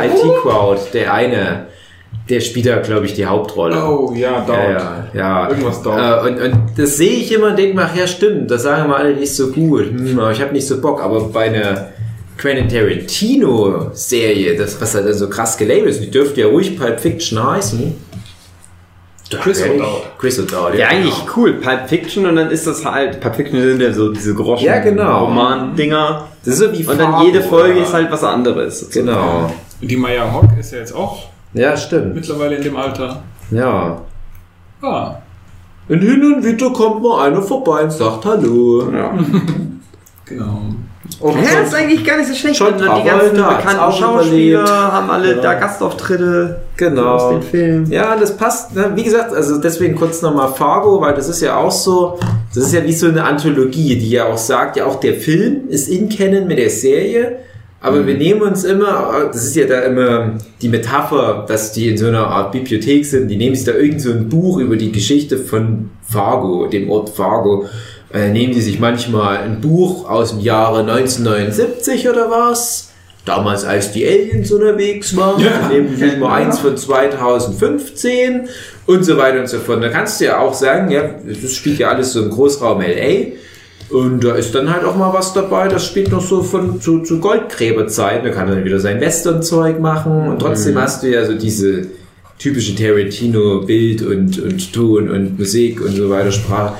IT 0.04 0.42
Crowd, 0.42 0.82
der 0.94 1.14
eine, 1.14 1.68
der 2.30 2.42
spielt 2.42 2.68
da, 2.68 2.78
glaube 2.78 3.08
ich, 3.08 3.14
die 3.16 3.26
Hauptrolle. 3.26 3.84
Oh, 3.84 4.14
ja, 4.16 4.46
dauert. 4.46 4.60
Ja, 4.60 4.70
ja, 4.70 5.08
ja. 5.14 5.50
Irgendwas 5.50 5.82
dauert. 5.82 6.26
Äh, 6.26 6.30
und, 6.30 6.42
und 6.42 6.56
das 6.78 6.98
sehe 6.98 7.14
ich 7.14 7.32
immer 7.34 7.48
und 7.48 7.58
denke 7.58 7.76
mir, 7.76 7.86
ach 7.86 7.96
ja, 7.96 8.06
stimmt, 8.06 8.52
das 8.52 8.64
sagen 8.64 8.86
immer 8.86 8.98
alle 8.98 9.16
nicht 9.16 9.36
so 9.36 9.48
gut. 9.52 9.86
Hm, 9.86 10.20
aber 10.20 10.32
ich 10.32 10.42
habe 10.42 10.54
nicht 10.54 10.68
so 10.68 10.80
Bock. 10.80 11.02
Aber 11.02 11.22
bei 11.22 11.46
einer 11.46 11.88
Quentin 12.38 12.70
Tarantino-Serie, 12.70 14.56
das, 14.56 14.80
was 14.80 14.94
halt 14.94 15.08
dann 15.08 15.16
so 15.16 15.28
krass 15.28 15.58
gelabelt 15.58 15.88
ist, 15.88 16.04
die 16.04 16.12
dürfte 16.12 16.42
ja 16.42 16.48
ruhig 16.48 16.78
Pulp 16.78 17.00
Fiction 17.00 17.44
heißen. 17.44 17.96
Chris 19.42 19.62
Ehrlich? 19.62 19.82
O'Dowd. 19.82 20.02
Chris 20.18 20.40
O'Dowd, 20.40 20.76
Ja, 20.76 20.88
eigentlich 20.88 21.16
cool. 21.36 21.54
Pulp 21.54 21.88
Fiction 21.88 22.26
und 22.26 22.36
dann 22.36 22.50
ist 22.52 22.66
das 22.66 22.86
halt, 22.86 23.20
Pulp 23.20 23.36
Fiction 23.36 23.62
sind 23.62 23.82
ja 23.82 23.92
so 23.92 24.12
diese 24.12 24.34
Groschen 24.34 24.66
Ja, 24.66 24.80
genau. 24.80 25.26
Roman-Dinger. 25.26 26.28
Das 26.46 26.54
ist 26.54 26.60
so 26.60 26.72
wie 26.72 26.86
Und 26.86 27.00
dann 27.00 27.12
Fargo, 27.12 27.26
jede 27.26 27.42
Folge 27.42 27.78
ja. 27.78 27.84
ist 27.84 27.94
halt 27.94 28.12
was 28.12 28.24
anderes. 28.24 28.90
Genau. 28.92 29.52
Die 29.82 29.96
Maya 29.98 30.32
Hawk 30.32 30.50
ist 30.60 30.72
ja 30.74 30.80
jetzt 30.80 30.94
auch 30.94 31.30
Ja, 31.54 31.76
stimmt. 31.76 32.16
mittlerweile 32.16 32.56
in 32.58 32.64
dem 32.64 32.76
Alter. 32.78 33.22
Ja. 33.52 34.02
Ah, 34.82 35.16
Und 35.90 36.00
hin 36.02 36.24
und 36.34 36.46
wieder 36.46 36.70
kommt 36.72 37.02
mal 37.02 37.26
einer 37.28 37.42
vorbei 37.42 37.84
und 37.84 37.92
sagt 37.92 38.26
Hallo. 38.26 38.90
Ja. 38.92 39.12
genau. 40.26 40.62
Ja, 41.22 41.60
ist 41.62 41.74
eigentlich 41.74 42.06
gar 42.06 42.18
nicht 42.18 42.30
so 42.30 42.36
schlecht. 42.36 42.62
Und 42.62 42.80
dann 42.80 43.02
die 43.02 43.08
ganzen 43.10 43.36
bekannten 43.36 43.92
Schauspieler 43.92 44.62
überlebt. 44.62 44.70
haben 44.70 45.10
alle 45.10 45.36
Ja. 45.38 45.42
da 45.42 45.54
Gastauftritte 45.56 46.62
Genau. 46.78 47.16
aus 47.16 47.30
den 47.32 47.42
Filmen. 47.42 47.92
Ja, 47.92 48.16
das 48.16 48.38
passt. 48.38 48.76
ne? 48.76 48.92
Wie 48.96 49.04
gesagt, 49.04 49.34
also 49.34 49.60
deswegen 49.60 49.96
kurz 49.96 50.22
nochmal 50.22 50.50
Fargo, 50.50 51.02
weil 51.02 51.16
das 51.16 51.28
ist 51.28 51.42
ja 51.42 51.58
auch 51.58 51.72
so, 51.72 52.20
das 52.54 52.66
ist 52.66 52.74
ja 52.74 52.84
wie 52.86 52.94
so 52.94 53.08
eine 53.08 53.24
Anthologie, 53.24 53.98
die 53.98 54.12
ja 54.12 54.28
auch 54.28 54.38
sagt, 54.38 54.78
ja 54.78 54.86
auch 54.86 55.00
der 55.00 55.16
Film 55.16 55.68
ist 55.68 55.90
in 55.90 56.08
Canon 56.10 56.48
mit 56.48 56.60
der 56.60 56.70
Serie, 56.70 57.40
aber 57.82 58.06
wir 58.06 58.16
nehmen 58.16 58.42
uns 58.42 58.66
immer, 58.66 59.30
das 59.32 59.46
ist 59.46 59.56
ja 59.56 59.66
da 59.66 59.80
immer 59.82 60.34
die 60.62 60.68
Metapher, 60.68 61.46
dass 61.48 61.72
die 61.72 61.88
in 61.88 61.98
so 61.98 62.08
einer 62.08 62.28
Art 62.28 62.52
Bibliothek 62.52 63.06
sind, 63.06 63.30
die 63.30 63.38
nehmen 63.38 63.56
sich 63.56 63.66
da 63.66 63.74
irgend 63.74 64.02
so 64.02 64.12
ein 64.12 64.28
Buch 64.28 64.58
über 64.58 64.76
die 64.76 64.92
Geschichte 64.92 65.38
von 65.38 65.92
Fargo, 66.04 66.68
dem 66.68 66.90
Ort 66.90 67.10
Fargo, 67.10 67.68
äh, 68.14 68.32
nehmen 68.32 68.54
die 68.54 68.62
sich 68.62 68.80
manchmal 68.80 69.38
ein 69.38 69.62
Buch 69.62 70.10
aus 70.10 70.32
dem 70.32 70.42
Jahre 70.42 70.80
1979 70.80 72.10
oder 72.10 72.30
was, 72.30 72.90
damals 73.24 73.64
als 73.64 73.94
die 73.94 74.06
Aliens 74.06 74.52
unterwegs 74.52 75.16
waren, 75.16 75.42
dann 75.42 75.72
nehmen 75.72 75.90
die 75.90 75.96
sich 75.96 76.18
mal 76.18 76.34
eins 76.34 76.60
von 76.60 76.76
2015 76.76 78.50
und 78.88 79.06
so 79.06 79.18
weiter 79.18 79.40
und 79.40 79.48
so 79.48 79.60
fort. 79.60 79.82
Da 79.84 79.90
kannst 79.90 80.20
du 80.20 80.26
ja 80.26 80.40
auch 80.40 80.54
sagen, 80.54 80.92
ja, 80.92 81.12
das 81.26 81.54
spielt 81.54 81.80
ja 81.80 81.90
alles 81.90 82.12
so 82.12 82.24
im 82.24 82.30
Großraum 82.30 82.82
LA. 82.82 83.34
Und 83.90 84.24
da 84.24 84.36
ist 84.36 84.54
dann 84.54 84.72
halt 84.72 84.84
auch 84.84 84.96
mal 84.96 85.12
was 85.14 85.34
dabei, 85.34 85.68
das 85.68 85.86
spielt 85.86 86.12
noch 86.12 86.22
so 86.22 86.44
von 86.44 86.80
zu, 86.80 87.00
zu 87.02 87.20
Goldgräberzeiten. 87.20 88.24
Da 88.24 88.30
kann 88.30 88.48
dann 88.48 88.64
wieder 88.64 88.80
sein 88.80 89.02
Western-Zeug 89.02 89.80
machen 89.80 90.28
und 90.30 90.40
trotzdem 90.40 90.78
hast 90.80 91.02
du 91.04 91.12
ja 91.12 91.26
so 91.26 91.34
diese 91.34 91.88
typische 92.38 92.76
Tarantino-Bild 92.76 94.04
und, 94.04 94.40
und 94.40 94.74
Ton 94.74 95.10
und 95.10 95.40
Musik 95.40 95.82
und 95.82 95.92
so 95.96 96.10
weiter 96.10 96.32
Sprache. 96.32 96.76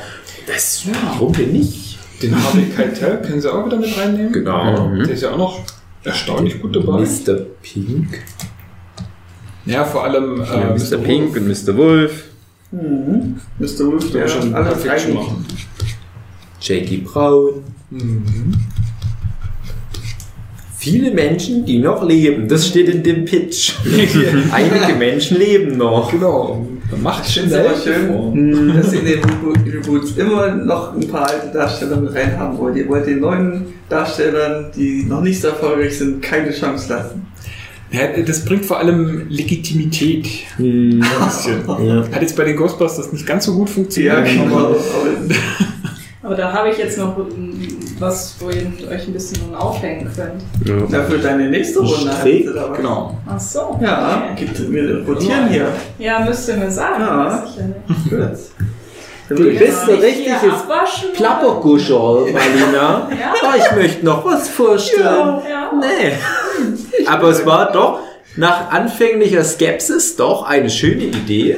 Das, 0.48 0.84
warum 1.14 1.34
denn 1.34 1.52
nicht? 1.52 1.98
Den 2.22 2.36
Harvey 2.36 2.66
Keitel 2.76 3.22
können 3.26 3.42
sie 3.42 3.52
auch 3.52 3.66
wieder 3.66 3.78
mit 3.78 3.98
reinnehmen. 3.98 4.32
Genau. 4.32 4.92
Der 4.98 5.10
ist 5.10 5.24
ja 5.24 5.32
auch 5.32 5.38
noch 5.38 5.60
erstaunlich 6.04 6.62
gut 6.62 6.76
dabei. 6.76 7.02
Mr. 7.02 7.34
Pink. 7.62 8.20
Ja, 9.66 9.84
vor 9.84 10.04
allem 10.04 10.42
äh, 10.42 10.46
Ja, 10.46 10.76
Mr. 10.76 10.98
Pink 10.98 11.36
und 11.36 11.48
Mr. 11.48 11.76
Wolf. 11.78 12.26
Mhm. 12.72 13.38
Mr. 13.58 13.86
Wolf, 13.88 14.12
der 14.12 14.22
Ja, 14.22 14.28
schon 14.28 14.54
Fiction 14.54 14.92
eigentlich. 14.92 15.16
machen. 15.16 15.46
Jackie 16.62 16.98
Brown. 16.98 17.64
Mhm. 17.90 18.54
Viele 20.78 21.12
Menschen, 21.12 21.66
die 21.66 21.80
noch 21.80 22.08
leben. 22.08 22.48
Das 22.48 22.68
steht 22.68 22.88
in 22.88 23.04
dem 23.04 23.26
Pitch. 23.26 23.74
Einige 24.52 24.94
Menschen 24.98 25.38
leben 25.38 25.78
noch. 25.78 26.10
Genau. 26.10 26.66
Man 26.92 27.04
macht 27.04 27.28
Ich 27.28 27.34
finde 27.34 27.60
es 27.60 27.66
aber 27.68 27.76
schön, 27.78 28.74
dass 28.74 28.92
sie 28.92 28.98
in 29.00 29.06
den 29.06 29.20
Rebo- 29.20 29.74
Reboots 29.74 30.12
immer 30.16 30.56
noch 30.56 30.96
ein 30.96 31.06
paar 31.08 31.30
alte 31.30 31.52
Darsteller 31.54 31.98
mit 31.98 32.16
reinhaben 32.16 32.58
wollt. 32.58 32.78
Ihr 32.78 32.88
wollt 32.88 33.06
den 33.06 33.20
neuen 33.20 33.66
Darstellern, 33.90 34.68
die 34.76 35.04
noch 35.04 35.22
nicht 35.22 35.42
so 35.42 35.50
erfolgreich 35.50 35.98
sind, 35.98 36.22
keine 36.22 36.52
Chance 36.52 36.90
lassen. 36.94 37.28
Ja, 37.92 38.02
das 38.26 38.46
bringt 38.46 38.66
vor 38.66 38.78
allem 38.80 39.28
Legitimität. 39.30 40.28
Hm. 40.58 41.02
Ein 41.04 41.26
bisschen. 41.28 41.86
Ja. 41.86 42.04
Hat 42.10 42.22
jetzt 42.22 42.38
bei 42.38 42.46
den 42.46 42.56
Ghostbusters 42.56 43.12
nicht 43.12 43.26
ganz 43.26 43.46
so 43.46 43.54
gut 43.56 43.70
funktioniert. 43.70 44.16
Ja, 44.28 44.44
genau. 44.44 44.76
aber- 46.30 46.36
da 46.42 46.54
habe 46.54 46.70
ich 46.70 46.78
jetzt 46.78 46.98
noch 46.98 47.16
was, 48.00 48.36
wo 48.40 48.50
ihr 48.50 48.72
euch 48.90 49.08
ein 49.08 49.14
bisschen 49.14 49.54
aufhängen 49.56 50.10
könnt. 50.16 50.92
Dafür 50.92 51.18
deine 51.18 51.50
nächste 51.50 51.80
Runde 51.80 52.12
dabei. 52.54 52.78
Genau. 52.78 53.18
Ach 53.28 53.40
so. 53.40 53.78
Ja, 53.82 54.24
okay. 54.34 54.46
gibt, 54.46 54.72
wir 54.72 55.06
rotieren 55.06 55.48
hier. 55.50 55.68
Ja, 55.98 56.20
müsst 56.20 56.48
ihr 56.48 56.56
mir 56.58 56.72
sagen. 56.72 57.02
Ja. 57.02 57.26
weiß 57.26 57.50
ich 57.50 57.58
ja 57.58 57.64
nicht. 57.68 58.10
Gut. 58.10 58.58
Du 59.30 59.36
bist 59.44 59.86
so 59.86 59.92
richtiges? 59.92 60.40
Plapperguscherl, 61.14 62.32
Marlina. 62.32 63.08
Ja. 63.12 63.34
Oh, 63.44 63.48
ich 63.58 63.76
möchte 63.76 64.06
noch 64.06 64.26
was 64.26 64.50
vorstellen. 64.50 65.06
Ja. 65.48 65.72
Nee. 65.80 66.14
Aber 67.08 67.30
es 67.30 67.46
war 67.46 67.72
doch 67.72 68.00
nach 68.36 68.72
anfänglicher 68.72 69.44
Skepsis 69.44 70.16
doch 70.16 70.44
eine 70.44 70.70
schöne 70.70 71.04
Idee, 71.04 71.58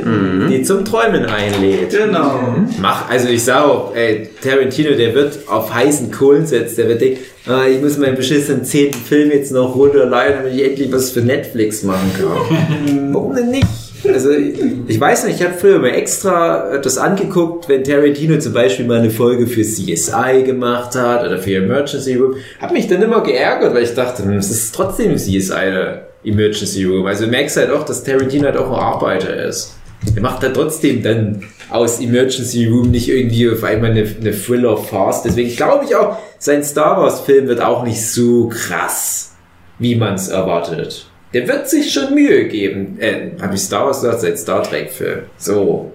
die 0.50 0.64
zum 0.64 0.86
Träumen 0.86 1.26
einlädt. 1.26 1.92
Genau. 1.92 2.56
Mach, 2.80 3.10
also 3.10 3.28
ich 3.28 3.44
sage 3.44 3.66
auch, 3.66 3.96
ey, 3.96 4.30
Tarantino, 4.42 4.96
der 4.96 5.14
wird 5.14 5.40
auf 5.48 5.74
heißen 5.74 6.12
Kohlen 6.12 6.46
setzen, 6.46 6.78
der 6.78 6.90
wird 6.90 7.02
denken, 7.02 7.20
ah, 7.48 7.66
ich 7.68 7.82
muss 7.82 7.98
meinen 7.98 8.16
beschissenen 8.16 8.64
zehnten 8.64 9.00
Film 9.00 9.32
jetzt 9.32 9.52
noch 9.52 9.76
runterleihen, 9.76 10.36
damit 10.38 10.54
ich 10.56 10.64
endlich 10.64 10.92
was 10.92 11.12
für 11.12 11.22
Netflix 11.22 11.84
machen 11.84 12.12
kann. 12.18 13.14
Warum 13.14 13.36
denn 13.36 13.52
nicht? 13.52 13.68
Also 14.08 14.32
ich, 14.32 14.56
ich 14.88 15.00
weiß 15.00 15.26
nicht, 15.26 15.40
ich 15.40 15.46
habe 15.46 15.54
früher 15.56 15.78
mal 15.78 15.90
extra 15.90 16.78
das 16.78 16.98
angeguckt, 16.98 17.70
wenn 17.70 17.84
Tarantino 17.84 18.40
zum 18.40 18.54
Beispiel 18.54 18.88
mal 18.88 19.00
eine 19.00 19.12
Folge 19.12 19.46
für 19.46 19.62
CSI 19.62 20.44
gemacht 20.44 20.96
hat 20.96 21.24
oder 21.24 21.38
für 21.38 21.56
Emergency 21.56 22.16
Room, 22.16 22.36
habe 22.60 22.74
mich 22.74 22.88
dann 22.88 23.02
immer 23.02 23.22
geärgert, 23.22 23.76
weil 23.76 23.84
ich 23.84 23.94
dachte, 23.94 24.24
hm, 24.24 24.38
es 24.38 24.50
ist 24.50 24.74
trotzdem 24.74 25.18
CSI 25.18 26.00
Emergency 26.24 26.84
Room. 26.86 27.06
Also 27.06 27.26
du 27.26 27.32
merkst 27.32 27.58
halt 27.58 27.72
auch, 27.72 27.84
dass 27.84 28.04
Tarantino 28.04 28.46
halt 28.46 28.58
auch 28.58 28.68
ein 28.68 28.80
Arbeiter 28.80 29.36
ist. 29.46 29.76
Er 30.16 30.22
macht 30.22 30.42
halt 30.42 30.56
trotzdem 30.56 31.04
dann 31.04 31.44
aus 31.70 32.00
Emergency 32.00 32.68
Room 32.68 32.92
nicht 32.92 33.08
irgendwie 33.08 33.50
auf 33.50 33.64
einmal 33.64 33.92
eine, 33.92 34.02
eine 34.04 34.32
Thriller-Farce. 34.32 35.24
Deswegen 35.24 35.56
glaube 35.56 35.86
ich 35.86 35.96
auch, 35.96 36.18
sein 36.38 36.64
Star 36.64 37.02
Wars-Film 37.02 37.48
wird 37.48 37.62
auch 37.62 37.84
nicht 37.84 38.06
so 38.06 38.50
krass, 38.50 39.36
wie 39.80 39.96
man 39.96 40.16
es 40.16 40.28
erwartet. 40.28 41.08
Der 41.34 41.48
wird 41.48 41.70
sich 41.70 41.94
schon 41.94 42.14
Mühe 42.14 42.48
geben. 42.48 42.98
Äh, 43.00 43.32
habe 43.42 43.56
ich 43.56 43.62
Star 43.62 43.86
Wars 43.86 44.02
gesagt? 44.02 44.22
Sein 44.22 44.38
Star 44.38 44.64
Trek-Film. 44.64 45.22
So. 45.38 45.94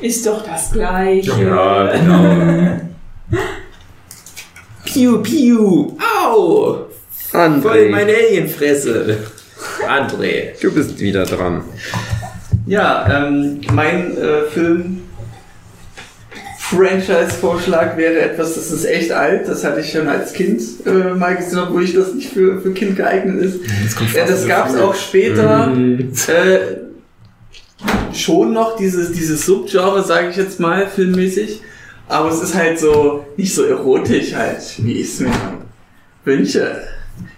Ist 0.00 0.26
doch 0.26 0.42
das 0.44 0.72
Gleiche. 0.72 1.30
Ja, 1.44 1.92
genau. 1.92 2.80
Piu, 4.84 5.18
piu. 5.22 5.96
Au! 6.00 6.89
Voll 7.30 7.40
André, 7.40 7.90
meine 7.90 8.12
Alienfresse. 8.12 9.18
André. 9.88 10.60
du 10.60 10.72
bist 10.72 10.98
wieder 10.98 11.24
dran. 11.24 11.62
Ja, 12.66 13.26
ähm, 13.26 13.60
mein 13.72 14.16
äh, 14.16 14.42
Film 14.52 15.02
Franchise-Vorschlag 16.58 17.96
wäre 17.96 18.20
etwas, 18.20 18.54
das 18.54 18.70
ist 18.70 18.84
echt 18.84 19.12
alt. 19.12 19.48
Das 19.48 19.64
hatte 19.64 19.80
ich 19.80 19.90
schon 19.90 20.08
als 20.08 20.32
Kind 20.32 20.60
äh, 20.86 21.14
mal 21.14 21.36
gesehen, 21.36 21.58
obwohl 21.58 21.84
ich 21.84 21.94
das 21.94 22.14
nicht 22.14 22.32
für, 22.32 22.60
für 22.60 22.72
Kind 22.72 22.96
geeignet 22.96 23.42
ist. 23.42 23.96
Kommt 23.96 24.12
Ja, 24.12 24.20
Fast 24.20 24.32
das 24.32 24.40
and 24.40 24.48
gab 24.48 24.68
es 24.68 24.76
auch 24.76 24.94
später 24.94 25.72
äh, 26.28 26.56
schon 28.12 28.52
noch, 28.52 28.76
dieses, 28.76 29.12
dieses 29.12 29.46
Subgenre, 29.46 30.04
sage 30.04 30.30
ich 30.30 30.36
jetzt 30.36 30.58
mal, 30.58 30.86
filmmäßig. 30.86 31.60
Aber 32.08 32.30
es 32.30 32.42
ist 32.42 32.54
halt 32.56 32.78
so, 32.78 33.24
nicht 33.36 33.54
so 33.54 33.64
erotisch 33.64 34.34
halt, 34.34 34.60
wie 34.78 35.00
ich 35.00 35.08
es 35.08 35.20
mir 35.20 35.32
wünsche. 36.24 36.82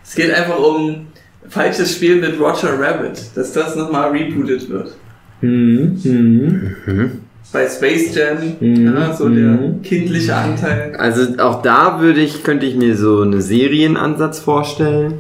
Es 0.05 0.14
geht 0.14 0.33
einfach 0.33 0.59
um 0.59 1.07
falsches 1.49 1.95
Spiel 1.97 2.20
mit 2.20 2.39
Roger 2.39 2.78
Rabbit, 2.78 3.20
dass 3.35 3.53
das 3.53 3.76
nochmal 3.76 4.11
rebootet 4.11 4.68
wird. 4.68 4.97
Hm, 5.41 5.99
hm. 6.03 7.11
Bei 7.53 7.68
Space 7.68 8.14
Jam, 8.14 8.39
Mhm. 8.61 8.87
ja, 8.95 9.12
so 9.12 9.28
der 9.28 9.59
kindliche 9.83 10.35
Anteil. 10.35 10.95
Also 10.97 11.37
auch 11.39 11.61
da 11.62 12.01
würde 12.01 12.20
ich, 12.20 12.45
könnte 12.45 12.64
ich 12.64 12.76
mir 12.76 12.97
so 12.97 13.20
einen 13.22 13.43
Serienansatz 13.43 14.39
vorstellen. 14.39 15.14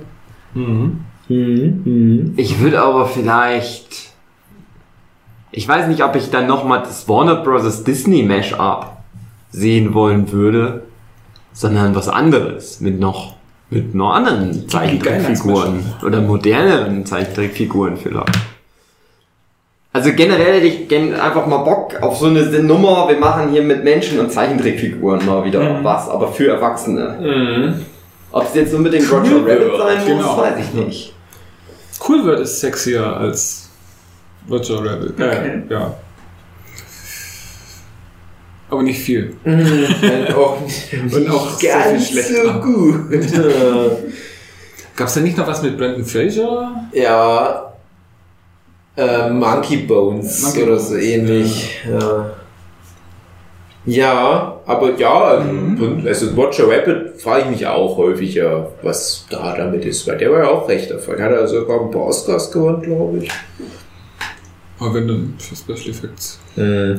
Hm, 0.54 1.00
hm. 1.28 2.34
Ich 2.36 2.60
würde 2.60 2.80
aber 2.80 3.06
vielleicht. 3.06 4.12
Ich 5.50 5.68
weiß 5.68 5.88
nicht, 5.88 6.02
ob 6.02 6.16
ich 6.16 6.30
dann 6.30 6.46
nochmal 6.46 6.80
das 6.82 7.08
Warner 7.08 7.36
Bros. 7.36 7.84
Disney 7.84 8.22
Mashup 8.22 8.86
sehen 9.50 9.92
wollen 9.92 10.32
würde, 10.32 10.84
sondern 11.52 11.94
was 11.94 12.08
anderes 12.08 12.80
mit 12.80 12.98
noch 12.98 13.36
mit 13.72 13.94
noch 13.94 14.12
anderen 14.12 14.68
Zeichentrickfiguren 14.68 15.82
oder 16.04 16.20
moderneren 16.20 17.06
Zeichentrickfiguren 17.06 17.96
vielleicht. 17.96 18.38
Also 19.94 20.12
generell 20.12 20.54
hätte 20.56 20.66
ich 20.66 20.88
gern 20.88 21.14
einfach 21.14 21.46
mal 21.46 21.58
Bock 21.58 22.00
auf 22.02 22.18
so 22.18 22.26
eine 22.26 22.42
Nummer, 22.62 23.08
wir 23.08 23.18
machen 23.18 23.50
hier 23.50 23.62
mit 23.62 23.82
Menschen 23.82 24.20
und 24.20 24.30
Zeichentrickfiguren 24.30 25.24
mal 25.24 25.44
wieder 25.44 25.82
was, 25.82 26.08
aber 26.08 26.32
für 26.32 26.48
Erwachsene. 26.48 27.18
Hm. 27.18 27.86
Ob 28.30 28.44
es 28.44 28.54
jetzt 28.54 28.74
unbedingt 28.74 29.10
Roger 29.10 29.36
Cool 29.36 29.50
Rabbit 29.50 29.60
wird, 29.60 29.78
sein 29.78 29.98
muss, 29.98 30.06
genau. 30.06 30.38
weiß 30.38 30.54
ich 30.58 30.74
nicht. 30.74 31.14
Cool 32.08 32.24
wird 32.24 32.40
ist 32.40 32.60
sexier 32.60 33.04
als 33.04 33.70
Roger 34.50 34.84
Rabbit. 34.84 35.12
Okay. 35.12 35.62
Äh, 35.68 35.72
ja. 35.72 35.94
Aber 38.72 38.82
nicht 38.82 39.00
viel. 39.00 39.36
Und 39.44 40.34
auch 40.34 40.56
Und 41.12 41.30
auch 41.30 41.50
sehr 41.58 41.78
viel 41.78 41.92
ganz 41.92 42.08
schlecht. 42.08 42.28
so 42.28 42.52
gut. 42.54 43.00
Gab 44.96 45.08
es 45.08 45.14
da 45.14 45.20
nicht 45.20 45.36
noch 45.36 45.46
was 45.46 45.62
mit 45.62 45.76
Brandon 45.76 46.02
Fraser? 46.06 46.74
Ja. 46.92 47.74
Äh, 48.96 49.28
Monkey 49.28 49.76
Bones 49.76 50.40
Monkey 50.42 50.62
oder 50.62 50.72
Bones, 50.76 50.88
so 50.88 50.96
ähnlich. 50.96 51.80
Ja. 51.86 52.30
Ja, 53.84 54.60
aber 54.64 54.96
ja, 54.96 55.34
und 55.34 56.06
also 56.06 56.30
Roger 56.34 56.64
Rabbit 56.68 57.20
frage 57.20 57.42
ich 57.42 57.50
mich 57.50 57.66
auch 57.66 57.96
häufiger, 57.98 58.68
was 58.80 59.26
da 59.28 59.54
damit 59.54 59.84
ist, 59.84 60.06
weil 60.06 60.16
der 60.16 60.30
war 60.30 60.38
ja 60.44 60.48
auch 60.48 60.66
recht 60.66 60.90
davon. 60.90 61.20
Hat 61.20 61.32
er 61.32 61.46
sogar 61.46 61.80
ein 61.80 61.90
paar 61.90 62.02
Oscars 62.06 62.50
gewonnen, 62.50 62.80
glaube 62.80 63.18
ich. 63.18 63.30
Aber 64.82 64.94
wenn 64.94 65.08
dann 65.08 65.34
für 65.38 65.54
Special 65.56 65.90
Effects. 65.90 66.40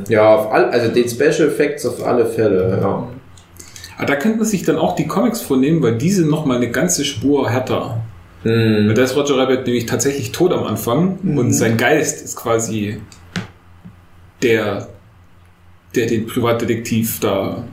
Ja, 0.08 0.34
auf 0.34 0.52
all, 0.52 0.70
also 0.70 0.92
den 0.92 1.08
Special 1.08 1.48
Effects 1.48 1.84
auf 1.86 2.04
alle 2.04 2.26
Fälle. 2.26 2.78
Ja. 2.80 2.86
Aber 2.86 3.12
Ah, 3.96 4.06
da 4.06 4.16
könnte 4.16 4.38
man 4.38 4.46
sich 4.46 4.64
dann 4.64 4.76
auch 4.76 4.96
die 4.96 5.06
Comics 5.06 5.40
vornehmen, 5.40 5.82
weil 5.82 5.96
die 5.96 6.10
sind 6.10 6.28
nochmal 6.28 6.56
eine 6.56 6.70
ganze 6.70 7.04
Spur 7.04 7.48
härter. 7.48 8.02
Hm. 8.42 8.88
Weil 8.88 8.94
da 8.94 9.02
ist 9.02 9.16
Roger 9.16 9.38
Rabbit 9.38 9.66
nämlich 9.66 9.86
tatsächlich 9.86 10.32
tot 10.32 10.52
am 10.52 10.64
Anfang 10.64 11.18
und 11.36 11.52
sein 11.52 11.76
Geist 11.76 12.22
ist 12.22 12.36
quasi 12.36 13.00
der, 14.42 14.88
der 15.94 16.06
den 16.06 16.26
Privatdetektiv 16.26 17.20
da. 17.20 17.64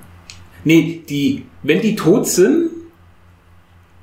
Nee, 0.64 1.02
die, 1.10 1.46
wenn 1.64 1.82
die 1.82 1.96
tot 1.96 2.28
sind, 2.28 2.70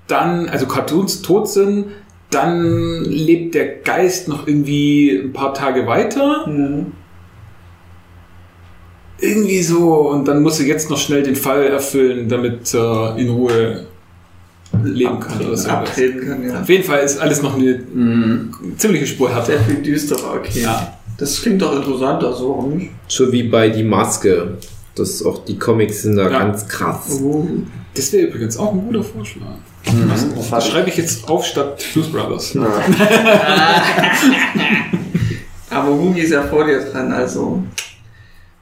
dann, 0.08 0.48
also 0.48 0.66
Cartoons 0.66 1.22
tot 1.22 1.48
sind, 1.48 1.86
dann 2.30 3.04
lebt 3.04 3.54
der 3.54 3.76
Geist 3.78 4.28
noch 4.28 4.46
irgendwie 4.46 5.18
ein 5.24 5.32
paar 5.32 5.54
Tage 5.54 5.86
weiter. 5.86 6.46
Mhm. 6.46 6.92
Irgendwie 9.20 9.62
so, 9.62 10.10
und 10.10 10.28
dann 10.28 10.42
muss 10.42 10.60
er 10.60 10.66
jetzt 10.66 10.90
noch 10.90 10.98
schnell 10.98 11.22
den 11.24 11.34
Fall 11.34 11.64
erfüllen, 11.64 12.28
damit 12.28 12.72
er 12.72 13.16
in 13.16 13.30
Ruhe 13.30 13.86
leben 14.84 15.18
kann 15.18 15.40
oder 15.44 15.56
so. 15.56 15.68
Abtreten 15.70 16.20
kann, 16.26 16.48
ja. 16.48 16.60
Auf 16.60 16.68
jeden 16.68 16.84
Fall 16.84 17.00
ist 17.00 17.18
alles 17.18 17.42
noch 17.42 17.56
eine 17.56 17.80
ziemliche 18.76 19.06
Spur 19.06 19.30
härter. 19.30 19.46
Sehr 19.46 19.60
viel 19.60 19.82
düsterer, 19.82 20.34
okay. 20.34 20.60
Ja. 20.62 20.94
Das 21.16 21.42
klingt 21.42 21.60
doch 21.62 21.74
interessant, 21.74 22.22
also 22.22 22.50
warum 22.50 22.76
nicht? 22.76 22.90
So 23.08 23.32
wie 23.32 23.42
bei 23.42 23.70
Die 23.70 23.82
Maske. 23.82 24.58
Das 24.94 25.24
auch 25.24 25.44
die 25.44 25.58
Comics 25.58 26.02
sind 26.02 26.16
da 26.16 26.24
Ja. 26.24 26.38
ganz 26.40 26.68
krass. 26.68 27.20
Das 27.94 28.12
wäre 28.12 28.26
übrigens 28.28 28.56
auch 28.56 28.72
ein 28.72 28.80
guter 28.86 29.02
Vorschlag. 29.02 29.56
Das 30.50 30.66
schreibe 30.68 30.88
ich 30.88 30.96
jetzt 30.96 31.28
auf 31.28 31.44
statt 31.44 31.84
Blues 31.92 32.10
Brothers. 32.10 32.56
Aber 35.70 35.88
Hugi 35.88 36.20
ist 36.22 36.32
ja 36.32 36.42
vor 36.42 36.64
dir 36.64 36.80
dran, 36.80 37.12
also. 37.12 37.62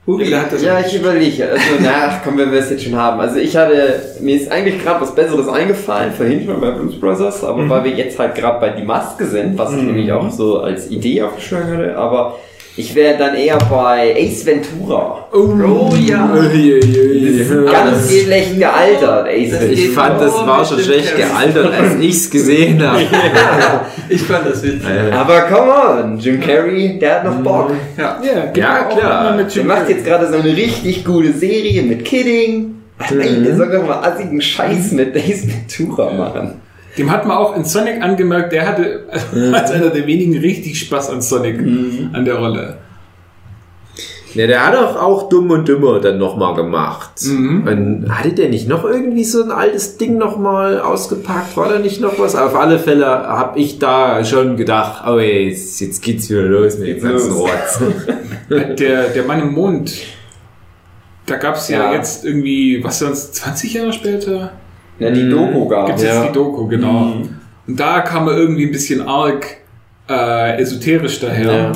Hugi 0.07 0.31
hat 0.31 0.53
das. 0.53 0.63
Ja, 0.63 0.81
ich 0.81 0.95
überlege. 0.95 1.49
Also, 1.51 1.65
na, 1.81 2.21
komm, 2.23 2.39
wenn 2.39 2.53
wir 2.53 2.61
es 2.61 2.71
jetzt 2.71 2.85
schon 2.85 2.97
haben. 2.97 3.21
Also, 3.21 3.39
ich 3.39 3.57
hatte, 3.57 4.01
mir 4.21 4.37
ist 4.37 4.51
eigentlich 4.51 4.83
gerade 4.83 5.01
was 5.01 5.15
Besseres 5.15 5.49
eingefallen, 5.49 6.13
vorhin 6.13 6.45
schon 6.45 6.61
bei 6.61 6.71
Blues 6.71 7.01
Brothers, 7.01 7.43
aber 7.45 7.69
weil 7.69 7.85
wir 7.85 7.93
jetzt 7.93 8.19
halt 8.19 8.35
gerade 8.35 8.61
bei 8.61 8.71
Die 8.71 8.85
Maske 8.85 9.27
sind, 9.27 9.57
was 9.59 9.73
ich 9.73 9.83
nämlich 9.83 10.13
auch 10.13 10.31
so 10.31 10.61
als 10.61 10.91
Idee 10.91 11.23
aufgeschlagen 11.23 11.77
hatte, 11.77 11.97
aber 11.97 12.39
ich 12.77 12.95
wäre 12.95 13.17
dann 13.19 13.35
eher 13.35 13.59
bei 13.71 14.15
Ace 14.19 14.45
Ventura. 14.45 15.27
Oh 15.33 15.95
ja. 15.99 16.27
Ganz 17.73 18.13
schlecht 18.13 18.59
gealtert, 18.59 19.27
Ace 19.29 19.53
Ventura. 19.53 19.73
Ich 19.73 19.91
fand, 19.91 20.21
das 20.21 20.35
war 20.35 20.65
schon 20.65 20.81
schlecht 20.81 21.17
gealtert, 21.17 21.73
als 21.73 21.95
ich's 22.01 22.31
gesehen 22.31 22.87
habe. 22.87 23.03
Ich 24.09 24.23
fand 24.23 24.47
das 24.47 24.63
witzig. 24.63 24.83
Aber 25.13 25.43
come 25.43 25.73
on, 25.73 26.19
Jim 26.19 26.41
Carrey, 26.41 26.99
der 26.99 27.17
hat 27.17 27.25
noch 27.25 27.37
Bock. 27.43 27.73
Ja. 27.97 28.21
Ja, 28.23 28.53
Ja, 28.55 28.85
klar. 28.85 29.37
Mit 29.37 29.55
Der 29.55 29.65
macht 29.65 29.89
jetzt 29.89 30.05
gerade 30.05 30.29
so 30.29 30.35
eine 30.35 30.57
richtig 30.57 31.05
gute 31.05 31.33
Serie 31.33 31.83
mit 31.83 32.05
Kidding. 32.05 32.75
Ey, 33.11 33.43
der 33.43 33.57
soll 33.57 33.71
doch 33.71 33.87
mal 33.87 34.01
assigen 34.03 34.41
Scheiß 34.41 34.93
mit 34.93 35.15
Ace 35.17 35.47
Ventura 35.47 36.13
machen. 36.13 36.66
Dem 36.99 37.11
hat 37.11 37.27
man 37.27 37.37
auch 37.37 37.55
in 37.57 37.65
Sonic 37.65 38.03
angemerkt, 38.03 38.53
der 38.53 38.67
hatte 38.67 39.05
als 39.53 39.71
einer 39.71 39.91
der 39.91 40.07
wenigen 40.07 40.39
richtig 40.39 40.79
Spaß 40.81 41.11
an 41.11 41.21
Sonic, 41.23 41.59
an 42.13 42.25
der 42.25 42.37
Rolle. 42.37 42.79
Ja, 44.35 44.47
der 44.47 44.67
hat 44.67 44.75
doch 44.75 45.01
auch 45.01 45.31
Dumm 45.31 45.51
und 45.51 45.67
Dümmer 45.67 45.99
dann 45.99 46.19
nochmal 46.19 46.55
gemacht. 46.55 47.23
Mhm. 47.25 47.67
Und 47.67 48.07
hatte 48.19 48.35
der 48.35 48.51
nicht 48.51 48.69
noch 48.69 48.85
irgendwie 48.85 49.25
so 49.25 49.43
ein 49.43 49.51
altes 49.51 49.97
Ding 49.97 50.19
nochmal 50.19 50.79
ausgepackt? 50.79 51.57
War 51.57 51.71
da 51.71 51.79
nicht 51.79 52.03
noch 52.03 52.19
was? 52.19 52.37
Auf 52.37 52.55
alle 52.55 52.79
Fälle 52.79 53.07
habe 53.07 53.59
ich 53.59 53.79
da 53.79 54.23
schon 54.27 54.59
gedacht, 54.59 55.05
oh 55.09 55.17
ey, 55.19 55.49
jetzt, 55.49 55.81
jetzt 55.81 56.03
geht's 56.03 56.29
wieder 56.29 56.43
los 56.43 56.77
mit 56.79 56.89
dem 56.89 57.03
ganzen. 57.09 57.33
Rotz. 57.33 57.81
Der, 58.79 59.09
der 59.09 59.25
Mann 59.25 59.41
im 59.41 59.55
Mond. 59.55 59.93
Da 61.25 61.37
gab 61.37 61.57
es 61.57 61.69
ja, 61.69 61.87
Ja. 61.91 61.95
jetzt 61.95 62.25
irgendwie, 62.25 62.85
was 62.85 63.01
sonst, 63.01 63.35
20 63.35 63.75
Jahre 63.75 63.93
später? 63.93 64.53
Ja, 64.99 65.11
die 65.11 65.29
Doku 65.29 65.69
gab 65.69 65.87
Gibt 65.89 65.99
es 65.99 66.05
Ja. 66.05 66.27
die 66.27 66.33
Doku, 66.33 66.67
genau. 66.69 67.13
Und 67.67 67.81
da 67.81 68.01
kam 68.01 68.29
er 68.29 68.37
irgendwie 68.37 68.67
ein 68.67 68.73
bisschen 68.73 69.03
arg 69.07 69.47
äh, 70.09 70.61
esoterisch 70.61 71.21
daher. 71.21 71.73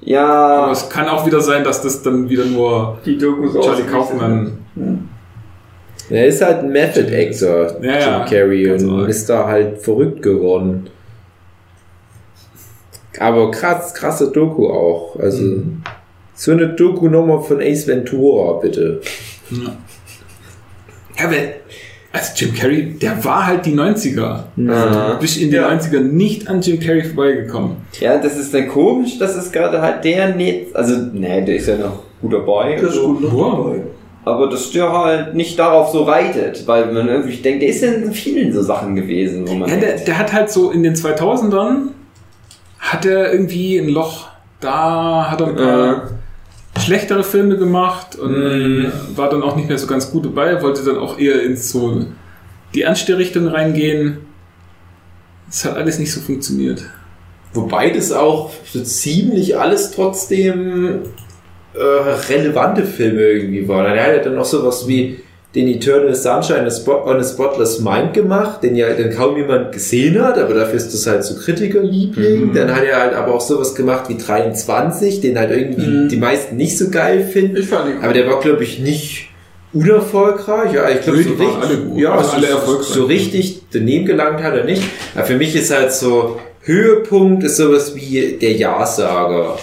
Ja, 0.00 0.26
Aber 0.26 0.72
es 0.72 0.88
kann 0.90 1.08
auch 1.08 1.24
wieder 1.26 1.40
sein, 1.40 1.64
dass 1.64 1.80
das 1.82 2.02
dann 2.02 2.28
wieder 2.28 2.44
nur 2.44 2.98
die 3.06 3.16
Dokus 3.16 3.54
Charlie 3.64 3.84
Kaufmann. 3.84 4.58
Er 6.10 6.26
ist 6.26 6.42
halt 6.42 6.58
ein 6.58 6.70
Method 6.70 7.06
Actor, 7.14 7.82
Ja, 7.82 7.98
ja, 7.98 8.18
Jim 8.18 8.28
Carrey, 8.28 8.70
und 8.72 8.90
arg. 9.00 9.08
ist 9.08 9.28
da 9.30 9.46
halt 9.46 9.78
verrückt 9.80 10.20
geworden. 10.22 10.88
Aber 13.18 13.50
krass, 13.50 13.94
krasse 13.94 14.30
Doku 14.30 14.66
auch. 14.68 15.16
Also, 15.18 15.42
Mhm. 15.42 15.82
so 16.34 16.52
eine 16.52 16.68
Doku 16.70 17.08
nochmal 17.08 17.40
von 17.40 17.60
Ace 17.60 17.86
Ventura, 17.86 18.54
bitte. 18.58 19.00
Ja, 21.18 21.30
weil, 21.30 21.54
also 22.12 22.32
Jim 22.36 22.54
Carrey, 22.54 22.94
der 23.00 23.24
war 23.24 23.46
halt 23.46 23.64
die 23.66 23.74
90er. 23.74 24.40
Ja. 24.56 25.12
Du 25.14 25.18
bist 25.20 25.40
in 25.40 25.50
den 25.50 25.62
Ja. 25.62 25.68
90ern 25.70 26.00
nicht 26.02 26.48
an 26.48 26.60
Jim 26.60 26.78
Carrey 26.78 27.02
vorbeigekommen. 27.04 27.76
Ja, 28.00 28.18
das 28.18 28.36
ist 28.36 28.52
dann 28.52 28.68
komisch, 28.68 29.18
das 29.18 29.36
ist 29.36 29.52
gerade 29.52 29.80
halt 29.80 30.04
der 30.04 30.34
nicht, 30.34 30.74
also, 30.76 30.94
nee, 31.12 31.42
der 31.44 31.56
ist 31.56 31.68
ja 31.68 31.76
noch 31.76 32.02
gut 32.20 32.32
dabei. 32.34 32.80
und 32.80 32.92
so. 32.92 33.18
Wow. 33.32 33.76
Aber 34.24 34.48
dass 34.48 34.70
der 34.70 34.92
halt 34.92 35.34
nicht 35.34 35.58
darauf 35.58 35.90
so 35.90 36.04
reitet, 36.04 36.62
weil 36.68 36.92
man 36.92 37.08
irgendwie 37.08 37.36
denkt, 37.36 37.62
der 37.62 37.70
ist 37.70 37.82
ja 37.82 37.90
in 37.92 38.12
vielen 38.12 38.52
so 38.52 38.62
Sachen 38.62 38.94
gewesen, 38.94 39.48
wo 39.48 39.54
man 39.54 39.68
Ja, 39.68 39.76
der, 39.76 39.96
der 39.98 40.16
hat 40.18 40.32
halt 40.32 40.48
so 40.50 40.70
in 40.70 40.82
den 40.84 40.94
2000ern 40.94 41.88
hat 42.78 43.04
er 43.04 43.32
irgendwie 43.32 43.78
ein 43.78 43.88
Loch. 43.88 44.28
Da 44.60 45.28
hat 45.30 45.40
er 45.40 45.46
ein 45.48 45.56
paar 45.56 46.10
schlechtere 46.80 47.22
Filme 47.24 47.56
gemacht 47.56 48.16
und 48.16 48.92
war 49.14 49.28
dann 49.28 49.42
auch 49.42 49.56
nicht 49.56 49.68
mehr 49.68 49.78
so 49.78 49.86
ganz 49.86 50.10
gut 50.10 50.24
dabei, 50.24 50.62
wollte 50.62 50.84
dann 50.84 50.98
auch 50.98 51.18
eher 51.18 51.42
ins 51.42 51.70
so 51.70 52.06
die 52.74 52.82
ernste 52.82 53.18
Richtung 53.18 53.46
reingehen. 53.48 54.18
Das 55.46 55.64
hat 55.64 55.76
alles 55.76 55.98
nicht 55.98 56.12
so 56.12 56.20
funktioniert. 56.20 56.82
Wobei 57.52 57.90
das 57.90 58.12
auch 58.12 58.50
so 58.64 58.82
ziemlich 58.82 59.58
alles 59.58 59.90
trotzdem 59.90 61.00
äh, 61.74 61.82
relevante 62.32 62.84
Filme 62.84 63.20
irgendwie 63.20 63.68
waren. 63.68 63.94
Er 63.94 64.04
hat 64.06 64.16
ja 64.16 64.22
dann 64.22 64.36
noch 64.36 64.46
sowas 64.46 64.88
wie 64.88 65.20
den 65.54 65.68
Eternal 65.68 66.14
Sunshine 66.14 66.66
on 66.86 67.16
a 67.20 67.24
Spotless 67.24 67.80
Mind 67.80 68.14
gemacht, 68.14 68.62
den 68.62 68.74
ja 68.74 68.88
dann 68.94 69.10
kaum 69.10 69.36
jemand 69.36 69.72
gesehen 69.72 70.22
hat, 70.22 70.38
aber 70.38 70.54
dafür 70.54 70.76
ist 70.76 70.94
das 70.94 71.06
halt 71.06 71.24
so 71.24 71.34
Kritikerliebling. 71.36 72.54
Dann 72.54 72.74
hat 72.74 72.84
er 72.84 73.00
halt 73.00 73.14
aber 73.14 73.34
auch 73.34 73.40
sowas 73.40 73.74
gemacht 73.74 74.08
wie 74.08 74.16
23, 74.16 75.20
den 75.20 75.38
halt 75.38 75.50
irgendwie 75.50 76.08
die 76.08 76.16
meisten 76.16 76.56
nicht 76.56 76.78
so 76.78 76.88
geil 76.88 77.24
finden. 77.24 77.58
Ich 77.58 77.66
fand 77.66 77.90
ihn 77.90 78.02
Aber 78.02 78.14
der 78.14 78.26
war, 78.26 78.40
glaube 78.40 78.62
ich, 78.64 78.78
nicht 78.78 79.28
unerfolgreich. 79.74 80.72
Ja, 80.72 80.88
ich 80.88 81.02
glaube, 81.02 81.18
Nee, 81.18 81.24
so 81.24 81.34
richtig, 81.34 81.84
gut. 81.88 81.98
ja, 82.00 82.10
Waren 82.16 82.42
so, 82.66 82.82
so 82.82 83.04
richtig 83.04 83.62
daneben 83.72 84.06
gelangt 84.06 84.42
hat 84.42 84.54
er 84.54 84.64
nicht. 84.64 84.82
Aber 85.14 85.24
für 85.24 85.36
mich 85.36 85.54
ist 85.54 85.70
halt 85.70 85.92
so, 85.92 86.38
Höhepunkt 86.62 87.44
ist 87.44 87.56
sowas 87.56 87.94
wie 87.94 88.38
der 88.40 88.52
Ja-Sager. 88.52 89.58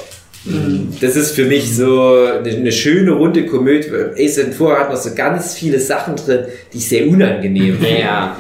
Das 1.02 1.18
ist 1.18 1.32
für 1.32 1.44
mich 1.44 1.76
so 1.76 2.14
eine, 2.44 2.72
schöne 2.72 3.12
runde 3.12 3.46
Komödie. 3.46 3.90
Ace 4.18 4.38
Ventura 4.38 4.80
hat 4.80 4.90
noch 4.90 4.98
so 4.98 5.14
ganz 5.14 5.54
viele 5.54 5.80
Sachen 5.80 6.16
drin, 6.16 6.46
die 6.72 6.78
ich 6.78 6.88
sehr 6.88 7.08
unangenehm 7.08 7.78
ja, 7.82 8.38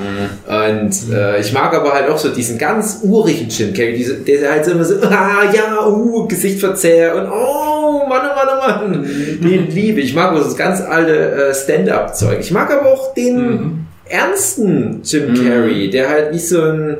Und 0.47 1.13
äh, 1.13 1.41
ich 1.41 1.51
mag 1.51 1.73
aber 1.73 1.91
halt 1.91 2.09
auch 2.09 2.17
so 2.17 2.29
diesen 2.29 2.57
ganz 2.57 3.01
urigen 3.03 3.49
Jim 3.49 3.73
Carrey, 3.73 3.97
diese, 3.97 4.15
der 4.15 4.49
halt 4.49 4.65
so 4.65 4.71
immer 4.71 4.85
so, 4.85 4.95
ah 5.01 5.51
ja, 5.53 5.85
uh, 5.87 6.25
Gesicht 6.27 6.59
verzerrt 6.59 7.15
und 7.15 7.27
oh, 7.31 8.05
Mann, 8.07 8.21
oh 8.23 8.35
Mann, 8.35 8.47
oh 8.49 8.67
Mann, 8.67 9.09
den 9.43 9.69
liebe 9.69 9.99
ich. 9.99 10.09
Ich 10.09 10.15
mag 10.15 10.31
aber 10.31 10.39
das 10.39 10.55
ganz 10.55 10.79
alte 10.79 11.13
äh, 11.13 11.53
Stand-up-Zeug. 11.53 12.39
Ich 12.39 12.51
mag 12.51 12.71
aber 12.71 12.93
auch 12.93 13.13
den 13.13 13.87
ernsten 14.05 15.01
Jim 15.03 15.33
Carrey, 15.33 15.89
der 15.89 16.09
halt 16.09 16.33
wie 16.33 16.39
so 16.39 16.61
ein, 16.61 16.97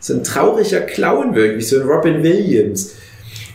so 0.00 0.14
ein 0.14 0.24
trauriger 0.24 0.80
Clown 0.80 1.34
wirkt, 1.34 1.58
wie 1.58 1.62
so 1.62 1.80
ein 1.80 1.86
Robin 1.86 2.22
Williams. 2.22 2.94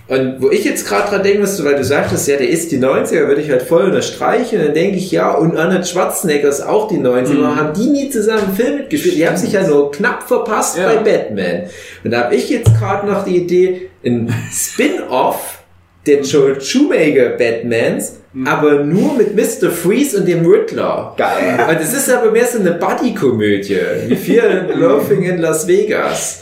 Und 0.06 0.42
wo 0.42 0.50
ich 0.52 0.66
jetzt 0.66 0.86
gerade 0.86 1.10
dran 1.10 1.24
denken 1.24 1.42
musste, 1.42 1.64
weil 1.64 1.76
du 1.78 1.84
sagtest, 1.84 2.28
ja, 2.28 2.36
der 2.36 2.50
ist 2.50 2.72
die 2.74 2.78
90er, 2.78 3.26
würde 3.28 3.42
ich 3.42 3.50
halt 3.50 3.62
voll 3.62 3.84
unterstreichen. 3.86 4.60
Und 4.60 4.66
dann 4.66 4.74
denke 4.74 4.98
ich, 4.98 5.12
ja, 5.12 5.32
und 5.34 5.56
Arnold 5.56 5.88
Schwarzenegger 5.88 6.50
ist 6.50 6.60
auch 6.62 6.90
die 6.90 6.98
90er. 6.98 7.56
Haben 7.56 7.74
die 7.74 7.90
nie 7.90 8.10
zusammen 8.10 8.44
einen 8.48 8.56
Film 8.56 8.78
mitgespielt? 8.80 9.16
Die 9.16 9.26
haben 9.26 9.38
sich 9.38 9.54
ja 9.54 9.66
nur 9.66 9.92
knapp 9.92 10.24
verpasst 10.24 10.78
Ja. 10.78 10.88
bei 10.88 10.98
Batman. 10.98 11.64
Und 12.04 12.12
da 12.12 12.26
habe 12.26 12.36
ich 12.36 12.50
jetzt 12.50 12.70
gerade 12.78 13.08
noch 13.10 13.24
die 13.24 13.38
Idee, 13.38 13.90
ein 14.06 14.34
Spin-off 14.52 15.60
der 16.06 16.20
Joel 16.22 16.60
Shoemaker 16.60 17.38
Batmans, 17.38 18.18
aber 18.46 18.84
nur 18.84 19.16
mit 19.16 19.36
Mr. 19.38 19.72
Freeze 19.72 20.18
und 20.18 20.28
dem 20.28 20.46
Riddler. 20.46 21.14
Geil. 21.16 21.58
Und 21.70 21.80
es 21.80 21.94
ist 21.94 22.12
aber 22.12 22.30
mehr 22.30 22.46
so 22.46 22.60
eine 22.60 22.74
Buddy-Komödie, 22.74 23.78
wie 24.10 24.42
and 24.42 24.76
Loafing 24.76 25.24
in 25.24 25.38
Las 25.38 25.66
Vegas. 25.66 26.42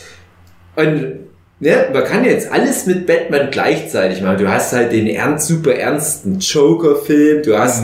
Und 0.76 1.21
ne, 1.62 1.88
man 1.94 2.04
kann 2.04 2.26
jetzt 2.26 2.52
alles 2.52 2.86
mit 2.86 3.06
Batman 3.06 3.50
gleichzeitig 3.52 4.22
machen. 4.22 4.40
Du 4.40 4.52
hast 4.52 4.74
halt 4.74 4.92
den 4.92 5.08
ernst, 5.08 5.48
super 5.48 5.74
ernsten 5.74 6.40
Joker-Film, 6.40 7.44
du 7.44 7.58
hast 7.58 7.84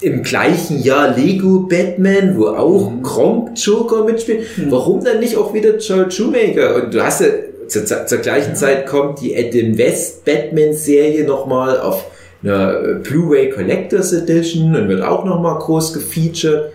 im 0.00 0.22
gleichen 0.22 0.82
Jahr 0.82 1.16
Lego 1.16 1.60
Batman, 1.60 2.36
wo 2.36 2.48
auch 2.48 2.92
Gronk 3.02 3.50
Joker 3.54 4.04
mitspielt. 4.04 4.46
Warum 4.68 5.04
dann 5.04 5.20
nicht 5.20 5.36
auch 5.36 5.54
wieder 5.54 5.76
Joel 5.78 6.10
Shoemaker? 6.10 6.76
Und 6.76 6.94
du 6.94 7.02
hast 7.02 7.20
ja, 7.20 7.28
zur, 7.66 7.84
zur 7.84 8.18
gleichen 8.18 8.56
Zeit 8.56 8.86
kommt 8.86 9.20
die 9.20 9.36
Adam 9.36 9.76
West 9.76 10.24
Batman-Serie 10.24 11.24
nochmal 11.24 11.80
auf 11.80 12.04
einer 12.42 12.94
Blu-ray 13.02 13.50
Collectors 13.50 14.12
Edition 14.12 14.74
und 14.74 14.88
wird 14.88 15.02
auch 15.02 15.24
nochmal 15.24 15.58
groß 15.58 15.92
gefeatured. 15.92 16.72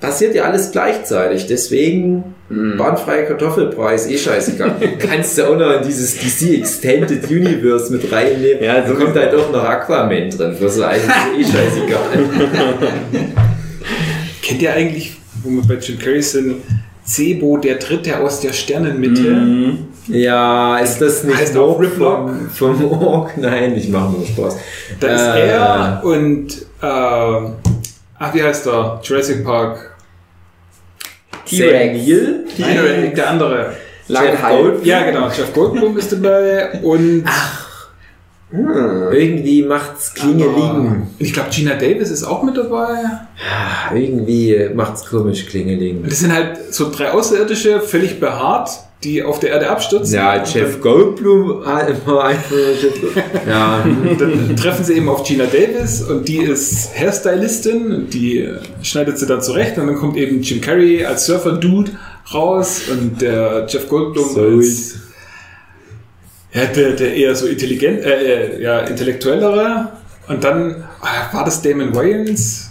Passiert 0.00 0.34
ja 0.34 0.44
alles 0.44 0.72
gleichzeitig, 0.72 1.46
deswegen 1.46 2.22
bahnfreier 2.50 3.24
Kartoffelpreis, 3.24 4.08
eh 4.08 4.18
scheißegal. 4.18 4.76
Kannst 4.98 5.36
du 5.38 5.44
auch 5.48 5.56
noch 5.58 5.80
in 5.80 5.86
dieses 5.86 6.14
DC 6.18 6.58
Extended 6.58 7.28
Universe 7.30 7.90
mit 7.90 8.12
reinnehmen. 8.12 8.62
Ja, 8.62 8.82
da 8.82 8.88
so 8.88 8.94
kommt 8.94 9.16
halt 9.16 9.34
auch 9.34 9.50
noch 9.50 9.64
Aquaman 9.64 10.30
drin, 10.30 10.54
für 10.54 10.68
so 10.68 10.84
eigentlich 10.84 11.10
eh 11.38 11.44
scheißegal. 11.44 12.28
Kennt 14.42 14.62
ihr 14.62 14.72
eigentlich, 14.74 15.16
wo 15.42 15.50
wir 15.50 15.62
bei 15.66 15.74
Jim 15.82 15.98
Carrey 15.98 16.22
sind, 16.22 16.56
Sebo, 17.04 17.56
der 17.56 17.76
Dritte 17.76 18.18
aus 18.20 18.40
der 18.40 18.52
Sternenmitte? 18.52 19.22
Mhm. 19.22 19.78
Ja, 20.08 20.78
ist 20.78 20.98
das 21.00 21.24
nicht 21.24 21.36
Heißt 21.36 21.56
auch 21.56 21.80
Riplock? 21.80 22.30
vom, 22.56 22.78
vom 22.78 22.92
Ork? 22.92 23.36
Nein, 23.38 23.74
ich 23.76 23.88
mache 23.88 24.12
nur 24.12 24.24
Spaß. 24.26 24.56
Da 25.00 25.08
ist 25.08 25.20
Äh, 25.36 25.48
er 25.48 26.00
und, 26.04 26.48
äh, 26.80 27.75
ach, 28.18 28.34
wie 28.34 28.42
heißt 28.42 28.66
er? 28.66 29.00
Jurassic 29.02 29.44
Park. 29.44 29.96
Neill? 31.50 32.44
Nein, 32.58 33.14
der 33.14 33.30
andere. 33.30 33.72
Goldblum? 34.08 34.84
Ja, 34.84 35.04
genau. 35.04 35.28
Jeff 35.28 35.52
Goldblum 35.52 35.96
ist 35.98 36.12
dabei 36.12 36.80
und 36.82 37.24
Irgendwie 38.52 39.62
macht's 39.64 40.14
Klingeling. 40.14 41.08
ich 41.18 41.32
glaube, 41.32 41.50
Gina 41.50 41.74
Davis 41.74 42.10
ist 42.10 42.22
auch 42.24 42.42
mit 42.44 42.56
dabei. 42.56 42.94
Ah, 43.50 43.94
Irgendwie 43.94 44.70
macht's 44.74 45.04
komisch 45.06 45.46
Klingeling. 45.46 46.02
Und 46.02 46.10
das 46.10 46.20
sind 46.20 46.32
halt 46.32 46.72
so 46.72 46.90
drei 46.90 47.10
Außerirdische, 47.10 47.80
völlig 47.80 48.20
behaart, 48.20 48.70
die 49.06 49.22
auf 49.22 49.38
der 49.38 49.50
Erde 49.50 49.70
abstürzen. 49.70 50.14
Ja, 50.14 50.42
Jeff 50.42 50.80
Goldblum 50.80 51.64
war 51.64 52.24
einfach 52.24 52.34
Ja, 53.46 53.86
dann 54.18 54.56
treffen 54.56 54.84
sie 54.84 54.94
eben 54.94 55.08
auf 55.08 55.22
Gina 55.22 55.44
Davis 55.44 56.02
und 56.02 56.26
die 56.26 56.38
ist 56.38 56.90
Hairstylistin 56.98 57.92
und 57.92 58.14
die 58.14 58.48
schneidet 58.82 59.18
sie 59.18 59.26
dann 59.26 59.40
zurecht 59.40 59.78
und 59.78 59.86
dann 59.86 59.96
kommt 59.96 60.16
eben 60.16 60.42
Jim 60.42 60.60
Carrey 60.60 61.04
als 61.04 61.26
Surfer-Dude 61.26 61.92
raus 62.34 62.82
und 62.90 63.22
der 63.22 63.66
Jeff 63.68 63.88
Goldblum 63.88 64.28
so 64.28 64.40
als 64.42 64.96
ja, 66.52 66.64
der, 66.64 66.92
der 66.92 67.14
eher 67.14 67.34
so 67.36 67.46
intelligent, 67.46 68.00
äh, 68.00 68.56
äh, 68.56 68.62
ja, 68.62 68.80
intellektuellere 68.80 69.92
und 70.26 70.42
dann 70.42 70.84
ah, 71.00 71.32
war 71.32 71.44
das 71.44 71.62
Damon 71.62 71.94
Wayans? 71.94 72.70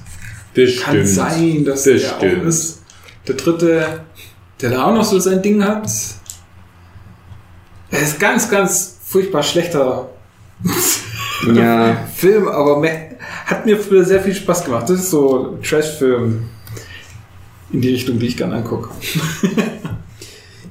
Kann 0.54 0.64
Bestimmt. 0.66 1.08
sein, 1.08 1.66
dass 1.66 1.84
der 1.84 1.94
Bestimmt. 1.94 2.44
auch 2.44 2.48
ist. 2.48 2.82
Der 3.28 3.36
dritte, 3.36 4.02
der 4.62 4.70
da 4.70 4.86
auch 4.86 4.94
noch 4.94 5.04
so 5.04 5.20
sein 5.20 5.42
Ding 5.42 5.64
hat. 5.64 5.90
Er 7.92 8.02
ist 8.02 8.20
ganz, 8.20 8.50
ganz 8.50 8.98
furchtbar 9.04 9.44
schlechter 9.44 10.10
Ja. 11.54 11.98
Film, 12.16 12.48
aber 12.48 12.82
hat 13.46 13.66
mir 13.66 13.78
früher 13.78 14.04
sehr 14.04 14.22
viel 14.22 14.34
Spaß 14.34 14.66
gemacht. 14.66 14.90
Das 14.90 15.00
ist 15.00 15.12
so 15.12 15.58
Trash-Film 15.64 16.50
in 17.72 17.82
die 17.82 17.90
Richtung, 17.90 18.20
die 18.20 18.28
ich 18.28 18.38
gerne 18.38 18.56
angucke. 18.56 18.90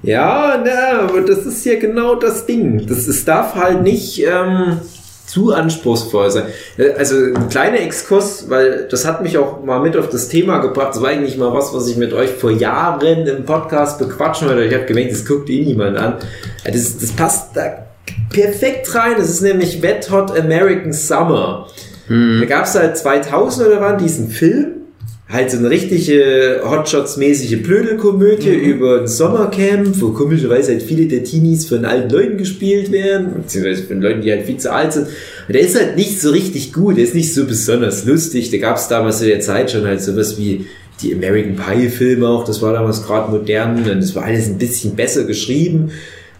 Ja, 0.04 0.62
na, 0.62 1.00
aber 1.00 1.22
das 1.22 1.46
ist 1.46 1.64
ja 1.64 1.78
genau 1.78 2.14
das 2.16 2.44
Ding. 2.44 2.86
Das, 2.86 3.08
es 3.08 3.24
darf 3.24 3.54
halt 3.54 3.82
nicht 3.82 4.22
ähm, 4.22 4.78
zu 5.26 5.52
anspruchsvoll 5.52 6.30
sein. 6.30 6.44
Äh, 6.76 6.90
Also 6.98 7.16
ein 7.16 7.48
kleiner 7.48 7.80
Exkurs, 7.80 8.46
weil 8.48 8.86
das 8.90 9.06
hat 9.06 9.22
mich 9.22 9.38
auch 9.38 9.62
mal 9.64 9.80
mit 9.80 9.96
auf 9.96 10.08
das 10.08 10.28
Thema 10.28 10.58
gebracht. 10.58 10.90
Das 10.90 11.02
war 11.02 11.08
eigentlich 11.10 11.36
mal 11.36 11.52
was, 11.52 11.74
was 11.74 11.88
ich 11.88 11.96
mit 11.96 12.12
euch 12.12 12.30
vor 12.30 12.50
Jahren 12.50 13.26
im 13.26 13.44
Podcast 13.44 13.98
bequatschen 13.98 14.48
wollte. 14.48 14.64
Ich 14.64 14.74
habe 14.74 14.84
gemerkt, 14.84 15.12
das 15.12 15.24
guckt 15.24 15.48
eh 15.50 15.64
niemand 15.64 15.96
an. 15.96 16.16
Ja, 16.64 16.70
Das, 16.70 16.98
das 16.98 17.12
passt 17.12 17.56
da 17.56 17.86
perfekt 18.30 18.94
rein. 18.94 19.14
Das 19.16 19.28
ist 19.30 19.40
nämlich 19.40 19.80
Wet 19.82 20.10
Hot 20.10 20.38
American 20.38 20.92
Summer. 20.92 21.66
Da 22.40 22.44
gab 22.46 22.64
es 22.66 22.74
halt 22.74 22.98
2000 22.98 23.66
oder 23.66 23.80
wann 23.80 23.96
diesen 23.98 24.28
Film. 24.28 24.72
Halt 25.26 25.50
so 25.50 25.56
eine 25.56 25.70
richtige 25.70 26.60
Hotshots-mäßige 26.64 27.62
Blödelkomödie 27.62 28.50
über 28.50 29.00
ein 29.00 29.08
Sommercamp, 29.08 30.00
wo 30.00 30.10
komischerweise 30.10 30.72
halt 30.72 30.82
viele 30.82 31.06
der 31.06 31.24
Teenies 31.24 31.66
von 31.66 31.86
alten 31.86 32.10
Leuten 32.10 32.36
gespielt 32.36 32.92
werden, 32.92 33.32
beziehungsweise 33.34 33.84
von 33.84 34.02
Leuten, 34.02 34.20
die 34.20 34.30
halt 34.30 34.44
viel 34.44 34.58
zu 34.58 34.70
alt 34.70 34.92
sind. 34.92 35.06
Und 35.48 35.54
der 35.54 35.62
ist 35.62 35.80
halt 35.80 35.96
nicht 35.96 36.20
so 36.20 36.30
richtig 36.30 36.74
gut, 36.74 36.98
der 36.98 37.04
ist 37.04 37.14
nicht 37.14 37.32
so 37.32 37.46
besonders 37.46 38.04
lustig. 38.04 38.50
Da 38.50 38.58
gab 38.58 38.76
es 38.76 38.88
damals 38.88 39.22
in 39.22 39.28
der 39.28 39.40
Zeit 39.40 39.70
schon 39.70 39.86
halt 39.86 40.02
sowas 40.02 40.36
wie 40.38 40.66
die 41.02 41.14
American 41.14 41.56
Pie-Filme 41.56 42.28
auch, 42.28 42.44
das 42.44 42.62
war 42.62 42.72
damals 42.72 43.04
gerade 43.04 43.30
modern 43.30 43.78
und 43.78 44.00
das 44.00 44.14
war 44.14 44.24
alles 44.24 44.46
ein 44.46 44.58
bisschen 44.58 44.94
besser 44.94 45.24
geschrieben. 45.24 45.90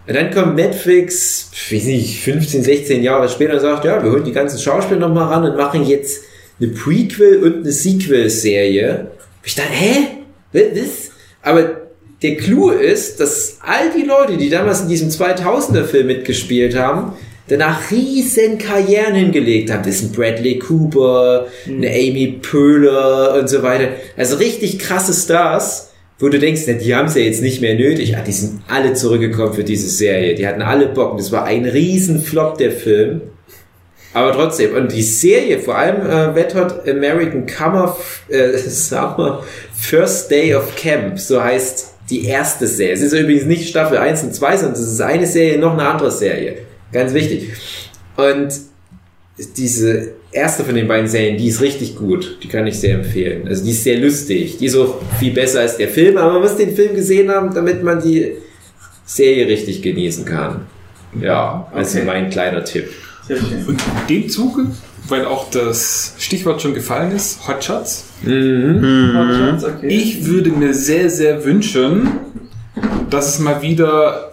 Und 0.07 0.15
dann 0.15 0.31
kommt 0.31 0.55
Netflix, 0.55 1.49
ich 1.51 1.73
weiß 1.73 1.85
nicht, 1.85 2.19
15, 2.21 2.63
16 2.63 3.03
Jahre 3.03 3.27
später 3.27 3.55
und 3.55 3.61
sagt, 3.61 3.85
ja, 3.85 4.03
wir 4.03 4.11
holen 4.11 4.23
die 4.23 4.31
ganzen 4.31 4.59
Schauspieler 4.59 4.99
nochmal 4.99 5.33
ran 5.33 5.43
und 5.43 5.57
machen 5.57 5.85
jetzt 5.85 6.23
eine 6.59 6.69
Prequel 6.71 7.43
und 7.43 7.57
eine 7.57 7.71
Sequel-Serie. 7.71 9.07
Ich 9.43 9.55
dachte, 9.55 9.71
hä? 9.71 10.07
Was? 10.53 11.11
Aber 11.41 11.81
der 12.21 12.37
Clou 12.37 12.69
ist, 12.69 13.19
dass 13.19 13.59
all 13.61 13.91
die 13.95 14.05
Leute, 14.05 14.37
die 14.37 14.49
damals 14.49 14.81
in 14.81 14.89
diesem 14.89 15.09
2000er-Film 15.09 16.07
mitgespielt 16.07 16.75
haben, 16.75 17.13
danach 17.47 17.91
riesen 17.91 18.57
Karrieren 18.57 19.13
hingelegt 19.15 19.71
haben. 19.71 19.83
Das 19.83 19.99
sind 19.99 20.13
Bradley 20.13 20.59
Cooper, 20.59 21.47
eine 21.67 21.89
Amy 21.89 22.39
Poehler 22.41 23.37
und 23.39 23.49
so 23.49 23.61
weiter. 23.61 23.89
Also 24.17 24.37
richtig 24.37 24.79
krasse 24.79 25.13
Stars, 25.13 25.91
wo 26.17 26.29
du 26.29 26.39
denkst, 26.39 26.61
na, 26.67 26.73
die 26.73 26.95
haben 26.95 27.07
es 27.07 27.15
ja 27.15 27.21
jetzt 27.21 27.41
nicht 27.41 27.61
mehr 27.61 27.75
nötig. 27.75 28.15
Ah, 28.15 28.23
die 28.25 28.31
sind 28.31 28.61
alle 28.67 28.93
zurückgekommen 28.93 29.53
für 29.53 29.65
diese 29.65 29.89
Serie. 29.89 30.33
Die 30.35 30.47
hatten 30.47 30.61
alle 30.61 30.87
Bock. 30.87 31.11
Und 31.11 31.19
Das 31.19 31.31
war 31.31 31.43
ein 31.43 31.65
riesen 31.65 32.21
Flop, 32.21 32.57
der 32.57 32.71
Film. 32.71 33.21
Aber 34.15 34.31
trotzdem, 34.31 34.73
und 34.75 34.93
die 34.93 35.03
Serie, 35.03 35.59
vor 35.59 35.77
allem 35.77 36.09
äh, 36.09 36.33
Wet 36.33 36.55
Hot 36.55 36.87
American 36.87 37.45
Summer, 37.47 37.97
äh, 38.29 38.57
Summer 38.57 39.43
First 39.77 40.31
Day 40.31 40.55
of 40.55 40.73
Camp, 40.77 41.19
so 41.19 41.43
heißt 41.43 41.95
die 42.09 42.25
erste 42.25 42.65
Serie. 42.65 42.93
Es 42.93 43.01
ist 43.01 43.11
übrigens 43.11 43.43
nicht 43.45 43.67
Staffel 43.67 43.97
1 43.97 44.23
und 44.23 44.33
2, 44.33 44.57
sondern 44.57 44.81
es 44.81 44.87
ist 44.87 45.01
eine 45.01 45.27
Serie, 45.27 45.59
noch 45.59 45.73
eine 45.73 45.85
andere 45.85 46.11
Serie. 46.11 46.59
Ganz 46.93 47.13
wichtig. 47.13 47.49
Und 48.15 48.53
diese 49.57 50.13
erste 50.31 50.63
von 50.63 50.75
den 50.75 50.87
beiden 50.87 51.09
Serien, 51.09 51.37
die 51.37 51.47
ist 51.47 51.59
richtig 51.61 51.97
gut. 51.97 52.37
Die 52.41 52.47
kann 52.47 52.65
ich 52.67 52.79
sehr 52.79 52.95
empfehlen. 52.95 53.47
Also 53.49 53.65
die 53.65 53.71
ist 53.71 53.83
sehr 53.83 53.97
lustig. 53.97 54.57
Die 54.59 54.67
ist 54.67 54.77
auch 54.77 55.01
viel 55.19 55.33
besser 55.33 55.59
als 55.59 55.75
der 55.75 55.89
Film, 55.89 56.15
aber 56.17 56.33
man 56.33 56.41
muss 56.43 56.55
den 56.55 56.73
Film 56.73 56.95
gesehen 56.95 57.29
haben, 57.29 57.53
damit 57.53 57.83
man 57.83 58.01
die 58.01 58.31
Serie 59.05 59.47
richtig 59.47 59.81
genießen 59.81 60.23
kann. 60.23 60.67
Ja, 61.19 61.67
also 61.73 61.97
Okay. 61.97 62.07
mein 62.07 62.29
kleiner 62.29 62.63
Tipp. 62.63 62.87
Sehr 63.27 63.37
schön. 63.37 63.65
Und 63.67 63.81
in 63.81 64.21
dem 64.21 64.29
Zuge, 64.29 64.67
weil 65.07 65.25
auch 65.25 65.49
das 65.51 66.13
Stichwort 66.17 66.61
schon 66.61 66.73
gefallen 66.73 67.11
ist, 67.11 67.47
Hotshots, 67.47 68.05
Hotshots, 68.23 69.63
okay. 69.63 69.87
ich 69.87 70.25
würde 70.25 70.49
mir 70.51 70.73
sehr, 70.73 71.09
sehr 71.09 71.43
wünschen, 71.45 72.07
dass 73.09 73.29
es 73.29 73.39
mal 73.39 73.61
wieder 73.61 74.31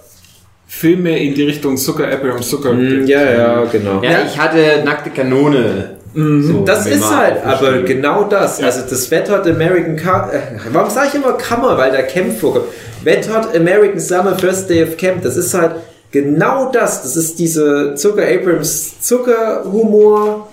Filme 0.66 1.18
in 1.22 1.34
die 1.34 1.42
Richtung 1.44 1.76
Zucker, 1.76 2.08
Abraham 2.10 2.42
Zucker 2.42 2.72
Mm, 2.72 2.88
gibt. 2.88 3.08
Ja, 3.08 3.22
ja, 3.30 3.64
genau. 3.66 4.02
Ja, 4.02 4.22
ich 4.26 4.38
hatte 4.38 4.82
nackte 4.84 5.10
Kanone. 5.10 5.96
So, 6.14 6.64
Das 6.64 6.86
ist 6.86 7.04
halt 7.14 7.42
aber 7.44 7.82
genau 7.82 8.24
das. 8.24 8.62
Also 8.62 8.82
das 8.88 9.10
Wet 9.10 9.30
Hot 9.30 9.46
American 9.46 9.96
Car 9.96 10.30
äh, 10.32 10.40
Warum 10.70 10.90
sage 10.90 11.08
ich 11.08 11.14
immer 11.14 11.32
Kammer? 11.34 11.78
Weil 11.78 11.90
da 11.90 12.02
Camp 12.02 12.38
vorkommt. 12.38 12.66
Wet 13.02 13.28
Hot 13.32 13.54
American 13.56 13.98
Summer 13.98 14.36
First 14.38 14.68
Day 14.68 14.82
of 14.82 14.96
Camp. 14.98 15.22
Das 15.22 15.36
ist 15.38 15.54
halt 15.54 15.72
genau 16.12 16.70
das. 16.70 17.02
Das 17.02 17.16
ist 17.16 17.38
diese 17.38 17.94
Zucker 17.96 18.22
Abrams 18.26 19.00
Zuckerhumor 19.00 20.48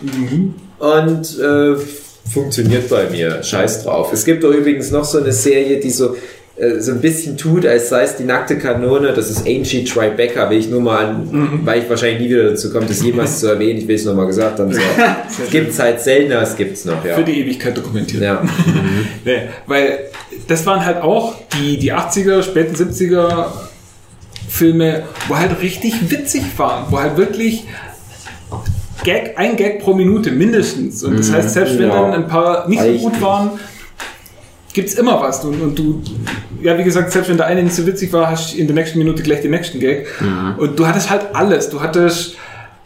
und 0.79 1.39
äh, 1.39 1.75
funktioniert 2.31 2.89
bei 2.89 3.09
mir. 3.09 3.43
Scheiß 3.43 3.83
drauf. 3.83 4.11
Es 4.11 4.25
gibt 4.25 4.43
doch 4.43 4.51
übrigens 4.51 4.89
noch 4.91 5.05
so 5.05 5.19
eine 5.19 5.31
Serie, 5.31 5.79
die 5.79 5.91
so 5.91 6.15
äh, 6.59 6.81
so 6.81 6.91
ein 6.91 6.99
bisschen 6.99 7.37
tut, 7.37 7.65
als 7.65 7.89
sei 7.89 8.03
es 8.03 8.17
die 8.17 8.23
nackte 8.23 8.57
Kanone. 8.57 9.13
Das 9.13 9.29
ist 9.29 9.47
Angie 9.47 9.83
Tribeca, 9.85 10.49
will 10.49 10.57
ich 10.59 10.69
nur 10.69 10.81
mal 10.81 11.05
an, 11.05 11.61
weil 11.63 11.81
ich 11.83 11.89
wahrscheinlich 11.89 12.19
nie 12.19 12.29
wieder 12.29 12.49
dazu 12.49 12.71
komme, 12.71 12.85
das 12.85 13.01
jemals 13.01 13.39
zu 13.39 13.47
erwähnen. 13.47 13.79
Ich 13.79 13.87
will 13.87 13.95
es 13.95 14.05
nochmal 14.05 14.27
gesagt 14.27 14.59
haben. 14.59 14.73
So. 14.73 14.81
Es 15.43 15.49
gibt 15.51 15.69
es 15.69 15.79
halt 15.79 16.01
seltener, 16.01 16.41
es 16.41 16.55
gibt 16.55 16.73
es 16.73 16.85
noch, 16.85 17.03
ja. 17.05 17.15
Für 17.15 17.23
die 17.23 17.39
Ewigkeit 17.39 17.77
dokumentiert. 17.77 18.23
ja. 18.23 18.43
Nee, 19.25 19.49
weil 19.67 19.99
das 20.47 20.65
waren 20.65 20.85
halt 20.85 21.01
auch 21.01 21.35
die, 21.57 21.77
die 21.77 21.93
80er, 21.93 22.41
späten 22.43 22.75
70er 22.75 23.45
Filme, 24.49 25.03
wo 25.27 25.37
halt 25.37 25.61
richtig 25.61 26.11
witzig 26.11 26.43
waren, 26.57 26.85
wo 26.89 26.99
halt 26.99 27.15
wirklich 27.17 27.65
Gag, 29.03 29.37
ein 29.37 29.55
Gag 29.55 29.79
pro 29.79 29.93
Minute 29.93 30.31
mindestens. 30.31 31.03
Und 31.03 31.17
das 31.19 31.31
heißt, 31.31 31.51
selbst 31.51 31.79
wenn 31.79 31.89
dann 31.89 32.13
ein 32.13 32.27
paar 32.27 32.67
nicht 32.67 32.81
so 32.81 33.09
gut 33.09 33.21
waren, 33.21 33.51
gibt's 34.73 34.95
immer 34.95 35.21
was. 35.21 35.43
Und, 35.45 35.61
und 35.61 35.79
du, 35.79 36.01
ja, 36.61 36.77
wie 36.77 36.83
gesagt, 36.83 37.11
selbst 37.11 37.29
wenn 37.29 37.37
der 37.37 37.45
eine 37.45 37.63
nicht 37.63 37.75
so 37.75 37.85
witzig 37.85 38.11
war, 38.11 38.29
hast 38.29 38.53
du 38.53 38.57
in 38.57 38.67
der 38.67 38.75
nächsten 38.75 38.97
Minute 38.97 39.23
gleich 39.23 39.41
den 39.41 39.51
nächsten 39.51 39.79
Gag. 39.79 40.07
Und 40.57 40.77
du 40.77 40.85
hattest 40.87 41.09
halt 41.09 41.27
alles. 41.33 41.69
Du 41.69 41.79
hattest 41.79 42.35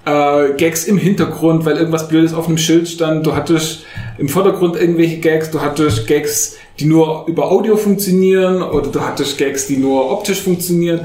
äh, 0.06 0.54
Gags 0.58 0.86
im 0.86 0.98
Hintergrund, 0.98 1.66
weil 1.66 1.78
irgendwas 1.78 2.08
Blödes 2.08 2.34
auf 2.34 2.48
einem 2.48 2.58
Schild 2.58 2.88
stand. 2.90 3.26
Du 3.26 3.36
hattest 3.36 3.86
im 4.18 4.30
Vordergrund 4.30 4.76
irgendwelche 4.76 5.18
Gags. 5.18 5.50
Du 5.50 5.62
hattest 5.62 6.06
Gags, 6.08 6.58
die 6.80 6.86
nur 6.86 7.26
über 7.28 7.52
Audio 7.52 7.76
funktionieren. 7.76 8.62
Oder 8.62 8.90
du 8.90 9.02
hattest 9.02 9.38
Gags, 9.38 9.66
die 9.68 9.78
nur 9.78 10.12
optisch 10.12 10.42
funktionieren. 10.42 11.02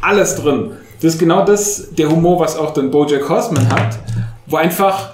Alles 0.00 0.36
drin. 0.36 0.72
Das 1.00 1.14
ist 1.14 1.18
genau 1.18 1.44
das, 1.44 1.94
der 1.96 2.10
Humor, 2.10 2.40
was 2.40 2.56
auch 2.56 2.72
dann 2.74 2.90
Bojack 2.90 3.28
Horseman 3.28 3.68
hat, 3.70 3.98
wo 4.46 4.56
einfach 4.56 5.12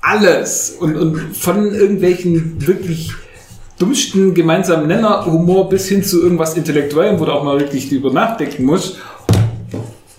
alles 0.00 0.76
und, 0.80 0.96
und 0.96 1.36
von 1.36 1.72
irgendwelchen 1.72 2.66
wirklich 2.66 3.12
dummsten 3.78 4.34
gemeinsamen 4.34 4.88
Nenner 4.88 5.24
Humor 5.26 5.68
bis 5.68 5.88
hin 5.88 6.02
zu 6.02 6.22
irgendwas 6.22 6.56
Intellektuellem, 6.56 7.20
wo 7.20 7.24
du 7.24 7.32
auch 7.32 7.44
mal 7.44 7.60
wirklich 7.60 7.88
drüber 7.88 8.12
nachdenken 8.12 8.64
musst, 8.64 8.98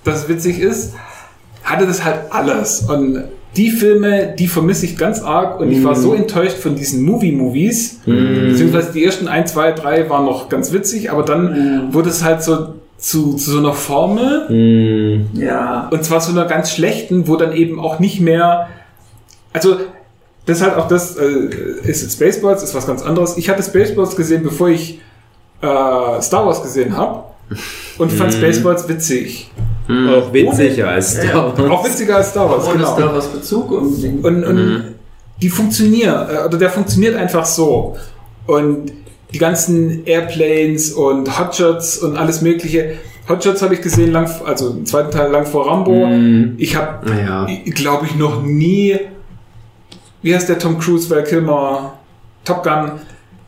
das 0.03 0.27
witzig 0.27 0.59
ist, 0.59 0.93
hatte 1.63 1.85
das 1.85 2.03
halt 2.03 2.31
alles. 2.31 2.81
Und 2.81 3.23
die 3.55 3.69
Filme, 3.69 4.33
die 4.37 4.47
vermisse 4.47 4.85
ich 4.85 4.97
ganz 4.97 5.21
arg 5.21 5.59
und 5.59 5.71
ich 5.71 5.83
war 5.83 5.95
so 5.95 6.13
enttäuscht 6.13 6.57
von 6.57 6.75
diesen 6.75 7.03
Movie-Movies, 7.03 7.99
beziehungsweise 8.05 8.93
die 8.93 9.03
ersten 9.03 9.27
ein, 9.27 9.45
zwei, 9.45 9.73
drei 9.73 10.09
waren 10.09 10.25
noch 10.25 10.47
ganz 10.47 10.71
witzig, 10.71 11.11
aber 11.11 11.23
dann 11.23 11.93
wurde 11.93 12.09
es 12.09 12.23
halt 12.23 12.43
so 12.43 12.75
zu, 13.01 13.33
zu 13.33 13.51
so 13.51 13.57
einer 13.57 13.73
Formel, 13.73 15.25
Ja. 15.33 15.89
und 15.91 16.05
zwar 16.05 16.21
so 16.21 16.31
einer 16.31 16.45
ganz 16.45 16.71
schlechten, 16.71 17.27
wo 17.27 17.35
dann 17.35 17.51
eben 17.51 17.79
auch 17.79 17.99
nicht 17.99 18.21
mehr. 18.21 18.69
Also, 19.53 19.77
das 20.45 20.57
ist 20.59 20.63
halt 20.63 20.77
auch 20.77 20.87
das, 20.87 21.17
äh, 21.17 21.49
ist 21.83 22.03
jetzt 22.03 22.13
Spaceballs, 22.13 22.61
ist 22.63 22.75
was 22.75 22.85
ganz 22.85 23.01
anderes. 23.01 23.37
Ich 23.37 23.49
hatte 23.49 23.63
Spaceballs 23.63 24.15
gesehen, 24.15 24.43
bevor 24.43 24.69
ich 24.69 24.99
äh, 25.61 26.21
Star 26.21 26.45
Wars 26.45 26.61
gesehen 26.61 26.95
habe. 26.95 27.23
Und 27.97 28.11
fand 28.13 28.33
Spaceballs 28.33 28.87
witzig. 28.87 29.51
Auch 29.89 30.31
witziger 30.31 30.89
als 30.89 31.11
Star 31.17 31.57
Wars. 31.57 31.69
Auch 31.69 31.85
witziger 31.85 32.15
als 32.17 32.29
Star 32.29 32.49
Wars, 32.49 32.65
Ohne 32.65 32.77
genau. 32.77 32.93
Star 32.95 33.13
Wars 33.13 33.27
Bezug 33.27 33.71
unbedingt. 33.71 34.23
Und, 34.23 34.43
und 34.45 34.83
die 35.41 35.49
funktionieren, 35.49 36.29
äh, 36.29 36.45
oder 36.45 36.57
der 36.57 36.69
funktioniert 36.69 37.15
einfach 37.15 37.45
so. 37.45 37.97
Und 38.47 38.93
die 39.33 39.37
ganzen 39.37 40.05
Airplanes 40.05 40.91
und 40.91 41.39
Hotshots 41.39 41.97
und 41.99 42.17
alles 42.17 42.41
mögliche. 42.41 42.95
Hotshots 43.29 43.61
habe 43.61 43.75
ich 43.75 43.81
gesehen, 43.81 44.11
lang, 44.11 44.29
also 44.45 44.71
im 44.71 44.85
zweiten 44.85 45.11
Teil 45.11 45.31
lang 45.31 45.45
vor 45.45 45.67
Rambo. 45.67 46.07
Ich 46.57 46.75
habe, 46.75 47.09
Naja. 47.09 47.47
glaube 47.65 48.05
ich, 48.07 48.15
noch 48.15 48.43
nie, 48.43 48.97
wie 50.21 50.35
heißt 50.35 50.49
der 50.49 50.59
Tom 50.59 50.79
Cruise, 50.79 51.09
Val 51.09 51.23
Kilmer, 51.23 51.93
Top 52.43 52.63
Gun. 52.63 52.91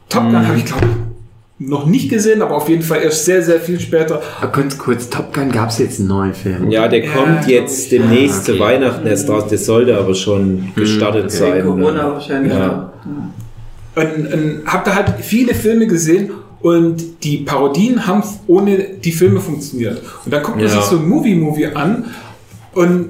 Top 0.09 0.23
Gun 0.23 0.47
habe 0.47 0.57
ich, 0.57 0.65
glaube 0.65 0.85
ich, 0.85 1.67
noch 1.67 1.85
nicht 1.85 2.09
gesehen, 2.09 2.41
aber 2.41 2.55
auf 2.55 2.69
jeden 2.69 2.81
Fall 2.83 3.01
erst 3.01 3.25
sehr, 3.25 3.41
sehr 3.41 3.59
viel 3.59 3.79
später. 3.79 4.21
Aber 4.41 4.51
Kurz, 4.51 4.77
kurz, 4.77 5.09
Top 5.09 5.33
Gun 5.33 5.51
gab 5.51 5.69
es 5.69 5.79
jetzt 5.79 5.99
einen 5.99 6.09
neuen 6.09 6.33
Film. 6.33 6.69
Ja, 6.69 6.87
der 6.87 7.05
kommt 7.07 7.47
jetzt 7.47 7.91
demnächst 7.91 8.45
zu 8.45 8.53
okay. 8.53 8.61
Weihnachten 8.61 9.05
erst 9.07 9.29
raus. 9.29 9.47
Der 9.49 9.57
sollte 9.57 9.97
aber 9.97 10.13
schon 10.13 10.71
gestartet 10.75 11.25
Wegen 11.25 11.29
sein. 11.29 11.63
Corona 11.65 12.13
wahrscheinlich. 12.13 12.53
Ja. 12.53 12.93
Und, 13.95 14.33
und 14.33 14.61
habe 14.65 14.83
da 14.89 14.95
halt 14.95 15.13
viele 15.21 15.53
Filme 15.53 15.85
gesehen 15.87 16.31
und 16.61 17.23
die 17.23 17.37
Parodien 17.37 18.07
haben 18.07 18.23
ohne 18.47 18.77
die 19.03 19.11
Filme 19.11 19.39
funktioniert. 19.39 20.01
Und 20.25 20.33
dann 20.33 20.41
guckt 20.41 20.57
man 20.57 20.65
Ja. 20.65 20.71
sich 20.73 20.81
so 20.83 20.97
ein 20.97 21.07
Movie-Movie 21.07 21.67
an 21.67 22.05
und 22.73 23.09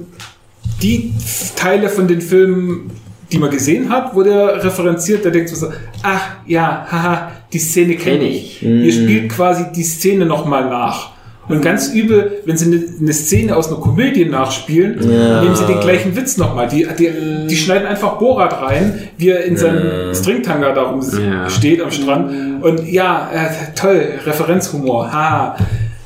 die 0.82 1.12
Teile 1.56 1.88
von 1.88 2.06
den 2.08 2.20
Filmen, 2.20 2.90
die 3.32 3.38
man 3.38 3.50
gesehen 3.50 3.88
hat, 3.88 4.12
der 4.14 4.62
referenziert, 4.62 5.24
der 5.24 5.32
denkt 5.32 5.48
so, 5.50 5.68
ach 6.02 6.20
ja, 6.46 6.86
haha, 6.90 7.32
die 7.52 7.58
Szene 7.58 7.94
kenne 7.96 8.18
Kenn 8.18 8.26
ich. 8.28 8.62
ich. 8.62 8.68
Ihr 8.68 8.92
spielt 8.92 9.30
quasi 9.30 9.64
die 9.74 9.84
Szene 9.84 10.26
nochmal 10.26 10.68
nach. 10.68 11.13
Und 11.48 11.60
ganz 11.60 11.88
übel, 11.92 12.40
wenn 12.46 12.56
sie 12.56 12.66
eine, 12.66 12.82
eine 13.00 13.12
Szene 13.12 13.54
aus 13.54 13.68
einer 13.68 13.76
Komödie 13.76 14.24
nachspielen, 14.24 14.98
Ja. 15.10 15.42
nehmen 15.42 15.54
sie 15.54 15.66
den 15.66 15.80
gleichen 15.80 16.16
Witz 16.16 16.38
nochmal. 16.38 16.68
Die, 16.68 16.86
die, 16.98 17.10
die 17.48 17.56
schneiden 17.56 17.86
einfach 17.86 18.18
Borat 18.18 18.62
rein, 18.62 19.08
wie 19.18 19.28
er 19.28 19.44
in 19.44 19.56
seinem 19.56 20.14
Stringtanger 20.14 20.72
da 20.72 20.82
rum 20.84 21.02
Ja. 21.02 21.50
steht 21.50 21.82
am 21.82 21.90
Strand. 21.90 22.62
Und 22.64 22.88
ja, 22.90 23.30
äh, 23.32 23.74
toll, 23.74 24.04
Referenzhumor. 24.24 25.12
Ha, 25.12 25.56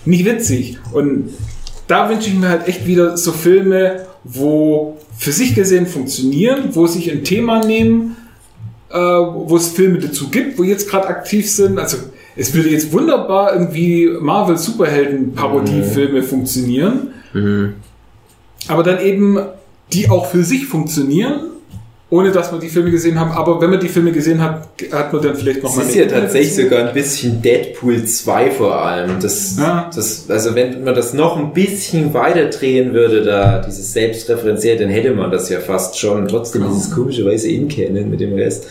nicht 0.05 0.25
witzig. 0.25 0.79
Und 0.93 1.31
da 1.87 2.09
wünsche 2.11 2.29
ich 2.31 2.35
mir 2.35 2.49
halt 2.49 2.67
echt 2.67 2.87
wieder 2.87 3.17
so 3.17 3.31
Filme, 3.33 4.07
wo 4.25 4.97
für 5.17 5.33
sich 5.33 5.55
gesehen 5.55 5.87
funktionieren, 5.87 6.71
wo 6.73 6.87
sich 6.89 7.11
ein 7.13 7.23
Thema 7.25 7.65
nehmen, 7.65 8.17
äh, 8.91 8.97
wo 8.97 9.57
es 9.57 9.69
Filme 9.69 9.99
dazu 9.99 10.29
gibt, 10.31 10.59
wo 10.59 10.65
jetzt 10.65 10.91
gerade 10.91 11.07
aktiv 11.09 11.49
sind. 11.49 11.79
Also 11.79 11.99
es 12.39 12.55
würde 12.55 12.71
jetzt 12.71 12.93
wunderbar 12.93 13.53
irgendwie 13.53 14.09
Marvel 14.21 14.57
Superhelden 14.57 15.35
Parodiefilme 15.35 16.23
funktionieren, 16.23 17.09
aber 18.69 18.83
dann 18.83 19.01
eben 19.01 19.39
die 19.93 20.09
auch 20.09 20.27
für 20.27 20.45
sich 20.45 20.67
funktionieren, 20.67 21.41
ohne 22.11 22.31
dass 22.31 22.53
wir 22.53 22.59
die 22.59 22.69
Filme 22.69 22.91
gesehen 22.91 23.19
haben. 23.19 23.33
Aber 23.33 23.61
wenn 23.61 23.71
man 23.71 23.81
die 23.81 23.89
Filme 23.89 24.13
gesehen 24.13 24.41
hat, 24.43 24.69
hat 24.93 25.13
man 25.13 25.23
dann 25.23 25.35
vielleicht 25.35 25.63
noch 25.63 25.71
Es 25.71 25.77
mal 25.77 25.83
ist 25.83 25.93
eine 25.93 26.05
ja 26.05 26.09
tatsächlich 26.09 26.55
sogar 26.55 26.89
ein 26.89 26.95
bisschen 26.95 27.43
Deadpool 27.43 28.05
2 28.05 28.51
vor 28.53 28.83
allem. 28.83 29.21
Das, 29.21 29.59
Ja. 29.59 29.91
das, 29.95 30.31
also 30.31 30.55
wenn 30.55 30.85
man 30.85 30.95
das 30.95 31.13
noch 31.13 31.37
ein 31.37 31.53
bisschen 31.53 32.15
weiter 32.15 32.47
drehen 32.47 32.95
würde, 32.95 33.25
da 33.25 33.61
dieses 33.61 33.93
selbstreferenziell, 33.93 34.79
dann 34.79 34.89
hätte 34.89 35.13
man 35.13 35.31
das 35.31 35.49
ja 35.49 35.61
fast 35.61 35.99
schon. 35.99 36.29
Trotzdem 36.29 36.65
dieses 36.69 36.91
komische 36.91 37.25
weiße 37.27 37.49
In-Canon 37.49 38.09
mit 38.09 38.21
dem 38.21 38.35
Rest. 38.35 38.67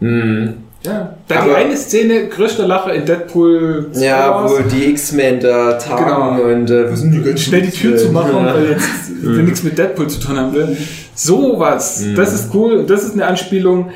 Hm. 0.00 0.65
Ja. 0.86 1.14
Da 1.28 1.34
die 1.34 1.40
Aber- 1.40 1.56
eine 1.56 1.76
Szene, 1.76 2.28
größter 2.28 2.66
Lacher 2.66 2.94
in 2.94 3.04
Deadpool 3.04 3.88
2 3.92 4.04
Ja, 4.04 4.48
wo 4.48 4.58
die 4.62 4.90
X-Men 4.90 5.40
da 5.40 5.72
tagen 5.74 6.04
Genau. 6.04 6.42
und 6.54 6.70
äh, 6.70 6.90
wo 6.90 6.94
sind 6.94 7.12
die 7.12 7.18
ganzen 7.22 7.38
schnell 7.38 7.62
die 7.62 7.70
Tür 7.70 7.96
zu 7.96 8.10
machen, 8.12 8.32
Ja. 8.36 8.54
weil 8.54 8.70
jetzt 8.70 9.22
will 9.22 9.42
nichts 9.42 9.62
mit 9.62 9.76
Deadpool 9.76 10.06
zu 10.08 10.20
tun 10.20 10.38
haben 10.38 10.54
will. 10.54 10.76
Sowas, 11.14 12.04
das 12.14 12.32
ist 12.32 12.54
cool 12.54 12.74
und 12.78 12.90
das 12.90 13.02
ist 13.04 13.14
eine 13.14 13.26
Anspielung. 13.26 13.90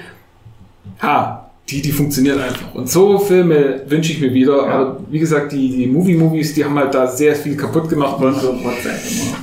Ha, 1.02 1.39
die, 1.68 1.82
die 1.82 1.92
funktioniert 1.92 2.40
einfach. 2.40 2.74
Und 2.74 2.90
so 2.90 3.18
Filme 3.18 3.82
wünsche 3.86 4.12
ich 4.12 4.20
mir 4.20 4.32
wieder. 4.32 4.66
Aber 4.66 5.00
wie 5.08 5.20
gesagt, 5.20 5.52
die, 5.52 5.76
die 5.76 5.86
Movie-Movies, 5.86 6.54
die 6.54 6.64
haben 6.64 6.76
halt 6.76 6.94
da 6.94 7.06
sehr 7.06 7.36
viel 7.36 7.56
kaputt 7.56 7.88
gemacht. 7.88 8.20
Und 8.20 8.36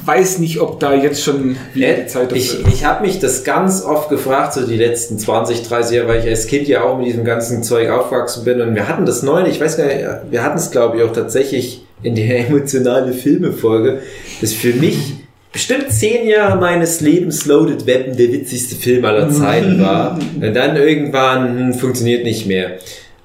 weiß 0.06 0.40
nicht, 0.40 0.60
ob 0.60 0.80
da 0.80 0.94
jetzt 0.94 1.24
schon 1.24 1.56
wieder 1.74 1.94
die 1.94 2.08
Zeit 2.08 2.32
dafür 2.32 2.38
ich 2.38 2.54
ist. 2.54 2.68
ich 2.68 2.86
habe 2.86 3.06
mich 3.06 3.20
das 3.20 3.44
ganz 3.44 3.84
oft 3.84 4.10
gefragt, 4.10 4.54
so 4.54 4.68
die 4.68 4.76
letzten 4.76 5.18
20, 5.18 5.64
30 5.64 5.96
Jahre, 5.96 6.08
weil 6.10 6.20
ich 6.20 6.28
als 6.28 6.48
Kind 6.48 6.68
ja 6.68 6.84
auch 6.84 6.98
mit 6.98 7.08
diesem 7.08 7.24
ganzen 7.24 7.64
Zeug 7.64 7.90
aufgewachsen 7.90 8.44
bin. 8.44 8.60
Und 8.60 8.76
wir 8.76 8.88
hatten 8.88 9.06
das 9.06 9.24
neulich, 9.24 9.56
ich 9.56 9.62
weiß 9.62 9.78
gar 9.78 9.86
nicht, 9.86 10.06
wir 10.30 10.44
hatten 10.44 10.58
es 10.58 10.72
glaube 10.72 10.98
ich 10.98 11.04
auch 11.04 11.14
tatsächlich 11.14 11.86
in 12.04 12.16
der 12.16 12.40
emotionale 12.48 13.14
Filme-Folge, 13.14 14.00
das 14.42 14.54
für 14.54 14.74
mich 14.74 15.16
bestimmt 15.52 15.92
zehn 15.92 16.28
Jahre 16.28 16.58
meines 16.58 17.02
Lebens 17.02 17.46
Loaded 17.46 17.86
Weapon 17.88 18.16
der 18.16 18.32
witzigste 18.32 18.76
Film 18.76 19.06
aller 19.06 19.30
Zeiten 19.30 19.82
war. 19.82 20.18
Und 20.18 20.54
dann 20.54 20.76
irgendwann 20.76 21.60
hm, 21.60 21.74
funktioniert 21.74 22.24
nicht 22.24 22.46
mehr. 22.48 22.78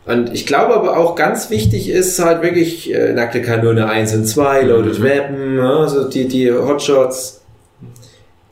Und 0.04 0.32
ich 0.34 0.46
glaube 0.46 0.74
aber 0.74 0.96
auch 0.96 1.14
ganz 1.14 1.50
wichtig 1.50 1.88
ist 1.88 2.18
halt 2.18 2.42
wirklich 2.42 2.92
äh, 2.92 3.12
Nackte 3.12 3.40
Kanone 3.40 3.88
1 3.88 4.14
und 4.14 4.26
2, 4.26 4.62
Loaded 4.62 5.02
Weapon, 5.02 5.58
ja, 5.58 5.76
also 5.78 6.08
die, 6.08 6.26
die 6.26 6.50
Hotshots. 6.50 7.42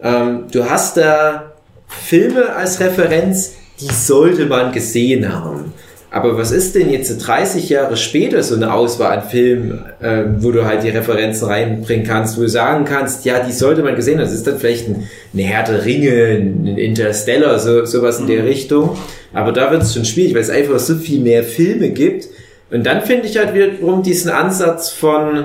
Ähm, 0.00 0.44
du 0.52 0.70
hast 0.70 0.96
da 0.96 1.52
Filme 1.88 2.54
als 2.54 2.78
Referenz, 2.78 3.54
die 3.80 3.92
sollte 3.92 4.46
man 4.46 4.72
gesehen 4.72 5.32
haben. 5.32 5.72
Aber 6.12 6.36
was 6.36 6.50
ist 6.50 6.74
denn 6.74 6.90
jetzt 6.90 7.16
30 7.18 7.68
Jahre 7.68 7.96
später 7.96 8.42
so 8.42 8.56
eine 8.56 8.72
Auswahl 8.72 9.18
an 9.18 9.28
Filmen, 9.28 9.84
ähm, 10.02 10.36
wo 10.40 10.50
du 10.50 10.64
halt 10.64 10.82
die 10.82 10.88
Referenzen 10.88 11.46
reinbringen 11.46 12.04
kannst, 12.04 12.36
wo 12.36 12.42
du 12.42 12.48
sagen 12.48 12.84
kannst, 12.84 13.24
ja, 13.24 13.38
die 13.44 13.52
sollte 13.52 13.82
man 13.84 13.94
gesehen 13.94 14.18
haben. 14.18 14.24
Das 14.24 14.34
ist 14.34 14.46
dann 14.46 14.58
vielleicht 14.58 14.88
ein, 14.88 15.08
eine 15.32 15.64
der 15.64 15.84
Ringe, 15.84 16.10
ein 16.10 16.76
Interstellar, 16.76 17.60
so, 17.60 17.84
sowas 17.84 18.18
in 18.18 18.26
der 18.26 18.44
Richtung. 18.44 18.98
Aber 19.32 19.52
da 19.52 19.70
wird 19.70 19.82
es 19.82 19.94
schon 19.94 20.04
schwierig, 20.04 20.34
weil 20.34 20.42
es 20.42 20.50
einfach 20.50 20.80
so 20.80 20.96
viel 20.96 21.20
mehr 21.20 21.44
Filme 21.44 21.90
gibt. 21.90 22.26
Und 22.72 22.84
dann 22.84 23.02
finde 23.02 23.28
ich 23.28 23.36
halt 23.38 23.54
wiederum 23.54 24.02
diesen 24.02 24.32
Ansatz 24.32 24.90
von 24.90 25.44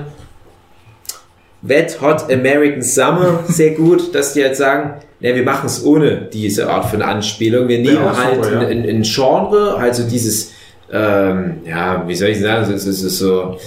Wet 1.61 2.01
Hot 2.01 2.32
American 2.32 2.82
Summer 2.82 3.43
sehr 3.47 3.72
gut, 3.72 4.16
dass 4.16 4.34
die 4.34 4.43
halt 4.43 4.55
sagen, 4.55 4.95
ja, 5.26 5.36
wir 5.36 5.44
machen 5.44 5.66
es 5.66 5.84
ohne 5.84 6.30
diese 6.32 6.70
Art 6.70 6.90
von 6.90 7.02
Anspielung. 7.02 7.68
Wir 7.68 7.80
nehmen 7.80 7.98
auch 7.98 8.18
halt 8.18 8.44
super, 8.44 8.62
ja. 8.62 8.68
ein, 8.68 8.88
ein 8.88 9.02
Genre, 9.04 9.76
also 9.78 10.04
dieses, 10.08 10.52
ähm, 10.92 11.58
ja, 11.68 12.04
wie 12.08 12.16
soll 12.16 12.30
ich 12.30 12.40
sagen, 12.40 12.72
es 12.74 12.86
ist, 12.86 13.02
ist 13.02 13.18
so 13.18 13.58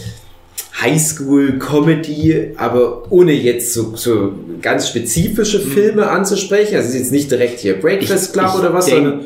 Highschool-Comedy, 0.81 2.53
aber 2.57 3.03
ohne 3.11 3.33
jetzt 3.33 3.73
so, 3.75 3.93
so 3.97 4.33
ganz 4.63 4.85
Mhm. 4.85 4.89
spezifische 4.99 5.61
Filme 5.61 6.09
anzusprechen. 6.09 6.77
Also 6.77 6.89
es 6.89 6.95
ist 6.95 7.01
jetzt 7.01 7.13
nicht 7.13 7.31
direkt 7.31 7.61
hier 7.61 7.81
Breakfast 7.81 8.27
Ich- 8.29 8.33
Club 8.33 8.51
ich 8.55 8.61
oder 8.61 8.75
was, 8.75 8.87
sondern 8.87 9.21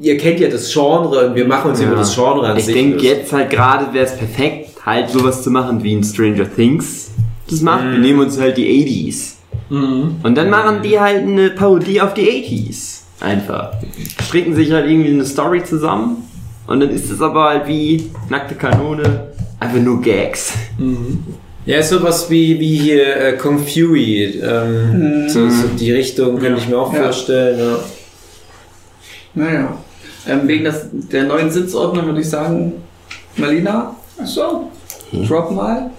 ihr 0.00 0.16
kennt 0.18 0.40
ja 0.40 0.48
das 0.48 0.72
Genre 0.72 1.28
und 1.28 1.34
wir 1.34 1.46
machen 1.46 1.70
uns 1.70 1.80
Ja. 1.80 1.86
über 1.88 1.96
das 1.96 2.14
Genre 2.14 2.46
an 2.46 2.56
Ich 2.56 2.66
sich 2.66 2.74
denke 2.74 3.04
jetzt 3.04 3.32
halt 3.32 3.50
gerade 3.50 3.92
wäre 3.92 4.06
es 4.06 4.16
perfekt, 4.16 4.70
halt 4.84 5.10
sowas 5.10 5.42
zu 5.42 5.50
machen 5.50 5.82
wie 5.82 5.92
in 5.94 6.04
Stranger 6.04 6.46
Things 6.54 7.10
das 7.50 7.60
macht. 7.60 7.84
Mhm. 7.84 7.92
Wir 7.92 7.98
nehmen 7.98 8.20
uns 8.20 8.38
halt 8.38 8.56
die 8.56 8.66
80s. 8.66 9.35
Und 9.68 10.34
dann 10.34 10.48
machen 10.50 10.82
die 10.82 10.98
halt 11.00 11.22
eine 11.22 11.50
Parodie 11.50 12.00
auf 12.00 12.14
die 12.14 12.30
80s. 12.30 13.00
Einfach. 13.20 13.72
Stricken 14.22 14.54
sich 14.54 14.70
halt 14.72 14.88
irgendwie 14.88 15.10
eine 15.10 15.24
Story 15.24 15.64
zusammen. 15.64 16.18
Und 16.66 16.80
dann 16.80 16.90
ist 16.90 17.10
es 17.10 17.20
aber 17.20 17.44
halt 17.50 17.66
wie 17.66 18.10
nackte 18.28 18.54
Kanone. 18.54 19.28
Einfach 19.58 19.78
nur 19.80 20.00
Gags. 20.02 20.52
Ja, 21.64 21.78
ist 21.78 21.88
sowas 21.88 22.28
wie, 22.30 22.60
wie 22.60 22.76
hier 22.76 23.16
äh, 23.16 23.32
Kung 23.36 23.58
Fury. 23.58 24.40
Ähm, 24.42 25.28
so, 25.28 25.48
so 25.48 25.68
die 25.78 25.90
Richtung 25.92 26.38
könnte 26.38 26.60
ich 26.60 26.68
mir 26.68 26.78
auch 26.78 26.92
Ja. 26.92 27.04
vorstellen. 27.04 27.58
Ja. 27.58 27.78
Naja. 29.34 29.76
Ähm, 30.28 30.46
wegen 30.46 30.64
des, 30.64 30.86
der 30.92 31.24
neuen 31.24 31.50
Sitzordnung 31.50 32.06
würde 32.06 32.20
ich 32.20 32.28
sagen, 32.30 32.72
Marlina, 33.36 33.94
Achso. 34.20 34.70
drop 35.26 35.50
mal. 35.52 35.90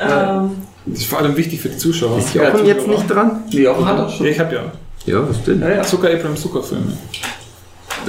Ähm, 0.00 0.50
Das 0.90 1.00
ist 1.00 1.06
vor 1.06 1.18
allem 1.18 1.36
wichtig 1.36 1.60
für 1.60 1.68
die 1.68 1.76
Zuschauer. 1.76 2.18
Ist 2.18 2.34
Jochen 2.34 2.66
jetzt 2.66 2.86
nicht 2.86 3.10
dran? 3.10 3.42
Die 3.52 3.62
Jochen 3.62 3.84
hat 3.86 3.98
Ja, 3.98 4.08
schon. 4.08 4.26
ich 4.26 4.38
hab 4.40 4.52
ja. 4.52 4.60
Ja, 5.06 5.28
was 5.28 5.42
denn? 5.44 5.60
Ja, 5.60 5.70
ja. 5.70 5.82
Zucker 5.82 6.08
Abraham 6.10 6.36
Zucker 6.36 6.62
Filme. 6.62 6.92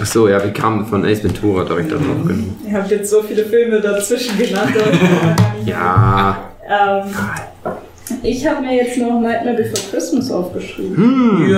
Ach 0.01 0.05
so, 0.05 0.27
ja, 0.27 0.41
wir 0.43 0.51
kamen 0.51 0.85
von 0.85 1.05
Ace 1.05 1.23
Ventura 1.23 1.63
direkt 1.63 1.91
darauf. 1.91 2.05
Genau. 2.25 2.43
ihr 2.67 2.73
habt 2.77 2.91
jetzt 2.91 3.09
so 3.09 3.21
viele 3.23 3.43
Filme 3.45 3.79
dazwischen 3.81 4.37
genannt. 4.37 4.73
Ja. 5.65 6.37
Ähm, 6.67 7.03
ich 8.23 8.47
habe 8.47 8.61
mir 8.61 8.75
jetzt 8.77 8.97
noch 8.97 9.19
Nightmare 9.19 9.57
Before 9.57 9.81
Christmas 9.91 10.31
aufgeschrieben. 10.31 10.95
Hm. 10.97 11.49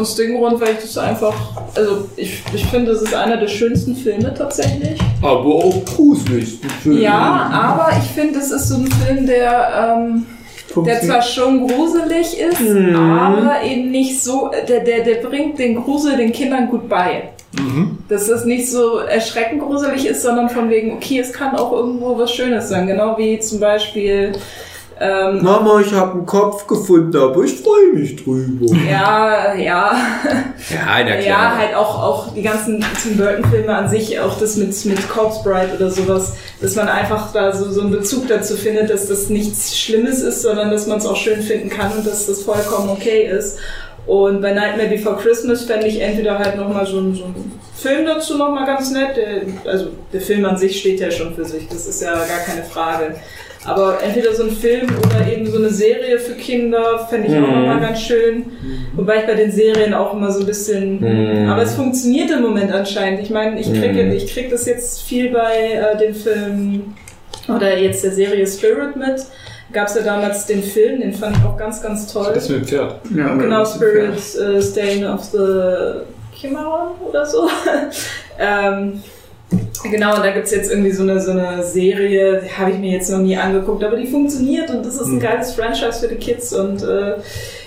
Aus 0.00 0.14
dem 0.16 0.38
Grund, 0.38 0.60
weil 0.60 0.72
ich 0.72 0.80
das 0.80 0.96
einfach, 0.96 1.34
also 1.74 2.08
ich, 2.16 2.42
ich 2.54 2.64
finde, 2.66 2.92
das 2.92 3.02
ist 3.02 3.14
einer 3.14 3.36
der 3.36 3.48
schönsten 3.48 3.94
Filme 3.94 4.32
tatsächlich. 4.32 4.98
Aber 5.20 5.44
auch 5.44 5.84
gruselig. 5.84 6.58
Ja, 6.86 7.50
aber 7.52 7.90
ich 7.98 8.10
finde, 8.10 8.38
es 8.38 8.50
ist 8.50 8.68
so 8.68 8.76
ein 8.76 8.86
Film, 8.90 9.26
der, 9.26 9.98
ähm, 9.98 10.26
der 10.86 11.02
zwar 11.02 11.20
schon 11.20 11.68
gruselig 11.68 12.38
ist, 12.38 12.60
aber 12.60 13.62
eben 13.62 13.90
nicht 13.90 14.22
so, 14.22 14.50
der, 14.68 14.80
der, 14.80 15.04
der 15.04 15.16
bringt 15.16 15.58
den 15.58 15.82
Grusel 15.82 16.16
den 16.16 16.32
Kindern 16.32 16.68
gut 16.68 16.88
bei. 16.88 17.30
Dass 18.08 18.28
es 18.28 18.44
nicht 18.44 18.70
so 18.70 18.98
erschreckend 18.98 19.60
gruselig 19.60 20.06
ist, 20.06 20.22
sondern 20.22 20.48
von 20.48 20.70
wegen, 20.70 20.92
okay, 20.94 21.18
es 21.18 21.32
kann 21.32 21.56
auch 21.56 21.72
irgendwo 21.72 22.16
was 22.16 22.32
Schönes 22.32 22.68
sein. 22.68 22.86
Genau 22.86 23.18
wie 23.18 23.38
zum 23.40 23.60
Beispiel, 23.60 24.32
ähm, 25.02 25.42
Mama, 25.42 25.80
ich 25.80 25.94
habe 25.94 26.12
einen 26.12 26.26
Kopf 26.26 26.66
gefunden, 26.66 27.16
aber 27.16 27.42
ich 27.42 27.58
freue 27.62 27.94
mich 27.94 28.22
drüber. 28.22 28.66
ja, 28.90 29.54
ja, 29.54 29.92
Ja, 30.68 31.04
na 31.04 31.18
Ja, 31.20 31.56
halt 31.56 31.74
auch, 31.74 32.02
auch 32.02 32.34
die 32.34 32.42
ganzen 32.42 32.84
Tim 33.02 33.16
Burton-Filme 33.16 33.74
an 33.74 33.88
sich, 33.88 34.20
auch 34.20 34.38
das 34.38 34.56
mit, 34.56 34.84
mit 34.84 35.08
Corpse 35.08 35.42
Bride 35.42 35.70
oder 35.74 35.90
sowas, 35.90 36.34
dass 36.60 36.76
man 36.76 36.86
einfach 36.88 37.32
da 37.32 37.50
so, 37.50 37.70
so 37.70 37.80
einen 37.80 37.92
Bezug 37.92 38.28
dazu 38.28 38.56
findet, 38.56 38.90
dass 38.90 39.08
das 39.08 39.30
nichts 39.30 39.78
Schlimmes 39.78 40.20
ist, 40.20 40.42
sondern 40.42 40.70
dass 40.70 40.86
man 40.86 40.98
es 40.98 41.06
auch 41.06 41.16
schön 41.16 41.40
finden 41.40 41.70
kann 41.70 41.92
und 41.92 42.06
dass 42.06 42.26
das 42.26 42.42
vollkommen 42.42 42.90
okay 42.90 43.26
ist. 43.26 43.58
Und 44.06 44.42
bei 44.42 44.52
Nightmare 44.52 44.88
Before 44.88 45.16
Christmas 45.16 45.64
fände 45.64 45.86
ich 45.86 46.00
entweder 46.00 46.38
halt 46.38 46.56
nochmal 46.56 46.84
so, 46.84 47.00
so 47.14 47.24
einen 47.24 47.58
Film 47.80 48.06
dazu 48.06 48.36
nochmal 48.36 48.66
ganz 48.66 48.90
nett. 48.92 49.16
Der, 49.16 49.70
also 49.70 49.88
der 50.12 50.20
Film 50.20 50.44
an 50.44 50.56
sich 50.56 50.78
steht 50.80 51.00
ja 51.00 51.10
schon 51.10 51.34
für 51.34 51.44
sich, 51.44 51.66
das 51.68 51.86
ist 51.86 52.02
ja 52.02 52.12
gar 52.14 52.40
keine 52.46 52.62
Frage. 52.64 53.14
Aber 53.66 53.98
entweder 54.02 54.32
so 54.34 54.44
ein 54.44 54.50
Film 54.52 54.88
oder 55.04 55.30
eben 55.30 55.46
so 55.46 55.58
eine 55.58 55.68
Serie 55.68 56.18
für 56.18 56.32
Kinder 56.32 57.06
fände 57.10 57.28
ich 57.28 57.34
auch 57.34 57.40
Mhm. 57.46 57.60
nochmal 57.60 57.80
ganz 57.80 58.00
schön. 58.00 58.46
Wobei 58.94 59.18
ich 59.20 59.26
bei 59.26 59.34
den 59.34 59.52
Serien 59.52 59.92
auch 59.92 60.14
immer 60.14 60.32
so 60.32 60.40
ein 60.40 60.46
bisschen. 60.46 61.00
Mhm. 61.42 61.46
Aber 61.48 61.60
es 61.62 61.74
funktioniert 61.74 62.30
im 62.30 62.40
Moment 62.40 62.72
anscheinend. 62.72 63.20
Ich 63.20 63.28
meine, 63.28 63.60
ich 63.60 63.70
kriege 63.70 64.04
Mhm. 64.04 64.12
ich 64.12 64.32
krieg 64.32 64.48
das 64.50 64.64
jetzt 64.64 65.02
viel 65.02 65.30
bei 65.30 65.72
äh, 65.74 65.98
den 65.98 66.14
Filmen 66.14 66.96
oder 67.54 67.76
jetzt 67.76 68.02
der 68.02 68.12
Serie 68.12 68.46
Spirit 68.46 68.96
mit. 68.96 69.24
Gab 69.74 69.88
es 69.88 69.94
ja 69.94 70.02
damals 70.02 70.46
den 70.46 70.62
Film, 70.62 71.00
den 71.00 71.12
fand 71.12 71.36
ich 71.36 71.44
auch 71.44 71.56
ganz, 71.58 71.82
ganz 71.82 72.10
toll. 72.12 72.30
Das 72.34 72.48
mit 72.48 72.62
dem 72.62 72.66
Pferd. 72.66 72.94
Ja, 73.14 73.34
Genau, 73.34 73.64
Spirit 73.66 74.14
äh, 74.36 74.60
Stain 74.62 75.06
of 75.06 75.22
the 75.24 76.00
Chimaron 76.40 76.92
oder 77.08 77.24
so. 77.26 77.48
ähm, 78.38 79.02
Genau, 79.82 80.14
und 80.14 80.22
da 80.24 80.30
gibt's 80.30 80.52
jetzt 80.52 80.70
irgendwie 80.70 80.92
so 80.92 81.02
eine, 81.02 81.20
so 81.20 81.32
eine 81.32 81.64
Serie, 81.64 82.40
die 82.44 82.50
habe 82.56 82.70
ich 82.70 82.78
mir 82.78 82.92
jetzt 82.92 83.10
noch 83.10 83.18
nie 83.18 83.36
angeguckt, 83.36 83.82
aber 83.82 83.96
die 83.96 84.06
funktioniert 84.06 84.70
und 84.70 84.84
das 84.86 84.94
ist 84.94 85.08
ein 85.08 85.18
geiles 85.18 85.52
Franchise 85.54 85.98
für 86.00 86.06
die 86.08 86.16
Kids 86.20 86.52
und 86.52 86.82
äh, 86.84 87.16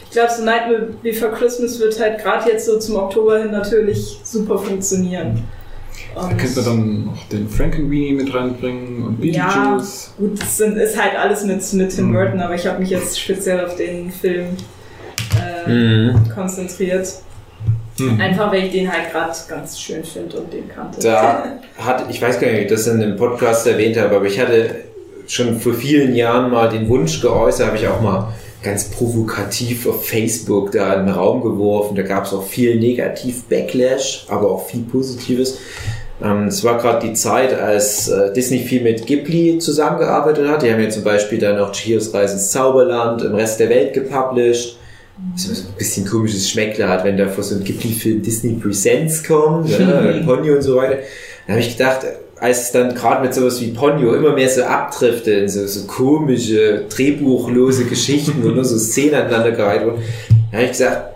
ich 0.06 0.12
glaube, 0.12 0.32
so 0.32 0.44
Nightmare 0.46 0.90
Before 1.02 1.32
Christmas 1.34 1.78
wird 1.80 2.00
halt 2.00 2.20
gerade 2.24 2.52
jetzt 2.52 2.68
so 2.68 2.80
zum 2.80 2.96
Oktober 2.96 3.40
hin 3.40 3.52
natürlich 3.52 4.20
super 4.24 4.58
funktionieren. 4.60 5.44
Da 6.16 6.22
Und 6.22 6.38
könnte 6.38 6.62
man 6.62 6.66
dann 6.66 7.06
noch 7.06 7.28
den 7.30 7.50
Frankenweenie 7.50 8.14
mit 8.14 8.34
reinbringen 8.34 9.04
und 9.06 9.26
ja, 9.26 9.48
Beetlejuice. 9.48 10.14
gut, 10.18 10.42
das 10.42 10.58
sind, 10.58 10.78
ist 10.78 11.02
halt 11.02 11.18
alles 11.20 11.44
mit, 11.44 11.74
mit 11.74 11.94
Tim 11.94 12.10
Mhm. 12.10 12.14
Burton, 12.14 12.40
aber 12.40 12.54
ich 12.56 12.66
habe 12.66 12.80
mich 12.80 12.92
jetzt 12.92 13.20
speziell 13.20 13.66
auf 13.66 13.76
den 13.76 14.10
Film 14.12 14.46
äh, 15.68 15.70
Mhm. 15.70 16.30
konzentriert. 16.34 17.10
Mhm. 17.98 18.20
Einfach, 18.20 18.52
weil 18.52 18.66
ich 18.66 18.72
den 18.72 18.92
halt 18.92 19.12
gerade 19.12 19.34
ganz 19.48 19.80
schön 19.80 20.04
finde 20.04 20.38
und 20.38 20.52
den 20.52 20.68
kannte. 20.68 21.00
Da 21.02 21.60
hat, 21.78 22.06
ich 22.10 22.22
weiß 22.22 22.40
gar 22.40 22.48
nicht, 22.48 22.58
ob 22.58 22.64
ich 22.64 22.70
das 22.70 22.88
in 22.88 23.02
einem 23.02 23.16
Podcast 23.16 23.68
erwähnt 23.68 23.98
habe, 23.98 24.16
aber 24.16 24.26
ich 24.26 24.40
hatte 24.40 24.76
schon 25.28 25.60
vor 25.60 25.74
vielen 25.74 26.16
Jahren 26.16 26.52
mal 26.52 26.70
den 26.70 26.90
Wunsch 26.90 27.22
geäußert, 27.22 27.68
habe 27.68 27.78
ich 27.78 27.88
auch 27.88 28.02
mal 28.02 28.34
ganz 28.62 28.86
provokativ 28.86 29.88
auf 29.88 30.08
Facebook 30.08 30.72
da 30.72 30.94
in 30.94 31.06
den 31.06 31.16
Raum 31.16 31.42
geworfen. 31.42 31.96
Da 31.96 32.04
gab 32.04 32.26
es 32.26 32.34
auch 32.34 32.44
viel 32.44 32.80
Negativ-Backlash, 32.80 34.26
aber 34.30 34.50
auch 34.52 34.66
viel 34.68 34.82
Positives. 34.84 35.60
Ähm, 36.24 36.48
Es 36.48 36.64
war 36.64 36.78
gerade 36.78 37.06
die 37.08 37.14
Zeit, 37.14 37.54
als 37.54 38.08
äh, 38.08 38.32
Disney 38.34 38.60
viel 38.60 38.82
mit 38.82 39.06
Ghibli 39.06 39.60
zusammengearbeitet 39.60 40.48
hat. 40.48 40.62
Die 40.62 40.72
haben 40.72 40.82
ja 40.82 40.90
zum 40.90 41.04
Beispiel 41.04 41.40
dann 41.40 41.60
auch 41.60 41.72
Chihiros 41.72 42.14
Reise 42.14 42.34
ins 42.36 42.52
Zauberland 42.52 43.22
im 43.24 43.36
Rest 43.36 43.60
der 43.60 43.70
Welt 43.70 43.94
gepublished. 43.94 44.78
So 45.36 45.52
ein 45.52 45.78
bisschen 45.78 46.06
komisches 46.06 46.50
Schmeckler 46.50 46.90
hat, 46.90 47.04
wenn 47.04 47.18
da 47.18 47.28
vor 47.28 47.44
so 47.44 47.56
einem 47.56 47.64
Ghibli-Film 47.64 48.22
Disney 48.22 48.54
Presents 48.54 49.24
kommt, 49.24 49.70
ne, 49.70 50.22
Ponyo 50.26 50.56
und 50.56 50.62
so 50.62 50.76
weiter. 50.76 51.00
Da 51.48 51.54
habe 51.54 51.62
ich 51.62 51.78
gedacht, 51.78 52.06
als 52.40 52.62
es 52.62 52.72
dann 52.72 52.94
gerade 52.94 53.22
mit 53.22 53.34
sowas 53.34 53.60
wie 53.62 53.72
Ponyo 53.72 54.14
immer 54.14 54.34
mehr 54.34 54.50
so 54.50 54.64
abdriftet 54.64 55.44
in 55.44 55.50
so, 55.50 55.66
so 55.66 55.88
komische, 55.88 56.86
drehbuchlose 56.90 57.86
Geschichten, 57.86 58.44
wo 58.44 58.50
nur 58.50 58.66
so 58.66 58.78
Szenen 58.78 59.16
aneinander 59.16 59.52
gereiht 59.52 59.86
wurden, 59.86 60.02
da 60.52 60.58
habe 60.58 60.66
ich 60.66 60.72
gesagt, 60.72 61.14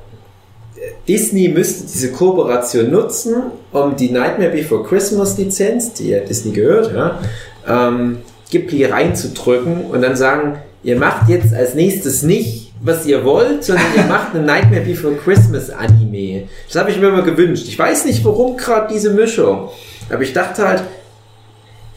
Disney 1.07 1.47
müsste 1.49 1.85
diese 1.85 2.11
Kooperation 2.11 2.91
nutzen, 2.91 3.35
um 3.71 3.95
die 3.95 4.09
Nightmare 4.09 4.51
Before 4.51 4.83
Christmas 4.83 5.37
Lizenz, 5.37 5.93
die 5.93 6.09
ja 6.09 6.19
Disney 6.19 6.51
gehört, 6.51 6.93
ja, 6.93 7.19
ähm, 7.67 8.17
Ghibli 8.49 8.85
reinzudrücken 8.85 9.85
und 9.85 10.01
dann 10.01 10.15
sagen, 10.15 10.59
ihr 10.83 10.97
macht 10.97 11.29
jetzt 11.29 11.53
als 11.53 11.75
nächstes 11.75 12.23
nicht, 12.23 12.66
was 12.81 13.05
ihr 13.05 13.23
wollt, 13.23 13.63
sondern 13.63 13.85
ihr 13.95 14.03
macht 14.03 14.35
eine 14.35 14.43
Nightmare 14.43 14.81
Before 14.81 15.15
Christmas 15.15 15.69
Anime. 15.69 16.43
Das 16.67 16.79
habe 16.79 16.91
ich 16.91 16.99
mir 16.99 17.07
immer 17.07 17.23
gewünscht. 17.23 17.65
Ich 17.67 17.77
weiß 17.77 18.05
nicht, 18.05 18.23
warum 18.23 18.57
gerade 18.57 18.93
diese 18.93 19.11
Mischung. 19.11 19.69
Aber 20.09 20.21
ich 20.21 20.33
dachte 20.33 20.67
halt, 20.67 20.83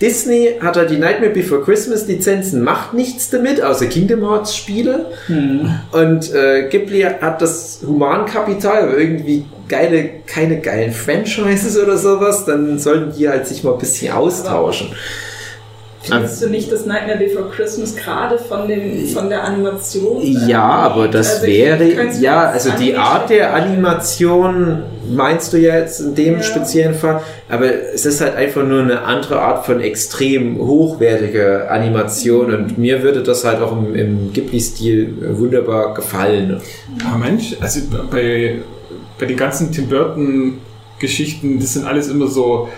Disney 0.01 0.55
hat 0.61 0.77
halt 0.77 0.91
die 0.91 0.97
Nightmare 0.97 1.31
Before 1.33 1.63
Christmas 1.63 2.07
Lizenzen, 2.07 2.63
macht 2.63 2.95
nichts 2.95 3.29
damit, 3.29 3.63
außer 3.63 3.87
Kingdom 3.87 4.21
Hearts 4.23 4.57
Spiele. 4.57 5.07
Und 5.93 6.33
äh, 6.35 6.69
Ghibli 6.71 7.03
hat 7.03 7.43
das 7.43 7.81
Humankapital, 7.87 8.85
aber 8.85 8.97
irgendwie 8.99 9.45
geile, 9.69 10.09
keine 10.27 10.61
geilen 10.61 10.93
Franchises 10.93 11.79
oder 11.79 11.99
sowas, 11.99 12.47
dann 12.47 12.79
sollten 12.79 13.13
die 13.17 13.29
halt 13.29 13.47
sich 13.47 13.63
mal 13.63 13.75
ein 13.75 13.79
bisschen 13.79 14.13
austauschen. 14.13 14.89
Findest 16.03 16.43
du 16.43 16.49
nicht 16.49 16.73
das 16.73 16.87
Nightmare 16.87 17.19
Before 17.19 17.51
Christmas 17.51 17.95
gerade 17.95 18.39
von, 18.39 18.67
dem, 18.69 19.07
von 19.09 19.29
der 19.29 19.45
Animation? 19.45 20.23
Ja, 20.23 20.63
aber 20.63 21.09
das 21.09 21.35
Also 21.37 21.47
wäre, 21.47 21.85
ja, 22.21 22.49
als 22.49 22.67
also 22.67 22.79
die 22.83 22.97
Art 22.97 23.29
der. 23.29 23.53
Animation 23.55 24.83
meinst 25.15 25.53
du 25.53 25.59
ja 25.59 25.77
jetzt 25.77 26.01
in 26.01 26.15
dem 26.15 26.37
Ja. 26.37 26.43
speziellen 26.43 26.95
Fall, 26.95 27.21
aber 27.51 27.67
es 27.95 28.07
ist 28.07 28.21
halt 28.23 28.35
einfach 28.37 28.65
nur 28.65 28.81
eine 28.81 29.03
andere 29.03 29.41
Art 29.43 29.67
von 29.67 29.81
extrem 29.81 30.57
hochwertiger 30.59 31.71
Animation 31.71 32.55
und 32.55 32.79
mir 32.79 33.03
würde 33.03 33.23
das 33.23 33.45
halt 33.45 33.61
auch 33.61 33.73
im, 33.73 33.95
im 33.95 34.33
Ghibli-Stil 34.33 35.37
wunderbar 35.39 35.93
gefallen. 35.95 36.61
Aber 37.07 37.19
Mensch, 37.19 37.57
also 37.61 37.81
bei, 38.11 38.61
bei 39.19 39.27
den 39.27 39.37
ganzen 39.37 39.71
Tim 39.73 39.89
Burton-Geschichten, 39.89 41.59
das 41.61 41.75
sind 41.75 41.87
alles 41.87 42.09
immer 42.09 42.27
so, 42.27 42.69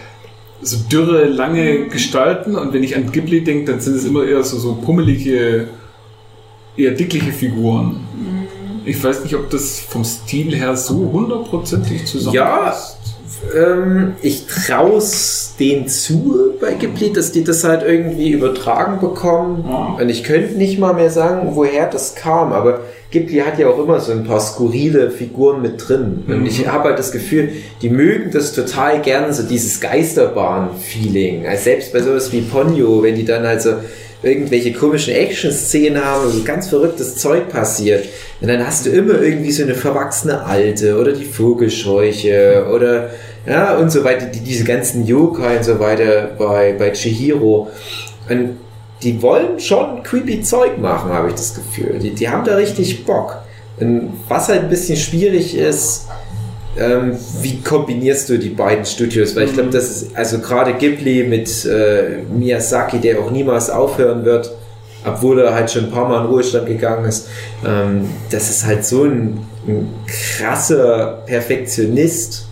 so 0.63 0.79
dürre, 0.91 1.25
lange 1.25 1.89
Gestalten 1.89 2.57
und 2.57 2.73
wenn 2.73 2.83
ich 2.83 2.97
an 2.97 3.11
Ghibli 3.11 3.43
denke, 3.43 3.73
dann 3.73 3.81
sind 3.81 3.97
es 3.97 4.05
immer 4.05 4.25
eher 4.25 4.43
so, 4.45 4.59
so 4.59 4.75
pummelige, 4.75 5.69
eher 6.77 6.93
dickliche 6.93 7.33
Figuren. 7.33 8.01
Ich 8.85 9.03
weiß 9.03 9.25
nicht, 9.25 9.35
ob 9.35 9.51
das 9.51 9.81
vom 9.81 10.05
Stil 10.05 10.55
her 10.55 10.77
so 10.77 11.11
hundertprozentig 11.13 12.05
zusammenpasst. 12.07 12.99
Ähm, 13.57 14.15
ich 14.23 14.47
trau's 14.47 15.55
denen 15.59 15.89
zu 15.89 16.55
bei 16.61 16.75
Ghibli, 16.75 17.13
dass 17.13 17.33
die 17.33 17.45
das 17.45 17.65
halt 17.65 17.83
irgendwie 17.83 18.31
übertragen 18.31 19.01
bekommen. 19.01 19.65
Ja. 19.69 19.97
Und 20.01 20.09
ich 20.09 20.23
könnte 20.25 20.55
nicht 20.55 20.79
mal 20.79 20.95
mehr 20.95 21.11
sagen, 21.11 21.51
woher 21.55 21.89
das 21.91 22.15
kam, 22.15 22.53
aber 22.53 22.81
Ghibli 23.11 23.41
hat 23.41 23.59
ja 23.59 23.69
auch 23.69 23.79
immer 23.79 24.01
so 24.01 24.13
ein 24.13 24.25
paar 24.25 24.41
skurrile 24.41 25.11
Figuren 25.11 25.61
mit 25.61 25.87
drin. 25.87 26.23
Und 26.27 26.41
Mhm. 26.41 26.47
ich 26.47 26.67
habe 26.67 26.85
halt 26.91 26.99
das 26.99 27.13
Gefühl, 27.13 27.51
die 27.83 27.91
mögen 27.91 28.31
das 28.33 28.53
total 28.55 29.01
gern, 29.03 29.33
so 29.33 29.43
dieses 29.43 29.81
Geisterbahn-Feeling. 29.81 31.47
Also 31.47 31.65
selbst 31.65 31.93
bei 31.93 32.01
sowas 32.01 32.33
wie 32.33 32.41
Ponyo, 32.43 33.03
wenn 33.03 33.15
die 33.17 33.25
dann 33.25 33.47
halt 33.47 33.63
so 33.63 33.75
irgendwelche 34.23 34.73
komischen 34.73 35.15
Action-Szenen 35.15 36.03
haben, 36.03 36.31
so 36.31 36.43
ganz 36.45 36.69
verrücktes 36.69 37.17
Zeug 37.17 37.49
passiert. 37.49 38.05
Und 38.41 38.49
dann 38.49 38.65
hast 38.65 38.87
du 38.87 38.91
immer 38.91 39.21
irgendwie 39.21 39.51
so 39.51 39.65
eine 39.65 39.75
verwachsene 39.75 40.45
Alte 40.45 40.97
oder 40.99 41.13
die 41.13 41.25
Vogelscheuche 41.25 42.67
oder 42.73 43.11
ja 43.47 43.77
und 43.77 43.91
so 43.91 44.05
weiter, 44.05 44.27
die, 44.27 44.41
diese 44.41 44.65
ganzen 44.65 45.07
Yokai 45.07 45.59
und 45.59 45.65
so 45.65 45.79
weiter 45.79 46.31
bei, 46.39 46.75
bei 46.79 46.91
Chihiro. 46.91 47.69
Und 48.29 48.59
die 49.03 49.21
wollen 49.21 49.59
schon 49.59 50.03
creepy 50.03 50.43
Zeug 50.43 50.79
machen, 50.79 51.13
habe 51.13 51.29
ich 51.29 51.35
das 51.35 51.55
Gefühl. 51.55 51.99
Die, 51.99 52.11
die 52.11 52.29
haben 52.29 52.45
da 52.45 52.57
richtig 52.57 53.05
Bock. 53.05 53.39
Und 53.81 54.13
was 54.29 54.49
halt 54.49 54.63
ein 54.63 54.69
bisschen 54.69 54.97
schwierig 54.97 55.57
ist, 55.57 56.07
ähm, 56.79 57.17
wie 57.41 57.61
kombinierst 57.61 58.29
du 58.29 58.39
die 58.39 58.49
beiden 58.49 58.85
Studios? 58.85 59.37
Weil 59.37 59.45
ich 59.45 59.55
glaube, 59.55 59.71
das 59.71 59.91
ist, 59.91 60.17
also 60.17 60.39
gerade 60.39 60.75
Ghibli 60.75 61.25
mit 61.25 61.65
äh, 61.65 62.19
Miyazaki, 62.33 62.99
der 62.99 63.21
auch 63.21 63.31
niemals 63.31 63.69
aufhören 63.69 64.25
wird, 64.25 64.53
obwohl 65.05 65.41
er 65.41 65.55
halt 65.55 65.71
schon 65.71 65.85
ein 65.85 65.91
paar 65.91 66.09
Mal 66.09 66.25
in 66.25 66.31
Ruhestand 66.31 66.67
gegangen 66.67 67.05
ist, 67.07 67.29
ähm, 67.67 68.09
das 68.31 68.49
ist 68.49 68.65
halt 68.65 68.85
so 68.85 69.05
ein, 69.05 69.41
ein 69.67 69.89
krasser 70.07 71.23
Perfektionist. 71.27 72.47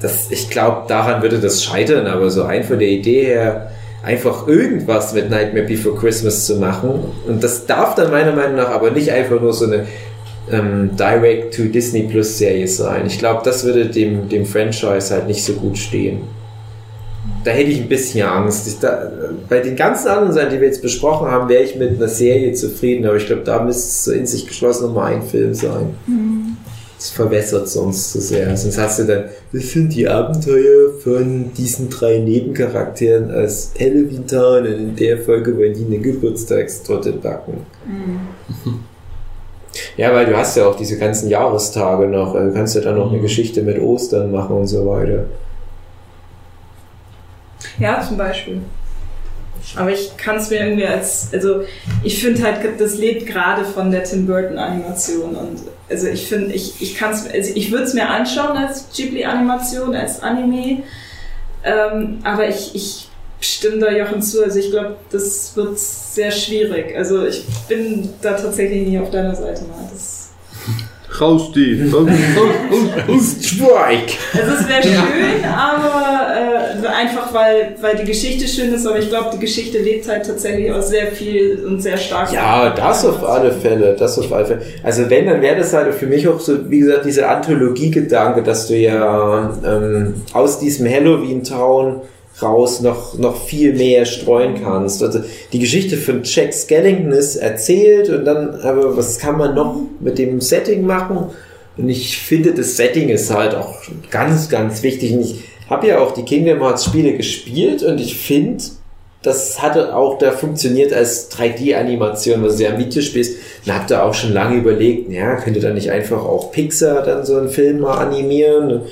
Das, 0.00 0.30
ich 0.30 0.48
glaube, 0.48 0.82
daran 0.86 1.22
würde 1.22 1.38
das 1.38 1.64
scheitern, 1.64 2.06
aber 2.06 2.30
so 2.30 2.44
ein 2.44 2.62
von 2.64 2.78
der 2.78 2.88
Idee 2.88 3.24
her, 3.24 3.70
einfach 4.02 4.46
irgendwas 4.46 5.12
mit 5.12 5.28
Nightmare 5.28 5.66
Before 5.66 5.96
Christmas 5.96 6.46
zu 6.46 6.56
machen. 6.56 7.12
Und 7.26 7.42
das 7.42 7.66
darf 7.66 7.94
dann 7.94 8.10
meiner 8.10 8.32
Meinung 8.32 8.56
nach 8.56 8.70
aber 8.70 8.90
nicht 8.90 9.10
einfach 9.10 9.40
nur 9.40 9.52
so 9.52 9.64
eine 9.64 9.86
ähm, 10.50 10.90
Direct-to-Disney 10.96 12.04
Plus 12.04 12.38
Serie 12.38 12.68
sein. 12.68 13.06
Ich 13.06 13.18
glaube, 13.18 13.42
das 13.44 13.64
würde 13.64 13.86
dem, 13.86 14.28
dem 14.28 14.46
Franchise 14.46 15.12
halt 15.12 15.26
nicht 15.26 15.44
so 15.44 15.54
gut 15.54 15.76
stehen. 15.76 16.20
Da 17.44 17.50
hätte 17.50 17.70
ich 17.70 17.80
ein 17.80 17.88
bisschen 17.88 18.26
Angst. 18.26 18.66
Ich, 18.66 18.78
da, 18.78 19.10
bei 19.48 19.60
den 19.60 19.76
ganzen 19.76 20.08
anderen 20.08 20.32
Sachen, 20.32 20.50
die 20.50 20.60
wir 20.60 20.68
jetzt 20.68 20.82
besprochen 20.82 21.28
haben, 21.30 21.48
wäre 21.48 21.62
ich 21.62 21.76
mit 21.76 21.96
einer 21.96 22.08
Serie 22.08 22.52
zufrieden, 22.52 23.06
aber 23.06 23.16
ich 23.16 23.26
glaube, 23.26 23.42
da 23.42 23.62
müsste 23.62 23.88
es 23.88 24.04
so 24.04 24.12
in 24.12 24.26
sich 24.26 24.46
geschlossen 24.46 24.86
nochmal 24.86 25.14
ein 25.14 25.22
Film 25.22 25.54
sein. 25.54 25.94
Das 26.98 27.10
verwässert 27.10 27.68
sonst 27.68 28.10
zu 28.10 28.20
sehr. 28.20 28.56
Sonst 28.56 28.76
hast 28.76 28.98
du 28.98 29.04
dann, 29.04 29.24
das 29.52 29.70
sind 29.70 29.94
die 29.94 30.08
Abenteuer 30.08 30.90
von 31.00 31.52
diesen 31.54 31.88
drei 31.90 32.18
Nebencharakteren 32.18 33.30
als 33.30 33.70
Halloween-Town 33.78 34.66
und 34.66 34.72
in 34.72 34.96
der 34.96 35.18
Folge 35.18 35.56
wollen 35.56 35.74
die 35.74 35.84
eine 35.84 35.98
Geburtstagstorte 35.98 37.12
backen. 37.12 37.66
Ja, 39.96 40.12
weil 40.12 40.26
du 40.26 40.36
hast 40.36 40.56
ja 40.56 40.66
auch 40.66 40.76
diese 40.76 40.98
ganzen 40.98 41.28
Jahrestage 41.28 42.06
noch. 42.06 42.32
Du 42.32 42.52
kannst 42.52 42.74
ja 42.74 42.80
dann 42.80 42.96
noch 42.96 43.12
eine 43.12 43.20
Geschichte 43.20 43.62
mit 43.62 43.80
Ostern 43.80 44.32
machen 44.32 44.56
und 44.56 44.66
so 44.66 44.86
weiter. 44.86 45.24
Ja, 47.78 48.00
zum 48.06 48.16
Beispiel. 48.16 48.60
Aber 49.76 49.90
ich 49.90 50.16
kann 50.16 50.36
es 50.36 50.50
mir 50.50 50.60
irgendwie 50.60 50.86
als, 50.86 51.28
also 51.32 51.62
ich 52.02 52.22
finde 52.22 52.42
halt, 52.42 52.58
das 52.78 52.96
lebt 52.96 53.26
gerade 53.26 53.64
von 53.64 53.90
der 53.90 54.04
Tim 54.04 54.26
Burton 54.26 54.56
Animation 54.56 55.34
und 55.34 55.60
also 55.88 56.06
ich 56.08 56.26
finde, 56.26 56.54
ich, 56.54 56.80
ich 56.80 56.96
kann 56.96 57.12
es, 57.12 57.28
also 57.28 57.52
ich 57.54 57.70
würde 57.70 57.84
es 57.84 57.94
mir 57.94 58.08
anschauen 58.08 58.56
als 58.56 58.86
Ghibli 58.94 59.24
Animation, 59.24 59.94
als 59.94 60.22
Anime, 60.22 60.82
ähm, 61.64 62.18
aber 62.24 62.48
ich, 62.48 62.74
ich 62.74 63.08
stimme 63.40 63.78
da 63.78 63.90
Jochen 63.90 64.22
zu, 64.22 64.42
also 64.42 64.58
ich 64.58 64.70
glaube, 64.70 64.96
das 65.10 65.56
wird 65.56 65.78
sehr 65.78 66.30
schwierig. 66.30 66.96
Also 66.96 67.26
ich 67.26 67.44
bin 67.68 68.10
da 68.20 68.32
tatsächlich 68.32 68.86
nicht 68.86 68.98
auf 68.98 69.10
deiner 69.10 69.34
Seite, 69.34 69.62
mal. 69.64 69.88
Das, 69.90 70.17
Raus 71.20 71.52
die. 71.52 71.90
Strike! 73.18 74.14
also 74.34 74.52
es 74.60 74.68
wäre 74.68 74.82
schön, 74.82 75.44
aber 75.44 76.28
äh, 76.34 76.86
einfach 76.86 77.32
weil, 77.32 77.76
weil 77.80 77.96
die 77.96 78.04
Geschichte 78.04 78.46
schön 78.46 78.72
ist, 78.72 78.86
aber 78.86 78.98
ich 78.98 79.08
glaube, 79.08 79.30
die 79.32 79.38
Geschichte 79.38 79.78
lebt 79.78 80.08
halt 80.08 80.26
tatsächlich 80.26 80.70
aus 80.70 80.90
sehr 80.90 81.08
viel 81.08 81.64
und 81.66 81.80
sehr 81.80 81.96
stark. 81.96 82.32
Ja, 82.32 82.70
das 82.70 83.04
auf 83.04 83.24
alle 83.24 83.52
Fälle, 83.52 83.96
das 83.98 84.18
auf 84.18 84.32
alle 84.32 84.46
Fälle. 84.46 84.62
Also 84.82 85.08
wenn, 85.08 85.26
dann 85.26 85.40
wäre 85.40 85.56
das 85.56 85.72
halt 85.72 85.94
für 85.94 86.06
mich 86.06 86.28
auch 86.28 86.40
so, 86.40 86.70
wie 86.70 86.80
gesagt, 86.80 87.04
dieser 87.04 87.30
Anthologie-Gedanke, 87.30 88.42
dass 88.42 88.68
du 88.68 88.76
ja 88.76 89.58
ähm, 89.64 90.14
aus 90.32 90.58
diesem 90.58 90.88
Halloween-Town 90.88 92.02
raus 92.42 92.80
noch, 92.80 93.18
noch 93.18 93.44
viel 93.44 93.74
mehr 93.74 94.04
streuen 94.04 94.62
kannst. 94.62 95.02
Also 95.02 95.20
die 95.52 95.58
Geschichte 95.58 95.96
von 95.96 96.22
Jack 96.24 96.54
Skellington 96.54 97.12
ist 97.12 97.36
erzählt 97.36 98.08
und 98.10 98.24
dann, 98.24 98.60
aber 98.60 98.96
was 98.96 99.18
kann 99.18 99.38
man 99.38 99.54
noch 99.54 99.76
mit 100.00 100.18
dem 100.18 100.40
Setting 100.40 100.86
machen? 100.86 101.30
Und 101.76 101.88
ich 101.88 102.18
finde, 102.18 102.52
das 102.52 102.76
Setting 102.76 103.08
ist 103.08 103.32
halt 103.32 103.54
auch 103.54 103.74
ganz, 104.10 104.48
ganz 104.48 104.82
wichtig. 104.82 105.12
Und 105.12 105.20
ich 105.20 105.44
habe 105.70 105.86
ja 105.86 106.00
auch 106.00 106.12
die 106.12 106.24
Kingdom 106.24 106.60
Hearts 106.60 106.84
Spiele 106.84 107.16
gespielt 107.16 107.82
und 107.82 108.00
ich 108.00 108.16
finde, 108.16 108.64
das 109.22 109.60
hatte 109.60 109.94
auch 109.94 110.18
da 110.18 110.30
funktioniert 110.30 110.92
als 110.92 111.30
3D-Animation, 111.32 112.42
was 112.42 112.56
du 112.56 112.64
ja 112.64 112.70
am 112.70 112.78
Videospiel 112.78 113.20
ist. 113.20 113.36
Und 113.66 113.74
hab 113.74 113.86
da 113.86 114.02
auch 114.02 114.14
schon 114.14 114.32
lange 114.32 114.56
überlegt, 114.56 115.10
ja, 115.10 115.36
könnte 115.36 115.60
da 115.60 115.70
nicht 115.70 115.90
einfach 115.90 116.24
auch 116.24 116.52
Pixar 116.52 117.02
dann 117.02 117.24
so 117.24 117.36
einen 117.36 117.48
Film 117.48 117.80
mal 117.80 117.98
animieren? 117.98 118.82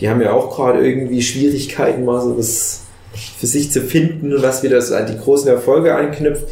Die 0.00 0.08
haben 0.08 0.20
ja 0.20 0.32
auch 0.32 0.54
gerade 0.54 0.84
irgendwie 0.86 1.22
Schwierigkeiten, 1.22 2.04
mal 2.04 2.20
so 2.20 2.36
was 2.36 2.83
für 3.14 3.46
sich 3.46 3.70
zu 3.70 3.80
finden, 3.80 4.32
was 4.42 4.62
wieder 4.62 4.80
so 4.80 4.94
an 4.94 5.06
die 5.06 5.16
großen 5.18 5.48
Erfolge 5.48 5.94
anknüpft. 5.94 6.46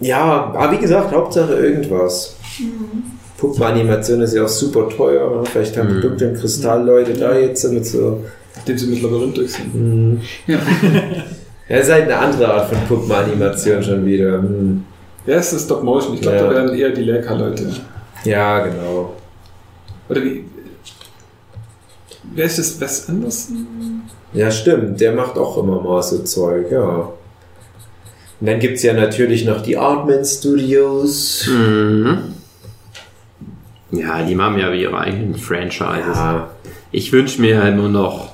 Ja, 0.00 0.52
aber 0.54 0.72
wie 0.72 0.78
gesagt, 0.78 1.12
Hauptsache 1.12 1.54
irgendwas. 1.54 2.36
Puppenanimation 3.38 4.20
ist 4.20 4.34
ja 4.34 4.44
auch 4.44 4.48
super 4.48 4.88
teuer. 4.88 5.30
ne? 5.40 5.44
Vielleicht 5.50 5.76
haben 5.76 5.94
die 5.94 6.00
dunklen 6.00 6.34
Kristallleute 6.34 7.14
da 7.14 7.34
jetzt 7.36 7.64
mit 7.72 7.86
so. 7.86 8.22
Nachdem 8.56 8.76
sie 8.78 8.86
mit 8.88 9.02
Labyrinth 9.02 9.36
durch 9.36 9.52
sind. 9.52 9.72
Hm. 9.72 10.20
Ja. 10.46 10.58
Ja, 11.68 11.76
ist 11.76 11.88
halt 11.92 12.06
eine 12.06 12.16
andere 12.18 12.52
Art 12.52 12.68
von 12.68 12.78
Puppenanimation 12.88 13.80
schon 13.80 14.04
wieder. 14.04 14.38
Hm. 14.38 14.82
Ja, 15.24 15.36
es 15.36 15.52
ist 15.52 15.66
Stop 15.66 15.84
Motion. 15.84 16.14
Ich 16.14 16.20
glaube, 16.20 16.38
Ja. 16.38 16.42
da 16.48 16.50
werden 16.50 16.74
eher 16.76 16.90
die 16.90 17.04
Leica-Leute. 17.04 17.68
Ja, 18.24 18.58
genau. 18.66 19.12
Oder 20.08 20.24
wie. 20.24 20.46
Wer 22.34 22.44
ist 22.46 22.58
das? 22.58 22.80
Wes 22.80 23.08
Anderson? 23.08 24.02
Ja, 24.32 24.50
stimmt. 24.50 25.00
Der 25.00 25.12
macht 25.12 25.36
auch 25.36 25.58
immer 25.58 25.80
mal 25.80 26.02
so 26.02 26.18
Zeug, 26.22 26.70
ja. 26.70 27.10
Und 28.40 28.46
dann 28.46 28.58
gibt's 28.58 28.82
ja 28.82 28.94
natürlich 28.94 29.44
noch 29.44 29.60
die 29.62 29.76
Artman 29.76 30.24
Studios. 30.24 31.46
Mhm. 31.48 32.18
Ja, 33.92 34.22
die 34.22 34.34
machen 34.34 34.58
ja 34.58 34.72
ihre 34.72 34.96
eigenen 34.98 35.34
Franchises. 35.34 36.16
Ja, 36.16 36.50
Ich 36.92 37.12
wünsche 37.12 37.40
mir 37.40 37.62
halt 37.62 37.76
nur 37.76 37.88
noch. 37.88 38.30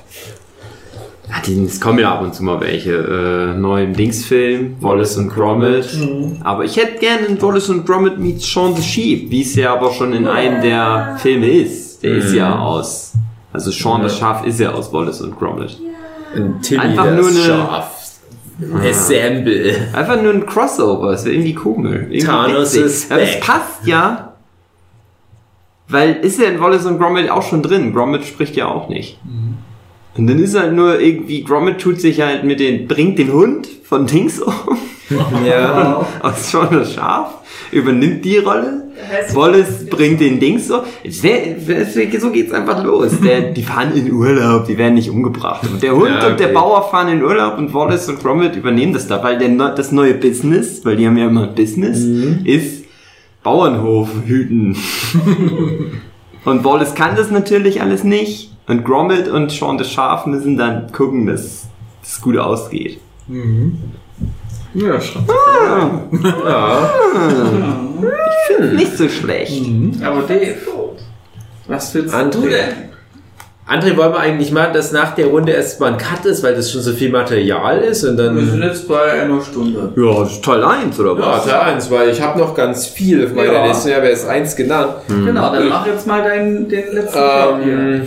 Es 1.65 1.81
kommen 1.81 1.99
ja 1.99 2.13
ab 2.13 2.21
und 2.21 2.33
zu 2.33 2.43
mal 2.43 2.61
welche. 2.61 2.93
Äh, 2.93 3.57
neuen 3.57 3.93
Dingsfilm, 3.93 4.77
Wallace 4.79 5.17
und 5.17 5.29
Gromit. 5.29 5.87
Aber 6.43 6.63
ich 6.63 6.77
hätte 6.77 6.99
gerne 6.99 7.27
einen 7.27 7.41
Wallace 7.41 7.69
und 7.69 7.85
Gromit 7.85 8.17
meets 8.17 8.47
Shaun 8.47 8.75
the 8.75 8.81
Sheep, 8.81 9.29
wie 9.29 9.41
es 9.41 9.55
ja 9.55 9.73
aber 9.73 9.91
schon 9.91 10.13
in 10.13 10.27
einem 10.27 10.61
der 10.61 11.17
Filme 11.19 11.49
ist. 11.49 12.01
Der 12.03 12.15
ist 12.15 12.33
ja 12.33 12.57
aus. 12.59 13.13
Also 13.57 13.71
Shaun 13.71 14.03
das 14.03 14.17
Schaf 14.17 14.45
ist 14.45 14.59
ja 14.59 14.71
aus 14.71 14.93
Wallace 14.93 15.21
und 15.21 15.37
Gromit. 15.37 15.77
und 16.35 16.61
Timmy 16.61 16.81
Einfach 16.81 17.05
das 17.05 17.15
nur 17.19 17.29
eine- 17.29 17.39
Schaf. 17.39 17.93
Assemble. 18.83 19.75
Einfach 19.93 20.21
nur 20.21 20.33
ein 20.33 20.45
Crossover, 20.45 21.11
es 21.11 21.25
wäre 21.25 21.35
irgendwie 21.35 21.53
komisch. 21.53 21.93
Irgendwie 22.09 22.19
Thanos 22.21 22.73
witzig. 22.73 22.85
ist 22.85 23.11
Aber 23.11 23.21
es 23.21 23.39
passt 23.39 23.85
ja. 23.85 24.33
Weil 25.89 26.15
ist 26.17 26.39
ja 26.39 26.49
in 26.49 26.59
Wallace 26.59 26.85
und 26.85 26.99
Gromit 26.99 27.29
auch 27.29 27.43
schon 27.43 27.61
drin. 27.61 27.93
Gromit 27.93 28.25
spricht 28.25 28.55
ja 28.55 28.65
auch 28.67 28.89
nicht. 28.89 29.19
Und 30.17 30.27
dann 30.27 30.39
ist 30.39 30.57
halt 30.57 30.73
nur 30.73 30.99
irgendwie, 30.99 31.43
Gromit 31.43 31.79
tut 31.79 32.01
sich 32.01 32.19
halt 32.21 32.43
mit 32.43 32.59
den, 32.59 32.87
bringt 32.87 33.19
den 33.19 33.31
Hund 33.31 33.67
von 33.83 34.07
Dings 34.07 34.39
um, 34.39 34.53
Ja. 35.45 36.05
aus 36.21 36.49
schon 36.51 36.69
das 36.71 36.93
Schaf, 36.93 37.35
übernimmt 37.71 38.25
die 38.25 38.39
Rolle. 38.39 38.86
Wallace 39.33 39.85
bringt 39.89 40.19
den 40.19 40.39
Dings 40.39 40.67
so. 40.67 40.81
So 41.09 42.31
geht's 42.31 42.51
einfach 42.51 42.83
los. 42.83 43.11
Der, 43.23 43.51
die 43.51 43.63
fahren 43.63 43.93
in 43.95 44.11
Urlaub, 44.11 44.65
die 44.65 44.77
werden 44.77 44.95
nicht 44.95 45.09
umgebracht. 45.09 45.67
Und 45.69 45.81
der 45.81 45.95
Hund 45.95 46.09
Ja, 46.09 46.27
und 46.27 46.39
der 46.39 46.47
okay. 46.47 46.53
Bauer 46.53 46.89
fahren 46.89 47.09
in 47.09 47.23
Urlaub 47.23 47.57
und 47.57 47.73
Wallace 47.73 48.09
und 48.09 48.21
Gromit 48.21 48.55
übernehmen 48.55 48.93
das 48.93 49.07
da, 49.07 49.23
weil 49.23 49.37
der, 49.37 49.49
das 49.69 49.91
neue 49.91 50.13
Business, 50.13 50.83
weil 50.83 50.95
die 50.95 51.05
haben 51.05 51.17
ja 51.17 51.27
immer 51.27 51.49
ein 51.49 51.55
Business, 51.55 51.99
ist 52.45 52.85
Bauernhof 53.43 54.09
hüten. 54.25 54.75
und 56.45 56.63
Wallace 56.63 56.95
kann 56.95 57.15
das 57.15 57.31
natürlich 57.31 57.81
alles 57.81 58.03
nicht. 58.03 58.51
Und 58.67 58.83
Gromit 58.83 59.29
und 59.29 59.51
Sean 59.51 59.77
das 59.77 59.91
Schaf 59.91 60.25
müssen 60.25 60.57
dann 60.57 60.91
gucken, 60.91 61.27
dass 61.27 61.67
es 62.03 62.21
gut 62.21 62.37
ausgeht. 62.37 62.99
Ja, 64.73 64.99
schon. 65.01 65.25
ja. 66.45 66.89
Ich 68.01 68.55
finde 68.55 68.75
nicht 68.75 68.97
so 68.97 69.07
schlecht. 69.09 69.65
Aber 70.03 70.21
Dave, 70.21 70.55
was 71.67 71.93
willst 71.95 72.13
André. 72.13 72.31
du 72.31 72.41
denn? 72.49 72.69
André, 73.69 73.97
wollen 73.97 74.13
wir 74.13 74.19
eigentlich 74.19 74.51
mal, 74.51 74.71
dass 74.71 74.93
nach 74.93 75.13
der 75.15 75.27
Runde 75.27 75.51
erstmal 75.51 75.91
ein 75.93 75.97
Cut 75.97 76.25
ist, 76.25 76.41
weil 76.41 76.55
das 76.55 76.71
schon 76.71 76.81
so 76.81 76.93
viel 76.93 77.09
Material 77.11 77.79
ist 77.79 78.03
und 78.05 78.15
dann. 78.15 78.37
Wir 78.37 78.45
sind 78.45 78.63
jetzt 78.63 78.87
bei 78.87 79.11
einer 79.23 79.41
Stunde. 79.41 79.91
Ja, 79.97 80.19
das 80.21 80.31
ist 80.33 80.45
Teil 80.45 80.63
1 80.63 80.97
oder 81.01 81.19
Ja, 81.19 81.27
was? 81.37 81.45
Teil 81.45 81.59
1, 81.73 81.91
weil 81.91 82.09
ich 82.09 82.21
habe 82.21 82.39
noch 82.39 82.55
ganz 82.55 82.85
viel 82.87 83.25
auf 83.25 83.33
meiner 83.33 83.51
Ja. 83.53 83.65
Liste. 83.67 83.91
Ja, 83.91 83.97
wer 84.01 84.11
ist 84.11 84.25
eins 84.27 84.55
genannt? 84.55 84.91
Genau, 85.09 85.51
dann 85.51 85.67
mach 85.67 85.85
jetzt 85.85 86.07
mal 86.07 86.23
deinen, 86.23 86.69
den 86.69 86.93
letzten 86.93 87.17
Job 87.17 87.59
hier. 87.63 88.05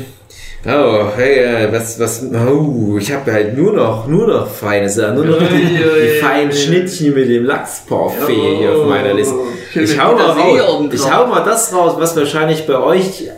Oh, 0.66 1.06
hey, 1.16 1.38
äh, 1.38 1.72
was, 1.72 1.98
was, 1.98 2.22
oh, 2.22 2.98
ich 2.98 3.10
habe 3.10 3.32
halt 3.32 3.56
nur 3.56 3.72
noch, 3.72 4.06
nur 4.06 4.26
noch 4.26 4.46
feine 4.46 4.90
Sachen, 4.90 5.14
nur 5.14 5.24
noch 5.24 5.38
die, 5.38 5.46
die 5.46 6.20
feinen 6.20 6.52
Schnittchen 6.52 7.14
mit 7.14 7.30
dem 7.30 7.46
Lachsparfait 7.46 8.58
hier 8.58 8.72
auf 8.76 8.86
meiner 8.86 9.14
Liste. 9.14 9.34
Ich 9.74 9.98
hau, 9.98 10.14
mal 10.14 10.26
raus, 10.32 10.90
ich 10.92 11.10
hau 11.10 11.26
mal 11.26 11.44
das 11.44 11.72
raus, 11.74 11.94
was 11.98 12.14
wahrscheinlich 12.14 12.66
bei 12.66 12.76
euch 12.78 13.30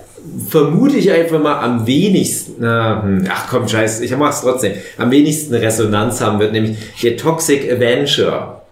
vermute 0.49 0.97
ich 0.97 1.13
einfach 1.13 1.41
mal 1.41 1.61
am 1.61 1.87
wenigsten, 1.87 2.55
na, 2.59 3.03
hm, 3.03 3.25
ach 3.31 3.47
komm, 3.49 3.69
scheiß, 3.69 4.01
ich 4.01 4.17
mach's 4.17 4.41
trotzdem, 4.41 4.73
am 4.99 5.11
wenigsten 5.13 5.55
Resonanz 5.55 6.21
haben 6.21 6.41
wird, 6.41 6.53
nämlich 6.53 6.77
der 7.03 7.17
Toxic 7.17 7.71
Avenger. 7.71 8.63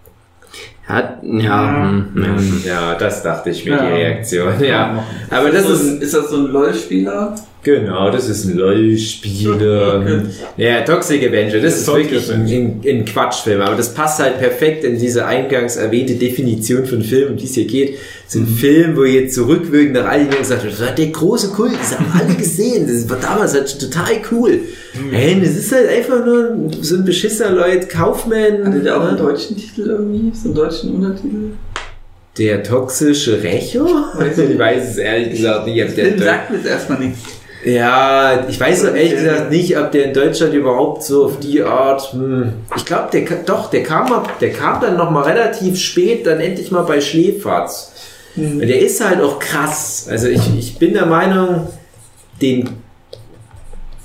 Hat, 0.87 1.19
ja, 1.23 1.89
hm, 1.89 2.63
ja. 2.65 2.71
Ja, 2.73 2.95
das 2.95 3.23
dachte 3.23 3.51
ich 3.51 3.63
mir, 3.63 3.75
Ja. 3.77 3.85
die 3.85 3.93
Reaktion, 3.93 4.61
ja. 4.61 5.05
Aber 5.29 5.49
Ist 5.49 5.69
das 5.69 5.79
ist, 5.81 6.01
ist 6.03 6.13
das 6.13 6.29
so 6.29 6.35
ein 6.37 6.47
LOL-Spieler? 6.47 7.35
Genau, 7.63 8.09
das 8.09 8.27
ist 8.27 8.45
ein 8.45 8.57
LOL-Spieler. 8.57 10.23
ja, 10.57 10.81
Toxic 10.81 11.21
Avenger, 11.27 11.59
das 11.59 11.77
ist 11.77 11.85
Toxic 11.85 12.11
wirklich 12.11 12.31
ein, 12.31 12.81
ein, 12.83 13.05
Quatschfilm, 13.05 13.61
aber 13.61 13.75
das 13.75 13.93
passt 13.93 14.19
halt 14.19 14.39
perfekt 14.39 14.83
in 14.83 14.97
diese 14.97 15.27
eingangs 15.27 15.75
erwähnte 15.75 16.15
Definition 16.15 16.85
von 16.85 17.03
Film, 17.03 17.31
um 17.33 17.37
die 17.37 17.45
es 17.45 17.53
hier 17.53 17.65
geht. 17.65 17.99
So 18.27 18.39
ein 18.39 18.47
Film, 18.47 18.95
wo 18.97 19.03
ihr 19.03 19.29
zurückwirkend 19.29 19.93
nach 19.93 20.05
all 20.05 20.23
den 20.25 20.31
Jahren 20.31 20.49
wird, 20.49 20.73
das 20.73 20.81
war 20.81 20.91
der 20.91 21.07
große 21.07 21.49
Kult, 21.49 21.73
das 21.73 21.99
haben 21.99 22.11
alle 22.17 22.33
gesehen, 22.33 22.87
das 22.87 23.07
war 23.07 23.17
damals 23.19 23.53
halt 23.53 23.79
total 23.79 24.21
cool. 24.31 24.59
Hey, 25.11 25.39
das 25.39 25.55
ist 25.55 25.71
halt 25.71 25.87
einfach 25.87 26.25
nur 26.25 26.69
so 26.81 26.95
ein 26.95 27.05
beschissener 27.05 27.51
Leute, 27.51 27.87
Kaufmann. 27.87 28.65
Hatte 28.65 28.79
der 28.79 28.97
auch 28.97 29.01
einen 29.07 29.17
ne? 29.17 29.21
deutschen 29.21 29.55
Titel 29.55 29.81
irgendwie? 29.87 30.35
So 30.35 30.49
einen 30.49 30.55
deutschen 30.55 30.95
Untertitel? 30.95 31.51
Der 32.37 32.63
toxische 32.63 33.41
Rächer? 33.41 33.85
Weiß 34.15 34.37
ich 34.37 34.49
ich 34.51 34.57
weiß 34.59 34.89
es 34.91 34.97
ehrlich 34.97 35.31
gesagt 35.31 35.67
nicht. 35.67 35.97
der 35.97 36.17
Deu- 36.17 36.19
sagt 36.23 36.49
mir 36.49 36.57
jetzt 36.57 36.67
erstmal 36.67 36.99
nichts. 36.99 37.40
Ja, 37.63 38.47
ich 38.47 38.59
weiß 38.59 38.85
auch 38.85 38.95
ehrlich 38.95 39.15
gesagt 39.15 39.51
nicht, 39.51 39.77
ob 39.77 39.91
der 39.91 40.05
in 40.05 40.13
Deutschland 40.13 40.53
überhaupt 40.53 41.03
so 41.03 41.25
auf 41.25 41.39
die 41.39 41.61
Art. 41.61 42.13
Hm, 42.13 42.53
ich 42.75 42.85
glaube, 42.85 43.09
der 43.11 43.21
doch, 43.45 43.69
der 43.69 43.83
kam 43.83 44.23
der 44.39 44.51
kam 44.51 44.81
dann 44.81 44.97
noch 44.97 45.11
mal 45.11 45.23
relativ 45.23 45.79
spät, 45.79 46.25
dann 46.25 46.39
endlich 46.39 46.71
mal 46.71 46.83
bei 46.83 47.01
Schläferz. 47.01 47.93
Und 48.35 48.59
der 48.59 48.79
ist 48.79 49.03
halt 49.05 49.21
auch 49.21 49.39
krass. 49.39 50.07
Also 50.09 50.27
ich, 50.27 50.41
ich 50.57 50.79
bin 50.79 50.93
der 50.93 51.05
Meinung, 51.05 51.67
den 52.41 52.69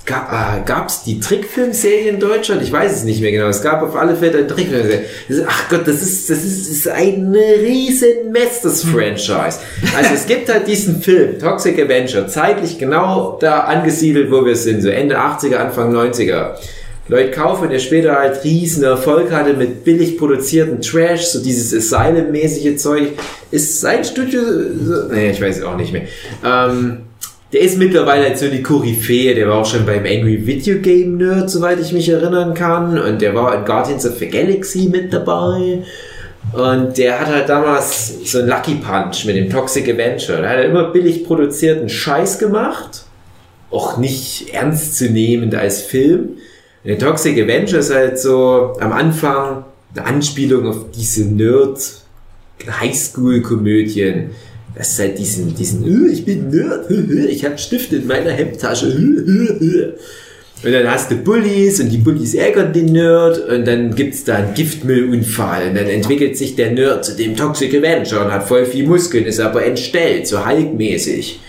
gab 0.07 0.87
es 0.87 1.03
die 1.03 1.19
Trickfilmserie 1.19 2.09
in 2.09 2.19
Deutschland? 2.19 2.61
Ich 2.63 2.71
weiß 2.71 2.91
es 2.93 3.03
nicht 3.03 3.21
mehr 3.21 3.31
genau. 3.31 3.47
Es 3.47 3.61
gab 3.61 3.83
auf 3.83 3.95
alle 3.95 4.15
Fälle 4.15 4.39
eine 4.39 4.47
Trickfilmserie. 4.47 5.03
Ach 5.47 5.69
Gott, 5.69 5.87
das 5.87 6.01
ist, 6.01 6.29
das 6.29 6.43
ist, 6.43 6.61
das 6.61 6.77
ist 6.77 6.87
ein 6.87 7.35
riesen 7.35 8.31
Mess, 8.31 8.61
das 8.63 8.83
Franchise. 8.83 9.59
Also 9.97 10.13
es 10.15 10.25
gibt 10.25 10.49
halt 10.51 10.67
diesen 10.67 11.01
Film, 11.01 11.37
Toxic 11.39 11.77
Avenger, 11.79 12.27
zeitlich 12.27 12.79
genau 12.79 13.37
da 13.41 13.59
angesiedelt, 13.61 14.31
wo 14.31 14.45
wir 14.45 14.55
sind, 14.55 14.81
so 14.81 14.89
Ende 14.89 15.17
80er, 15.19 15.55
Anfang 15.57 15.93
90er. 15.93 16.51
Lloyd 17.09 17.31
Kaufmann, 17.31 17.69
der 17.69 17.79
später 17.79 18.15
halt 18.17 18.43
riesen 18.43 18.83
Erfolg 18.83 19.31
hatte 19.31 19.53
mit 19.53 19.85
billig 19.85 20.17
produzierten 20.17 20.81
Trash, 20.81 21.25
so 21.27 21.41
dieses 21.41 21.73
Asylum-mäßige 21.73 22.75
Zeug, 22.75 23.13
ist 23.49 23.79
sein 23.79 24.03
Studio, 24.03 24.41
so- 24.41 25.07
nee, 25.13 25.31
ich 25.31 25.41
weiß 25.41 25.59
es 25.59 25.63
auch 25.63 25.77
nicht 25.77 25.93
mehr. 25.93 26.01
Ähm, 26.45 27.03
der 27.53 27.61
ist 27.61 27.77
mittlerweile 27.77 28.25
halt 28.25 28.37
so 28.37 28.49
die 28.49 28.61
Koryphäe, 28.61 29.33
der 29.33 29.47
war 29.47 29.59
auch 29.59 29.65
schon 29.65 29.85
beim 29.85 30.05
Angry 30.05 30.45
Video 30.45 30.79
Game 30.79 31.17
Nerd, 31.17 31.49
soweit 31.49 31.79
ich 31.79 31.93
mich 31.93 32.09
erinnern 32.09 32.53
kann, 32.53 32.99
und 32.99 33.21
der 33.21 33.33
war 33.35 33.57
in 33.57 33.65
Guardians 33.65 34.05
of 34.05 34.17
the 34.17 34.27
Galaxy 34.27 34.89
mit 34.91 35.13
dabei. 35.13 35.83
Und 36.53 36.97
der 36.97 37.19
hat 37.19 37.27
halt 37.27 37.49
damals 37.49 38.31
so 38.31 38.39
einen 38.39 38.47
Lucky 38.47 38.75
Punch 38.75 39.25
mit 39.25 39.35
dem 39.35 39.49
Toxic 39.49 39.83
Avenger. 39.89 40.41
Da 40.41 40.49
hat 40.49 40.57
er 40.57 40.65
immer 40.65 40.91
billig 40.91 41.25
produzierten 41.25 41.89
Scheiß 41.89 42.39
gemacht. 42.39 43.03
Auch 43.69 43.97
nicht 43.97 44.53
ernstzunehmend 44.53 45.55
als 45.55 45.81
Film. 45.81 46.37
Und 46.83 46.89
der 46.89 46.99
Toxic 46.99 47.37
Avenger 47.37 47.79
ist 47.79 47.93
halt 47.93 48.17
so 48.17 48.77
am 48.79 48.93
Anfang 48.93 49.65
eine 49.93 50.05
Anspielung 50.05 50.67
auf 50.67 50.85
diese 50.95 51.25
Nerd 51.25 51.79
Highschool-Komödien. 52.65 54.31
Das 54.77 54.91
ist 54.91 54.99
halt 54.99 55.17
diesen, 55.17 55.55
diesen, 55.55 55.83
"Äh, 55.85 56.11
ich 56.11 56.23
bin 56.23 56.49
Nerd, 56.49 56.89
ich 57.29 57.43
habe 57.45 57.57
Stift 57.57 57.93
in 57.93 58.05
meiner 58.05 58.31
Hemdtasche. 58.31 58.85
Und 60.63 60.71
dann 60.71 60.89
hast 60.89 61.11
du 61.11 61.15
Bullies 61.15 61.79
und 61.79 61.89
die 61.89 61.97
Bullies 61.97 62.33
ärgern 62.33 62.73
den 62.73 62.87
Nerd 62.87 63.47
und 63.47 63.65
dann 63.67 63.93
gibt's 63.93 64.23
da 64.23 64.35
einen 64.37 64.53
Giftmüllunfall 64.55 65.69
und 65.69 65.75
dann 65.75 65.85
entwickelt 65.85 66.35
sich 66.35 66.55
der 66.55 66.71
Nerd 66.71 67.05
zu 67.05 67.15
dem 67.15 67.35
Toxic 67.35 67.73
Avenger 67.75 68.25
und 68.25 68.31
hat 68.31 68.47
voll 68.47 68.65
viel 68.65 68.87
Muskeln, 68.87 69.25
ist 69.25 69.39
aber 69.39 69.65
entstellt, 69.65 70.27
so 70.27 70.45
Hulk-mäßig. 70.45 71.39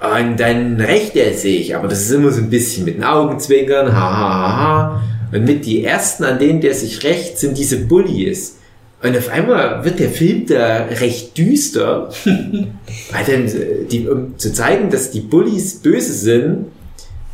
Und 0.00 0.38
dann 0.38 0.78
rächt 0.80 1.16
er 1.16 1.32
sich, 1.32 1.74
aber 1.74 1.88
das 1.88 2.02
ist 2.02 2.10
immer 2.10 2.30
so 2.30 2.42
ein 2.42 2.50
bisschen 2.50 2.84
mit 2.84 2.96
den 2.96 3.04
Augenzwinkern, 3.04 3.86
ha, 3.86 3.92
ha, 3.94 4.34
ha, 4.34 4.56
ha. 4.56 5.02
Und 5.32 5.46
mit 5.46 5.64
die 5.64 5.82
ersten, 5.82 6.24
an 6.24 6.38
denen 6.38 6.60
der 6.60 6.74
sich 6.74 7.02
rächt, 7.04 7.38
sind 7.38 7.56
diese 7.56 7.78
Bullies. 7.78 8.58
Und 9.02 9.16
auf 9.16 9.28
einmal 9.28 9.84
wird 9.84 9.98
der 9.98 10.08
Film 10.08 10.46
da 10.46 10.86
recht 10.86 11.36
düster, 11.36 12.10
weil 12.24 13.24
dann, 13.26 13.46
äh, 13.46 13.84
die, 13.90 14.08
um 14.08 14.38
zu 14.38 14.52
zeigen, 14.52 14.90
dass 14.90 15.10
die 15.10 15.20
Bullies 15.20 15.76
böse 15.76 16.12
sind, 16.12 16.66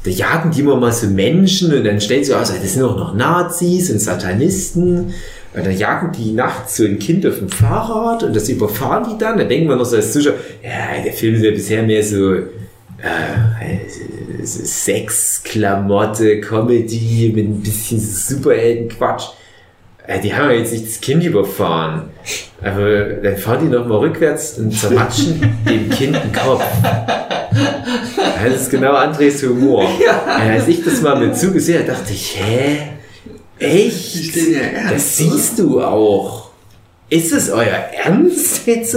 da 0.04 0.10
jagen 0.10 0.50
die 0.50 0.60
immer 0.60 0.76
mal 0.76 0.92
so 0.92 1.06
Menschen 1.06 1.74
und 1.74 1.84
dann 1.84 2.00
stellt 2.00 2.24
sie 2.24 2.34
aus, 2.34 2.52
das 2.52 2.72
sind 2.72 2.82
auch 2.82 2.96
noch 2.96 3.14
Nazis 3.14 3.90
und 3.90 3.98
Satanisten. 3.98 5.12
Und 5.52 5.66
dann 5.66 5.76
jagen 5.76 6.12
die 6.12 6.30
nachts 6.32 6.76
so 6.76 6.84
ein 6.84 6.98
Kind 6.98 7.26
auf 7.26 7.38
dem 7.38 7.48
Fahrrad 7.48 8.22
und 8.22 8.34
das 8.34 8.48
überfahren 8.48 9.04
die 9.10 9.18
dann. 9.18 9.36
Da 9.36 9.44
denken 9.44 9.68
wir 9.68 9.76
noch 9.76 9.84
so 9.84 9.96
als 9.96 10.12
Zuschauer, 10.12 10.34
ja, 10.62 11.02
der 11.02 11.12
Film 11.12 11.34
ist 11.34 11.42
ja 11.42 11.50
bisher 11.50 11.82
mehr 11.82 12.04
so 12.04 12.34
äh, 12.34 12.44
Sex, 14.44 15.42
Klamotte, 15.42 16.40
Comedy 16.40 17.32
mit 17.34 17.46
ein 17.46 17.60
bisschen 17.60 18.00
Superheldenquatsch. 18.00 19.24
Äh, 20.10 20.20
die 20.20 20.34
haben 20.34 20.50
ja 20.50 20.56
jetzt 20.56 20.72
nicht 20.72 20.86
das 20.88 21.00
Kind 21.00 21.22
überfahren. 21.24 22.10
Aber 22.62 23.04
dann 23.22 23.36
fahren 23.36 23.60
die 23.70 23.76
nochmal 23.76 23.98
rückwärts 23.98 24.58
und 24.58 24.72
zermatschen 24.72 25.56
dem 25.68 25.88
Kind 25.88 26.16
den 26.16 26.32
Kopf. 26.32 26.64
Das 28.42 28.62
ist 28.62 28.70
genau 28.70 28.94
Andres 28.94 29.42
Humor. 29.44 29.84
Äh, 29.84 30.50
Als 30.50 30.66
ich 30.66 30.82
das 30.84 31.00
mal 31.00 31.14
mit 31.16 31.36
zugesehen 31.36 31.82
habe, 31.82 31.92
dachte 31.92 32.12
ich, 32.12 32.36
hä? 32.40 32.78
Echt? 33.58 34.34
Ja 34.34 34.60
ernst, 34.60 34.94
Das 34.94 35.16
siehst 35.16 35.58
du 35.58 35.80
auch. 35.80 36.50
Ist 37.08 37.32
es 37.32 37.50
euer 37.50 37.66
Ernst 38.04 38.66
jetzt? 38.66 38.96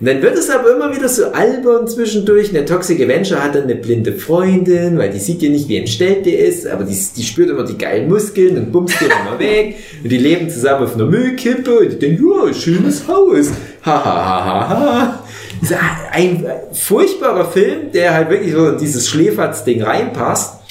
Und 0.00 0.08
dann 0.08 0.22
wird 0.22 0.36
es 0.36 0.50
aber 0.50 0.74
immer 0.74 0.94
wieder 0.94 1.08
so 1.08 1.26
albern 1.26 1.86
zwischendurch. 1.86 2.50
Der 2.52 2.66
Toxic 2.66 3.00
Avenger 3.00 3.42
hat 3.42 3.54
dann 3.54 3.64
eine 3.64 3.76
blinde 3.76 4.12
Freundin, 4.12 4.98
weil 4.98 5.10
die 5.10 5.18
sieht 5.18 5.42
ja 5.42 5.48
nicht, 5.48 5.68
wie 5.68 5.76
entstellt 5.76 6.26
der 6.26 6.40
ist, 6.40 6.66
aber 6.66 6.84
die, 6.84 6.98
die 7.16 7.22
spürt 7.22 7.50
immer 7.50 7.64
die 7.64 7.78
geilen 7.78 8.08
Muskeln 8.08 8.56
und 8.58 8.72
bumst 8.72 9.00
den 9.00 9.08
immer 9.08 9.38
weg. 9.38 9.76
Und 10.02 10.10
die 10.10 10.18
leben 10.18 10.50
zusammen 10.50 10.84
auf 10.84 10.94
einer 10.94 11.06
Müllkippe 11.06 11.78
und 11.78 11.92
die 11.92 11.98
denken, 11.98 12.24
ja, 12.26 12.52
schönes 12.52 13.06
Haus. 13.06 13.50
Ha, 13.84 14.04
ha, 14.04 14.04
ha, 14.04 14.44
ha, 14.44 14.80
ha. 14.80 15.24
Das 15.60 15.70
ist 15.70 15.78
ein 16.10 16.44
furchtbarer 16.72 17.50
Film, 17.50 17.92
der 17.92 18.14
halt 18.14 18.30
wirklich 18.30 18.52
so 18.52 18.68
in 18.68 18.78
dieses 18.78 19.08
Schläferz-Ding 19.08 19.82
reinpasst. 19.82 20.63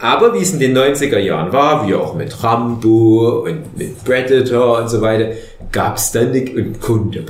Aber 0.00 0.32
wie 0.32 0.38
es 0.38 0.52
in 0.52 0.60
den 0.60 0.76
90er 0.76 1.18
Jahren 1.18 1.52
war, 1.52 1.86
wie 1.86 1.94
auch 1.94 2.14
mit 2.14 2.42
Rambo 2.42 3.44
und 3.44 3.76
mit 3.76 4.02
Predator 4.02 4.80
und 4.80 4.88
so 4.88 5.02
weiter, 5.02 5.32
gab 5.72 5.98
es 5.98 6.10
dann 6.10 6.30
eine, 6.30 6.50
und 6.52 6.80
Kunde, 6.80 7.22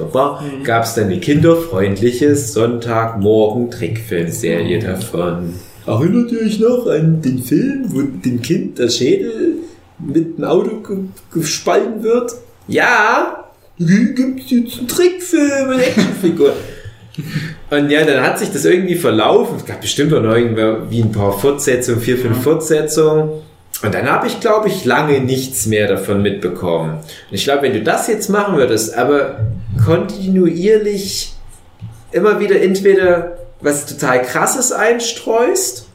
gab 0.63 0.85
es 0.85 0.95
dann 0.95 1.07
eine 1.07 1.19
kinderfreundliche 1.19 2.37
Sonntagmorgen-Trickfilmserie 2.37 4.79
davon. 4.79 5.55
Erinnert 5.85 6.31
ihr 6.31 6.43
euch 6.43 6.61
noch 6.61 6.87
an 6.87 7.21
den 7.21 7.43
Film, 7.43 7.87
wo 7.89 8.03
dem 8.03 8.41
Kind 8.41 8.79
der 8.79 8.89
Schädel 8.89 9.57
mit 9.99 10.39
dem 10.39 10.45
Auto 10.45 10.77
ge 10.77 10.99
gespalten 11.33 12.05
wird? 12.05 12.35
Ja, 12.69 13.51
gibt 13.79 14.45
es 14.45 14.51
jetzt 14.51 14.79
einen 14.79 14.87
Trickfilm 14.87 15.71
mit 15.71 15.81
Actionfigur. 15.81 16.53
Und 17.71 17.89
ja, 17.91 18.05
dann 18.05 18.23
hat 18.23 18.39
sich 18.39 18.51
das 18.53 18.65
irgendwie 18.65 18.97
verlaufen. 18.97 19.57
Es 19.57 19.65
gab 19.65 19.81
bestimmt 19.81 20.13
auch 20.13 20.23
noch 20.23 20.35
irgendwie 20.35 21.01
ein 21.01 21.13
paar 21.13 21.39
Fortsetzungen, 21.39 22.01
vier, 22.01 22.19
fünf 22.19 22.43
Fortsetzungen. 22.43 23.31
Und 23.83 23.95
dann 23.95 24.11
habe 24.11 24.27
ich, 24.27 24.41
glaube 24.41 24.69
ich, 24.69 24.85
lange 24.85 25.21
nichts 25.21 25.67
mehr 25.67 25.87
davon 25.87 26.21
mitbekommen. 26.21 26.99
Und 26.99 27.05
ich 27.31 27.45
glaube, 27.45 27.63
wenn 27.63 27.73
du 27.73 27.83
das 27.83 28.09
jetzt 28.09 28.29
machen 28.29 28.57
würdest, 28.57 28.97
aber 28.97 29.39
kontinuierlich 29.85 31.33
immer 32.13 32.41
wieder 32.41 32.61
entweder 32.61 33.39
was 33.61 33.87
total 33.87 34.23
krasses 34.23 34.73
einstreust 34.73 35.87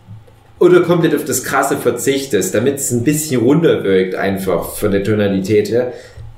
oder 0.60 0.82
komplett 0.82 1.14
auf 1.14 1.26
das 1.26 1.44
Krasse 1.44 1.78
verzichtest, 1.78 2.56
damit 2.56 2.78
es 2.78 2.92
ein 2.92 3.04
bisschen 3.04 3.42
runterwirkt 3.42 4.16
einfach 4.16 4.76
von 4.76 4.92
der 4.92 5.04
Tonalität 5.04 5.70
her, 5.70 5.92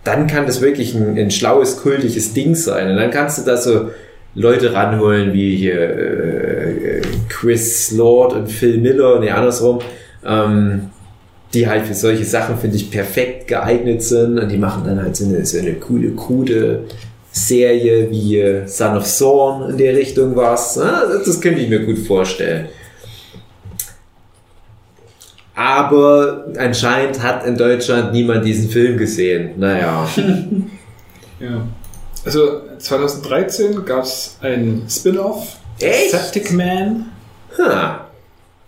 dann 0.03 0.25
kann 0.25 0.47
das 0.47 0.61
wirklich 0.61 0.95
ein, 0.95 1.17
ein 1.17 1.31
schlaues, 1.31 1.81
kultisches 1.81 2.33
Ding 2.33 2.55
sein. 2.55 2.89
Und 2.89 2.97
dann 2.97 3.11
kannst 3.11 3.37
du 3.37 3.43
da 3.43 3.57
so 3.57 3.91
Leute 4.37 4.71
ranholen 4.71 5.33
wie 5.33 5.55
hier 5.55 5.81
äh, 5.81 7.01
Chris 7.27 7.91
Lord 7.91 8.33
und 8.33 8.47
Phil 8.47 8.77
Miller, 8.77 9.19
nee, 9.19 9.31
andersrum, 9.31 9.79
ähm, 10.23 10.89
die 11.55 11.67
halt 11.67 11.87
für 11.87 11.95
solche 11.95 12.23
Sachen, 12.23 12.55
finde 12.57 12.75
ich, 12.75 12.91
perfekt 12.91 13.47
geeignet 13.47 14.03
sind 14.03 14.37
und 14.37 14.51
die 14.51 14.59
machen 14.59 14.83
dann 14.85 15.01
halt 15.01 15.15
so 15.15 15.25
eine, 15.25 15.43
so 15.43 15.57
eine 15.57 15.73
coole, 15.73 16.11
krude 16.11 16.83
Serie 17.31 18.11
wie 18.11 18.39
äh, 18.39 18.67
Son 18.67 18.95
of 18.95 19.05
Zorn 19.05 19.71
in 19.71 19.77
der 19.77 19.95
Richtung 19.95 20.35
was. 20.35 20.77
Ne? 20.77 21.19
Das 21.25 21.41
könnte 21.41 21.61
ich 21.61 21.69
mir 21.69 21.83
gut 21.83 21.97
vorstellen. 21.97 22.67
Aber 25.55 26.45
anscheinend 26.59 27.23
hat 27.23 27.43
in 27.43 27.57
Deutschland 27.57 28.13
niemand 28.13 28.45
diesen 28.45 28.69
Film 28.69 28.97
gesehen. 28.97 29.51
Naja. 29.57 30.07
Ja. 31.39 31.67
Also 32.25 32.61
2013 32.79 33.85
gab 33.85 34.03
es 34.03 34.37
ein 34.41 34.85
Spin-off, 34.89 35.57
Echt? 35.79 36.11
Septic 36.11 36.51
Man. 36.51 37.11
Ha. 37.57 38.07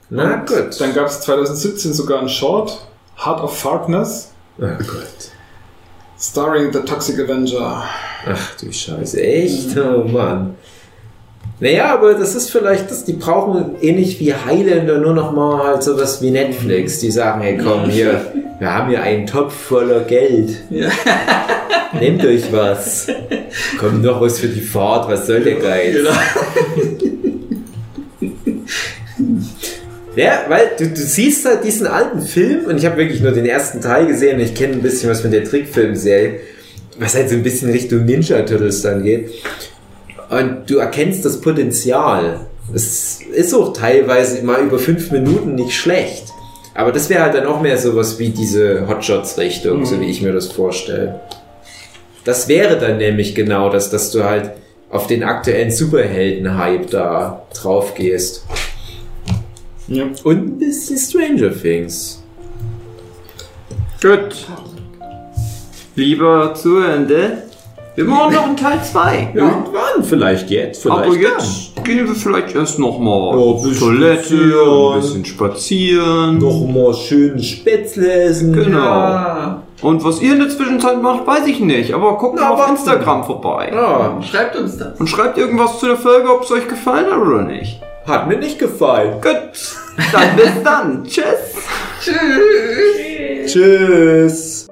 Na 0.10 0.34
Und 0.42 0.48
gut. 0.48 0.80
Dann 0.82 0.94
gab 0.94 1.08
es 1.08 1.22
2017 1.22 1.94
sogar 1.94 2.22
ein 2.22 2.30
Short, 2.30 2.86
Heart 3.24 3.42
of 3.42 3.62
Darkness, 3.64 4.32
Oh 4.60 4.66
Gott. 4.78 5.32
starring 6.20 6.72
The 6.74 6.80
Toxic 6.80 7.20
Avenger. 7.20 7.84
Ach 8.28 8.52
du 8.60 8.72
Scheiße, 8.72 9.22
echt? 9.22 9.78
Oh 9.78 10.04
Mann. 10.04 10.56
Naja, 11.62 11.94
aber 11.94 12.14
das 12.14 12.36
ist 12.36 12.52
vielleicht, 12.52 12.90
das, 12.90 13.04
die 13.04 13.14
brauchen 13.14 13.76
ähnlich 13.82 14.20
wie 14.20 14.34
Highlander 14.34 15.00
nur 15.00 15.14
noch 15.14 15.34
mal 15.34 15.68
halt 15.68 15.84
sowas 15.84 16.22
wie 16.22 16.32
Netflix. 16.32 17.00
Die 17.00 17.12
sagen, 17.12 17.42
hey 17.42 17.58
komm, 17.62 17.86
hier, 17.90 18.22
wir 18.60 18.74
haben 18.74 18.90
hier 18.90 19.04
einen 19.04 19.26
Topf 19.26 19.54
voller 19.54 20.02
Geld. 20.02 20.52
Ja. 20.70 20.90
Nehmt 22.00 22.24
euch 22.26 22.52
was. 22.52 23.08
Kommt 23.78 24.04
noch 24.04 24.22
was 24.22 24.40
für 24.40 24.48
die 24.48 24.62
Fahrt, 24.62 25.10
was 25.10 25.28
soll 25.28 25.42
der 25.42 25.56
Geiz? 25.56 25.98
Ja, 30.16 30.46
weil 30.48 30.72
du, 30.78 30.88
du 30.88 31.02
siehst 31.02 31.46
halt 31.46 31.64
diesen 31.64 31.88
alten 31.88 32.22
Film 32.22 32.66
und 32.66 32.78
ich 32.78 32.86
habe 32.86 32.98
wirklich 32.98 33.22
nur 33.22 33.32
den 33.32 33.46
ersten 33.46 33.82
Teil 33.82 34.06
gesehen 34.06 34.38
und 34.38 34.44
ich 34.44 34.54
kenne 34.54 34.74
ein 34.74 34.82
bisschen 34.82 35.10
was 35.10 35.22
von 35.22 35.32
der 35.32 35.44
Trickfilmserie, 35.44 36.40
was 37.00 37.16
halt 37.16 37.30
so 37.30 37.36
ein 37.36 37.44
bisschen 37.44 37.72
Richtung 37.72 38.06
Ninja 38.06 38.42
Turtles 38.42 38.82
dann 38.82 39.04
geht. 39.04 39.30
Und 40.30 40.70
du 40.70 40.78
erkennst 40.78 41.26
das 41.26 41.42
Potenzial. 41.42 42.42
Es 42.74 43.20
ist 43.22 43.54
auch 43.54 43.74
teilweise 43.74 44.44
mal 44.44 44.64
über 44.64 44.78
fünf 44.78 45.12
Minuten 45.12 45.56
nicht 45.56 45.74
schlecht. 45.74 46.26
Aber 46.76 46.92
das 46.92 47.10
wäre 47.10 47.24
halt 47.24 47.34
dann 47.34 47.48
auch 47.48 47.62
mehr 47.62 47.78
sowas 47.78 48.20
wie 48.20 48.30
diese 48.30 48.88
Hotshots-Richtung, 48.88 49.86
so 49.86 50.00
wie 50.00 50.06
ich 50.06 50.22
mir 50.22 50.32
das 50.32 50.48
vorstelle. 50.48 51.20
Das 52.24 52.48
wäre 52.48 52.78
dann 52.78 52.98
nämlich 52.98 53.34
genau 53.34 53.70
das, 53.70 53.90
dass 53.90 54.12
du 54.12 54.24
halt 54.24 54.52
auf 54.90 55.08
den 55.08 55.24
aktuellen 55.24 55.72
Superhelden-Hype 55.72 56.90
da 56.90 57.44
drauf 57.54 57.96
gehst. 57.96 58.46
Ja. 59.88 60.06
Und 60.24 60.38
ein 60.38 60.60
bisschen 60.60 60.98
Stranger 60.98 61.52
Things. 61.52 62.24
Gut. 64.02 64.48
Lieber 65.96 66.54
Zuhörende, 66.54 67.49
wir 68.06 68.06
machen 68.14 68.34
noch 68.34 68.46
einen 68.48 68.58
Teil 68.58 68.80
2. 68.84 69.32
Irgendwann, 69.34 70.04
vielleicht 70.04 70.50
jetzt, 70.50 70.82
vielleicht 70.82 71.06
Aber 71.06 71.16
jetzt 71.16 71.84
gehen 71.84 72.08
wir 72.08 72.16
vielleicht 72.16 72.56
erst 72.56 72.80
nochmal 72.80 73.38
Ja, 73.40 73.54
bisschen 73.54 73.80
Toilette, 73.80 74.24
spazieren. 74.24 74.94
ein 74.94 75.02
bisschen 75.02 75.26
spazieren. 75.26 76.38
noch 76.38 76.68
mal 76.68 76.94
schön 76.94 77.42
Spätzle 77.44 78.12
essen. 78.24 78.54
Genau. 78.54 78.78
Ja. 78.80 79.64
Und 79.82 80.04
was 80.04 80.22
ihr 80.22 80.34
in 80.34 80.40
der 80.40 80.50
Zwischenzeit 80.50 81.02
macht, 81.02 81.26
weiß 81.26 81.48
ich 81.48 81.60
nicht. 81.60 81.94
Aber 81.94 82.18
guckt 82.18 82.38
Na, 82.40 82.50
mal 82.50 82.64
auf. 82.64 82.70
Instagram 82.70 83.24
vorbei. 83.24 83.72
Ja, 83.74 84.20
Schreibt 84.22 84.56
uns 84.58 84.78
das. 84.78 85.00
Und 85.00 85.08
schreibt 85.08 85.38
irgendwas 85.38 85.80
zu 85.80 85.88
der 85.88 85.96
Folge, 85.98 86.34
ob 86.34 86.44
es 86.44 86.52
euch 86.52 86.68
gefallen 86.68 87.06
hat 87.12 87.18
oder 87.20 87.44
nicht. 87.44 87.80
hat 88.06 88.28
mir 88.28 88.38
nicht 88.38 88.60
gefallen. 88.60 89.14
Gut. 89.22 89.32
Dann 90.12 90.36
bis 90.36 90.64
dann. 90.64 91.04
Tschüss. 91.08 91.24
Tschüss. 92.02 93.52
Tschüss. 93.54 94.69